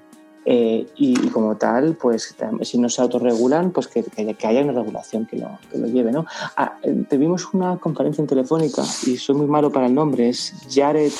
eh, 0.44 0.88
y, 0.96 1.16
como 1.30 1.56
tal, 1.56 1.96
pues 1.96 2.36
si 2.64 2.78
no 2.80 2.89
se 2.89 3.02
autorregulan, 3.02 3.72
pues 3.72 3.88
que, 3.88 4.04
que, 4.04 4.48
haya 4.48 4.64
una 4.64 4.74
regulación 4.74 5.28
que 5.28 5.38
lo, 5.38 5.60
que 5.72 5.78
lo 5.78 5.88
lleve. 5.88 6.12
¿no? 6.12 6.26
Ah, 6.58 6.78
eh, 6.82 7.04
tuvimos 7.08 7.54
una 7.54 7.78
conferencia 7.78 8.22
en 8.22 8.28
telefónica 8.28 8.82
y 9.06 9.18
soy 9.18 9.36
muy 9.36 9.48
malo 9.48 9.72
para 9.72 9.86
el 9.86 9.94
nombre, 9.94 10.30
es 10.30 10.54
Jared, 10.74 11.12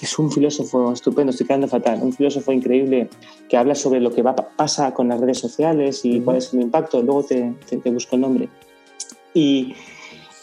es 0.00 0.18
un 0.18 0.32
filósofo 0.32 0.92
estupendo, 0.92 1.30
estoy 1.30 1.46
quedando 1.46 1.68
fatal, 1.68 2.00
un 2.02 2.14
filósofo 2.14 2.52
increíble 2.52 3.10
que 3.48 3.58
habla 3.58 3.74
sobre 3.74 4.00
lo 4.00 4.10
que 4.10 4.22
va, 4.22 4.34
pasa 4.34 4.94
con 4.94 5.08
las 5.08 5.20
redes 5.20 5.38
sociales 5.38 6.04
y 6.04 6.20
cuál 6.20 6.38
es 6.38 6.54
el 6.54 6.62
impacto, 6.62 7.02
luego 7.02 7.24
te, 7.24 7.54
te, 7.68 7.90
busco 7.90 8.16
el 8.16 8.22
nombre. 8.22 8.48
Y 9.34 9.74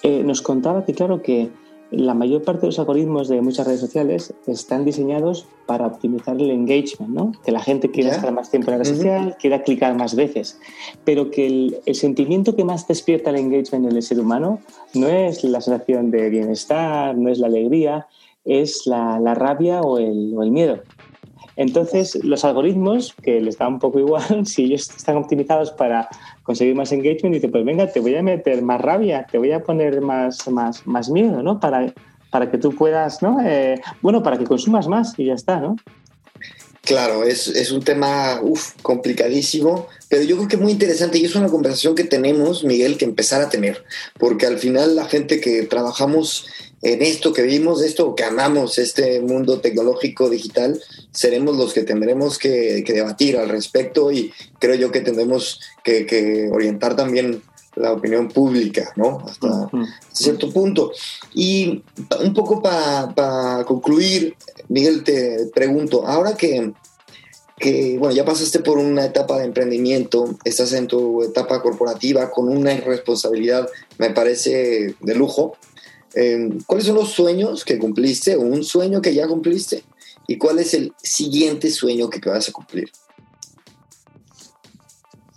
eh, 0.03 0.21
nos 0.23 0.43
contaba 0.43 0.85
que 0.85 0.93
claro 0.93 1.23
que 1.23 1.49
la 1.91 2.13
mayor 2.13 2.43
parte 2.43 2.61
de 2.61 2.67
los 2.67 2.79
algoritmos 2.79 3.29
de 3.29 3.41
muchas 3.41 3.65
redes 3.65 3.79
sociales 3.79 4.33
están 4.45 4.83
diseñados 4.83 5.45
para 5.65 5.87
optimizar 5.87 6.35
el 6.35 6.51
engagement, 6.51 7.13
¿no? 7.13 7.31
Que 7.45 7.51
la 7.51 7.61
gente 7.61 7.91
quiera 7.91 8.11
estar 8.11 8.31
más 8.33 8.49
tiempo 8.49 8.71
en 8.71 8.77
la 8.77 8.83
red 8.83 8.95
social, 8.95 9.37
quiera 9.39 9.63
clicar 9.63 9.95
más 9.95 10.15
veces, 10.15 10.59
pero 11.05 11.31
que 11.31 11.47
el, 11.47 11.95
sentimiento 11.95 12.55
que 12.55 12.63
más 12.63 12.87
despierta 12.87 13.29
el 13.29 13.37
engagement 13.37 13.89
en 13.89 13.95
el 13.95 14.03
ser 14.03 14.19
humano 14.19 14.59
no 14.93 15.07
es 15.07 15.43
la 15.43 15.61
sensación 15.61 16.11
de 16.11 16.29
bienestar, 16.29 17.17
no 17.17 17.29
es 17.29 17.39
la 17.39 17.47
alegría, 17.47 18.07
es 18.43 18.85
la, 18.85 19.19
rabia 19.33 19.81
o 19.81 19.97
el, 19.97 20.33
o 20.35 20.43
el 20.43 20.51
miedo. 20.51 20.79
Entonces, 21.57 22.23
los 22.23 22.45
algoritmos, 22.45 23.15
que 23.21 23.41
les 23.41 23.57
da 23.57 23.67
un 23.67 23.79
poco 23.79 23.99
igual, 23.99 24.45
si 24.45 24.65
ellos 24.65 24.89
están 24.95 25.17
optimizados 25.17 25.71
para 25.71 26.07
conseguir 26.43 26.75
más 26.75 26.91
engagement, 26.91 27.33
dicen, 27.33 27.51
pues 27.51 27.65
venga, 27.65 27.91
te 27.91 27.99
voy 27.99 28.15
a 28.15 28.23
meter 28.23 28.61
más 28.61 28.79
rabia, 28.79 29.27
te 29.29 29.37
voy 29.37 29.51
a 29.51 29.63
poner 29.63 29.99
más, 30.01 30.47
más, 30.47 30.85
más 30.85 31.09
miedo, 31.09 31.41
¿no? 31.43 31.59
Para, 31.59 31.93
para 32.29 32.49
que 32.49 32.57
tú 32.57 32.73
puedas, 32.73 33.21
¿no? 33.21 33.39
Eh, 33.43 33.81
bueno, 34.01 34.23
para 34.23 34.37
que 34.37 34.45
consumas 34.45 34.87
más 34.87 35.17
y 35.17 35.25
ya 35.25 35.33
está, 35.33 35.59
¿no? 35.59 35.75
Claro, 36.83 37.25
es, 37.25 37.47
es 37.47 37.71
un 37.71 37.83
tema 37.83 38.39
complicadísimo, 38.81 39.87
pero 40.07 40.23
yo 40.23 40.37
creo 40.37 40.47
que 40.47 40.55
es 40.55 40.61
muy 40.61 40.71
interesante 40.71 41.17
y 41.17 41.25
es 41.25 41.35
una 41.35 41.49
conversación 41.49 41.95
que 41.95 42.05
tenemos, 42.05 42.63
Miguel, 42.63 42.97
que 42.97 43.03
empezar 43.03 43.41
a 43.41 43.49
tener, 43.49 43.83
porque 44.17 44.45
al 44.45 44.57
final 44.57 44.95
la 44.95 45.03
gente 45.03 45.41
que 45.41 45.63
trabajamos 45.63 46.47
en 46.81 47.01
esto 47.01 47.33
que 47.33 47.41
vivimos, 47.41 47.81
esto 47.81 48.13
que 48.15 48.23
amamos, 48.23 48.77
este 48.77 49.19
mundo 49.21 49.59
tecnológico 49.59 50.29
digital, 50.29 50.79
seremos 51.11 51.57
los 51.57 51.73
que 51.73 51.83
tendremos 51.83 52.37
que, 52.37 52.83
debatir 52.87 53.37
al 53.37 53.49
respecto 53.49 54.11
y 54.11 54.31
creo 54.59 54.75
yo 54.75 54.91
que 54.91 55.01
tendremos 55.01 55.59
que, 55.83 56.49
orientar 56.51 56.95
también 56.95 57.41
la 57.75 57.93
opinión 57.93 58.27
pública, 58.27 58.91
¿no? 58.95 59.23
Hasta 59.27 59.69
cierto 60.11 60.51
punto. 60.51 60.91
Y 61.33 61.83
un 62.23 62.33
poco 62.33 62.61
para 62.61 63.63
concluir, 63.65 64.35
Miguel, 64.67 65.03
te 65.03 65.47
pregunto, 65.53 66.05
ahora 66.07 66.35
que, 66.35 66.73
que, 67.59 67.97
bueno, 67.99 68.15
ya 68.15 68.25
pasaste 68.25 68.59
por 68.59 68.77
una 68.77 69.05
etapa 69.05 69.37
de 69.37 69.45
emprendimiento, 69.45 70.37
estás 70.43 70.73
en 70.73 70.87
tu 70.87 71.23
etapa 71.23 71.61
corporativa 71.61 72.31
con 72.31 72.49
una 72.49 72.75
responsabilidad, 72.77 73.67
me 73.97 74.09
parece, 74.11 74.95
de 74.99 75.15
lujo, 75.15 75.57
Em, 76.19 76.59
¿Cuáles 76.65 76.87
son 76.87 76.95
los 76.95 77.11
sueños 77.11 77.63
que 77.63 77.77
cumpliste 77.77 78.35
o 78.35 78.41
un 78.41 78.63
sueño 78.63 79.03
que 79.03 79.13
ya 79.13 79.27
cumpliste? 79.27 79.83
¿Y 80.27 80.39
cuál 80.39 80.57
es 80.57 80.73
el 80.73 80.91
siguiente 80.97 81.69
sueño 81.69 82.09
que 82.09 82.27
vas 82.27 82.49
a 82.49 82.51
cumplir? 82.51 82.89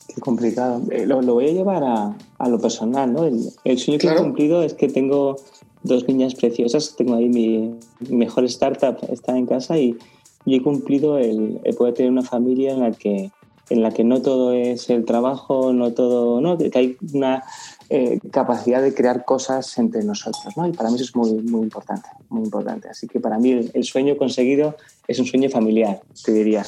Qué 0.09 0.23
complicado. 0.23 0.83
Eh, 0.91 1.05
lo, 1.05 1.21
voy 1.21 1.49
a 1.49 1.53
llevar 1.53 1.83
a, 1.85 2.49
lo 2.49 2.59
personal, 2.59 3.13
¿no? 3.13 3.27
El, 3.27 3.79
sueño 3.79 3.99
que 3.99 4.09
he 4.09 4.17
cumplido 4.17 4.63
es 4.63 4.73
que 4.73 4.89
tengo 4.89 5.37
dos 5.83 6.09
niñas 6.09 6.35
preciosas. 6.35 6.97
Tengo 6.97 7.15
ahí 7.15 7.29
mi, 7.29 7.75
mejor 8.09 8.45
startup, 8.47 8.97
está 9.13 9.37
en 9.37 9.45
casa 9.45 9.79
y, 9.79 9.99
he 10.47 10.63
cumplido 10.63 11.19
el, 11.19 11.61
poder 11.77 11.93
tener 11.93 12.11
una 12.11 12.23
familia 12.23 12.73
en 12.73 12.81
la 12.81 12.93
que 12.93 13.31
en 13.71 13.83
la 13.83 13.93
que 13.93 14.05
no 14.05 14.21
todo 14.21 14.53
es 14.53 14.91
el 14.91 15.05
trabajo, 15.05 15.73
no 15.73 15.93
todo, 15.93 16.41
no, 16.41 16.59
que 16.59 16.71
hay 16.75 16.97
una 17.13 17.45
eh, 17.89 18.19
capacidad 18.33 18.83
de 18.83 18.93
crear 18.93 19.25
cosas 19.25 19.79
entre 19.79 20.03
nosotros, 20.03 20.57
¿no? 20.57 20.67
Y 20.67 20.73
para 20.73 20.91
mí 20.91 20.97
eso 20.97 21.05
es 21.05 21.17
muy, 21.17 21.33
muy 21.43 21.63
importante, 21.63 22.09
muy 22.29 22.45
importante. 22.45 22.89
Así 22.89 23.07
que 23.07 23.21
para 23.21 23.39
mí 23.39 23.71
el, 23.73 23.85
sueño 23.85 24.17
conseguido 24.17 24.77
es 25.07 25.19
un 25.21 25.27
sueño 25.27 25.49
familiar, 25.49 26.03
te 26.25 26.33
diría. 26.33 26.67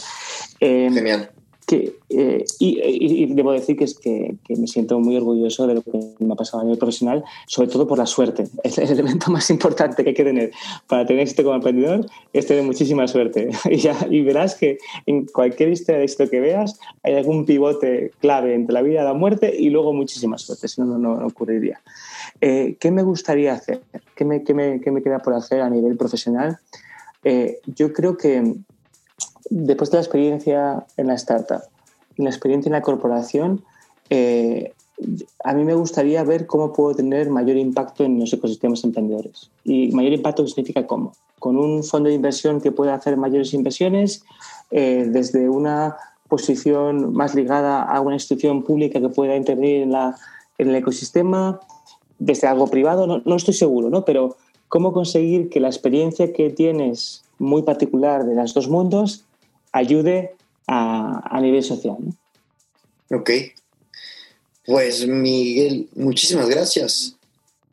Eh, 0.61 0.91
Genial. 0.93 1.31
Eh, 1.73 2.45
y, 2.59 3.35
debo 3.35 3.53
decir 3.53 3.77
que 3.77 3.85
es 3.85 3.99
que, 3.99 4.35
me 4.49 4.67
siento 4.67 4.99
muy 5.01 5.17
orgulloso 5.17 5.67
de 5.67 5.75
lo 5.75 5.83
que 5.83 5.91
me 6.19 6.33
ha 6.33 6.37
pasado 6.37 6.61
a 6.61 6.65
nivel 6.65 6.79
profesional, 6.79 7.25
sobre 7.47 7.69
todo 7.69 7.87
por 7.87 7.99
la 7.99 8.07
suerte. 8.07 8.45
Es 8.65 8.79
el 8.79 8.91
elemento 8.91 9.31
más 9.31 9.51
importante 9.51 10.03
que 10.03 10.11
hay 10.11 10.15
que 10.15 10.25
tener 10.25 10.53
para 10.87 11.07
tener 11.07 11.23
éxito 11.23 11.43
como 11.43 11.57
emprendedor, 11.57 12.07
es 12.33 12.47
tener 12.47 12.65
muchísima 12.65 13.07
suerte. 13.09 13.51
Y, 13.73 13.79
ya, 13.79 13.97
y 14.11 14.21
verás 14.21 14.55
que 14.55 14.79
en 15.07 15.27
cualquier 15.27 15.71
historia 15.71 15.99
de 15.99 16.05
éxito 16.05 16.29
que 16.29 16.41
veas 16.41 16.79
hay 17.03 17.15
algún 17.15 17.47
pivote 17.47 18.13
clave 18.21 18.55
entre 18.55 18.75
la 18.75 18.83
vida 18.83 19.01
y 19.01 19.05
la 19.05 19.15
muerte 19.15 19.55
y 19.57 19.71
luego 19.71 19.93
muchísima 19.93 20.37
suerte, 20.37 20.69
si 20.69 20.81
no, 20.81 20.99
no, 20.99 21.27
ocurriría. 21.27 21.81
Eh, 22.41 22.77
¿Qué 22.79 22.91
me 22.91 23.03
gustaría 23.03 23.55
hacer? 23.55 23.81
¿Qué 24.15 24.25
me, 24.25 24.43
qué, 24.43 24.53
me, 24.53 24.81
qué 24.81 24.91
me, 24.91 25.03
queda 25.03 25.21
por 25.21 25.35
hacer 25.35 25.61
a 25.61 25.71
nivel 25.71 25.97
profesional? 25.97 26.59
Eh, 27.25 27.61
yo 27.67 27.93
creo 27.93 28.17
que 28.17 28.57
después 29.53 29.91
de 29.91 29.97
la 29.99 30.03
experiencia 30.03 30.87
en 30.97 31.09
la 31.09 31.15
startup 31.15 31.63
y 32.17 32.23
la 32.23 32.31
experiencia 32.31 32.69
en 32.69 32.73
la 32.73 32.83
corporación, 32.83 33.63
eh, 34.11 34.73
a 35.45 35.53
mí 35.53 35.65
me 35.65 35.75
gustaría 35.75 36.23
ver 36.25 36.47
cómo 36.47 36.73
puedo 36.73 36.95
tener 36.95 37.29
mayor 37.29 37.57
impacto 37.57 38.05
en 38.05 38.21
los 38.21 38.33
ecosistemas 38.33 38.85
emprendedores. 38.85 39.51
Y 39.65 39.91
mayor 39.93 40.13
impacto 40.13 40.47
significa 40.47 40.87
cómo. 40.87 41.13
Con 41.39 41.57
un 41.57 41.83
fondo 41.83 42.09
de 42.09 42.15
inversión 42.15 42.61
que 42.61 42.73
pueda 42.73 42.95
hacer 42.95 43.17
mayores 43.17 43.53
inversiones, 43.53 44.25
eh, 44.71 45.07
desde 45.09 45.49
una 45.49 45.97
posición 46.29 47.13
más 47.13 47.35
ligada 47.35 47.83
a 47.83 48.01
una 48.01 48.15
institución 48.15 48.63
pública 48.63 49.01
que 49.01 49.09
pueda 49.09 49.37
intervenir 49.37 49.83
en, 49.83 49.93
la, 49.93 50.17
en 50.57 50.69
el 50.69 50.77
ecosistema, 50.77 51.61
desde 52.19 52.47
algo 52.47 52.69
privado, 52.69 53.07
no, 53.07 53.21
no 53.25 53.37
estoy 53.37 53.55
seguro, 53.55 53.91
¿no? 53.91 54.05
pero 54.05 54.37
cómo 54.69 54.93
conseguir 54.93 55.51
que 55.51 55.61
la 55.61 55.69
experiencia 55.69 56.33
que 56.33 56.49
tienes 56.51 57.25
muy 57.39 57.63
particular 57.63 58.25
de 58.25 58.35
los 58.35 58.55
dos 58.55 58.69
mundos 58.69 59.25
ayude 59.73 60.35
a, 60.67 61.39
nivel 61.41 61.63
social. 61.63 61.97
Ok. 63.11 63.31
Pues 64.67 65.07
Miguel, 65.07 65.89
muchísimas 65.95 66.49
gracias. 66.49 67.17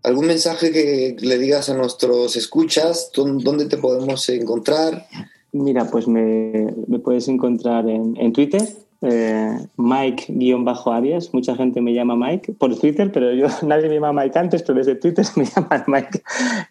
¿Algún 0.02 0.28
mensaje 0.28 0.72
que 0.72 1.18
le 1.20 1.38
digas 1.38 1.70
a 1.70 1.76
nuestros 1.76 2.36
escuchas? 2.36 3.12
¿Dónde 3.14 3.66
te 3.66 3.78
podemos 3.78 4.28
encontrar? 4.30 5.06
Mira, 5.52 5.90
pues 5.90 6.08
me, 6.08 6.74
puedes 7.04 7.28
encontrar 7.28 7.88
en, 7.90 8.34
Twitter, 8.34 8.62
eh, 9.02 9.58
Mike-Arias. 9.78 11.34
Mucha 11.34 11.56
gente 11.56 11.82
me 11.82 11.94
llama 11.94 12.16
Mike 12.16 12.54
por 12.54 12.78
Twitter, 12.80 13.12
pero 13.12 13.34
yo 13.34 13.48
nadie 13.68 13.90
me 13.90 13.96
llama 13.96 14.14
Mike 14.14 14.40
antes, 14.40 14.64
pero 14.64 14.78
desde 14.78 14.96
Twitter 14.96 15.26
me 15.36 15.46
llaman 15.46 15.84
Mike, 15.88 16.22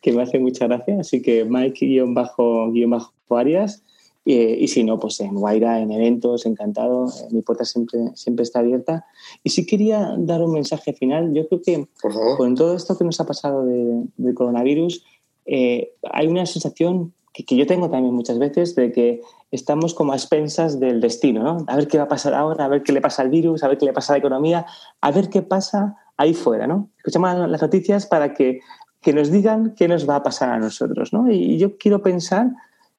que 0.00 0.12
me 0.12 0.22
hace 0.22 0.38
mucha 0.38 0.66
gracia. 0.66 0.98
Así 1.00 1.20
que 1.20 1.44
Mike-Arias. 1.44 3.82
Eh, 4.30 4.58
y 4.60 4.68
si 4.68 4.84
no, 4.84 4.98
pues 4.98 5.20
en 5.20 5.36
Guaira, 5.36 5.80
en 5.80 5.90
eventos, 5.90 6.44
encantado. 6.44 7.06
Eh, 7.06 7.28
mi 7.30 7.40
puerta 7.40 7.64
siempre, 7.64 7.98
siempre 8.14 8.42
está 8.42 8.58
abierta. 8.58 9.06
Y 9.42 9.48
sí 9.48 9.64
quería 9.64 10.16
dar 10.18 10.42
un 10.42 10.52
mensaje 10.52 10.92
final. 10.92 11.32
Yo 11.32 11.48
creo 11.48 11.62
que 11.62 11.88
con 12.36 12.54
todo 12.54 12.76
esto 12.76 12.98
que 12.98 13.04
nos 13.04 13.18
ha 13.20 13.24
pasado 13.24 13.64
del 13.64 14.34
coronavirus, 14.34 15.02
eh, 15.46 15.92
hay 16.12 16.26
una 16.26 16.44
sensación 16.44 17.14
que, 17.32 17.46
que, 17.46 17.56
yo 17.56 17.66
tengo 17.66 17.88
también 17.88 18.14
muchas 18.14 18.38
veces 18.38 18.74
de 18.74 18.92
que 18.92 19.22
estamos 19.50 19.94
como 19.94 20.12
a 20.12 20.16
expensas 20.16 20.78
del 20.78 21.00
destino, 21.00 21.42
¿no? 21.42 21.64
A 21.66 21.76
ver 21.76 21.88
qué 21.88 21.96
va 21.96 22.04
a 22.04 22.08
pasar 22.08 22.34
ahora, 22.34 22.66
a 22.66 22.68
ver 22.68 22.82
qué 22.82 22.92
le 22.92 23.00
pasa 23.00 23.22
al 23.22 23.30
virus, 23.30 23.62
a 23.62 23.68
ver 23.68 23.78
qué 23.78 23.86
le 23.86 23.94
pasa 23.94 24.12
a 24.12 24.16
la 24.16 24.18
economía, 24.18 24.66
a 25.00 25.10
ver 25.10 25.30
qué 25.30 25.40
pasa 25.40 25.96
ahí 26.18 26.34
fuera, 26.34 26.66
¿no? 26.66 26.90
Escuchamos 26.98 27.48
las 27.48 27.62
noticias 27.62 28.04
para 28.04 28.34
que, 28.34 28.60
que 29.00 29.14
nos 29.14 29.30
digan 29.30 29.72
qué 29.74 29.88
nos 29.88 30.06
va 30.06 30.16
a 30.16 30.22
pasar 30.22 30.50
a 30.50 30.58
nosotros, 30.58 31.14
¿no? 31.14 31.30
Y 31.30 31.56
yo 31.56 31.78
quiero 31.78 32.02
pensar 32.02 32.50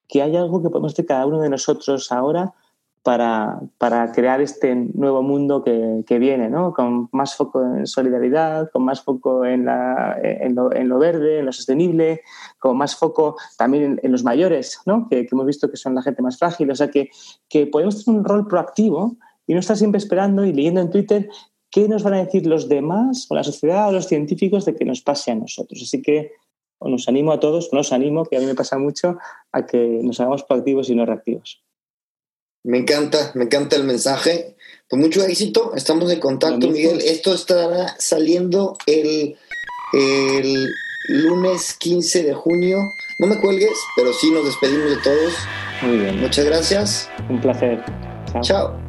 que 0.09 0.21
hay 0.21 0.35
algo 0.35 0.61
que 0.61 0.69
podemos 0.69 0.91
hacer 0.91 1.05
cada 1.05 1.25
uno 1.25 1.39
de 1.39 1.49
nosotros 1.49 2.11
ahora 2.11 2.53
para, 3.03 3.61
para 3.77 4.11
crear 4.11 4.41
este 4.41 4.75
nuevo 4.75 5.23
mundo 5.23 5.63
que, 5.63 6.03
que, 6.05 6.19
viene, 6.19 6.49
¿no? 6.49 6.73
con 6.73 7.07
más 7.13 7.35
foco 7.35 7.63
en 7.63 7.87
solidaridad, 7.87 8.69
con 8.71 8.83
más 8.83 9.01
foco 9.01 9.45
en, 9.45 9.65
la, 9.65 10.19
en, 10.21 10.55
lo, 10.55 10.99
verde, 10.99 11.39
en 11.39 11.45
lo 11.45 11.53
sostenible, 11.53 12.21
con 12.57 12.77
más 12.77 12.95
foco 12.95 13.37
también 13.57 13.99
en, 14.03 14.11
los 14.11 14.23
mayores, 14.23 14.81
¿no? 14.85 15.07
que, 15.09 15.25
que, 15.25 15.29
hemos 15.31 15.45
visto 15.45 15.71
que 15.71 15.77
son 15.77 15.95
la 15.95 16.01
gente 16.01 16.21
más 16.21 16.37
frágil. 16.37 16.69
O 16.71 16.75
sea, 16.75 16.89
que, 16.89 17.09
que 17.47 17.67
podemos 17.67 18.03
tener 18.03 18.19
un 18.19 18.25
rol 18.25 18.47
proactivo 18.47 19.15
y 19.47 19.53
no 19.53 19.61
estar 19.61 19.77
siempre 19.77 19.99
esperando 19.99 20.43
y 20.43 20.51
leyendo 20.51 20.81
en 20.81 20.89
Twitter 20.89 21.29
qué 21.71 21.87
nos 21.87 22.03
van 22.03 22.15
a 22.15 22.25
decir 22.25 22.47
los 22.47 22.67
demás 22.67 23.27
o 23.29 23.35
la 23.35 23.43
sociedad 23.43 23.87
o 23.87 23.91
los 23.91 24.07
científicos 24.07 24.65
de 24.65 24.75
que 24.75 24.85
nos 24.85 25.01
pase 25.01 25.31
a 25.31 25.35
nosotros. 25.35 25.81
Así 25.83 26.01
que 26.01 26.33
nos 26.81 27.07
animo 27.07 27.31
a 27.31 27.39
todos, 27.39 27.73
nos 27.73 27.91
animo, 27.91 28.25
que 28.25 28.37
a 28.37 28.39
mí 28.39 28.45
me 28.45 28.55
pasa 28.55 28.77
mucho, 28.77 29.17
a 29.51 29.65
que 29.65 29.99
nos 30.03 30.19
hagamos 30.19 30.43
proactivos 30.43 30.89
y 30.89 30.95
no 30.95 31.05
reactivos. 31.05 31.63
Me 32.63 32.79
encanta, 32.79 33.31
me 33.35 33.45
encanta 33.45 33.75
el 33.75 33.83
mensaje. 33.83 34.55
Con 34.89 34.99
mucho 34.99 35.23
éxito, 35.23 35.73
estamos 35.75 36.11
en 36.11 36.19
contacto, 36.19 36.69
Miguel. 36.69 37.01
Esto 37.01 37.33
estará 37.33 37.95
saliendo 37.99 38.77
el, 38.85 39.37
el 39.93 40.67
lunes 41.07 41.75
15 41.79 42.23
de 42.23 42.33
junio. 42.33 42.79
No 43.19 43.27
me 43.27 43.39
cuelgues, 43.39 43.77
pero 43.95 44.13
sí 44.13 44.31
nos 44.31 44.45
despedimos 44.45 44.89
de 44.89 44.97
todos. 44.97 45.33
Muy 45.81 45.97
bien. 45.97 46.19
Muchas 46.19 46.45
gracias. 46.45 47.09
Un 47.29 47.39
placer. 47.39 47.83
Chao. 48.41 48.88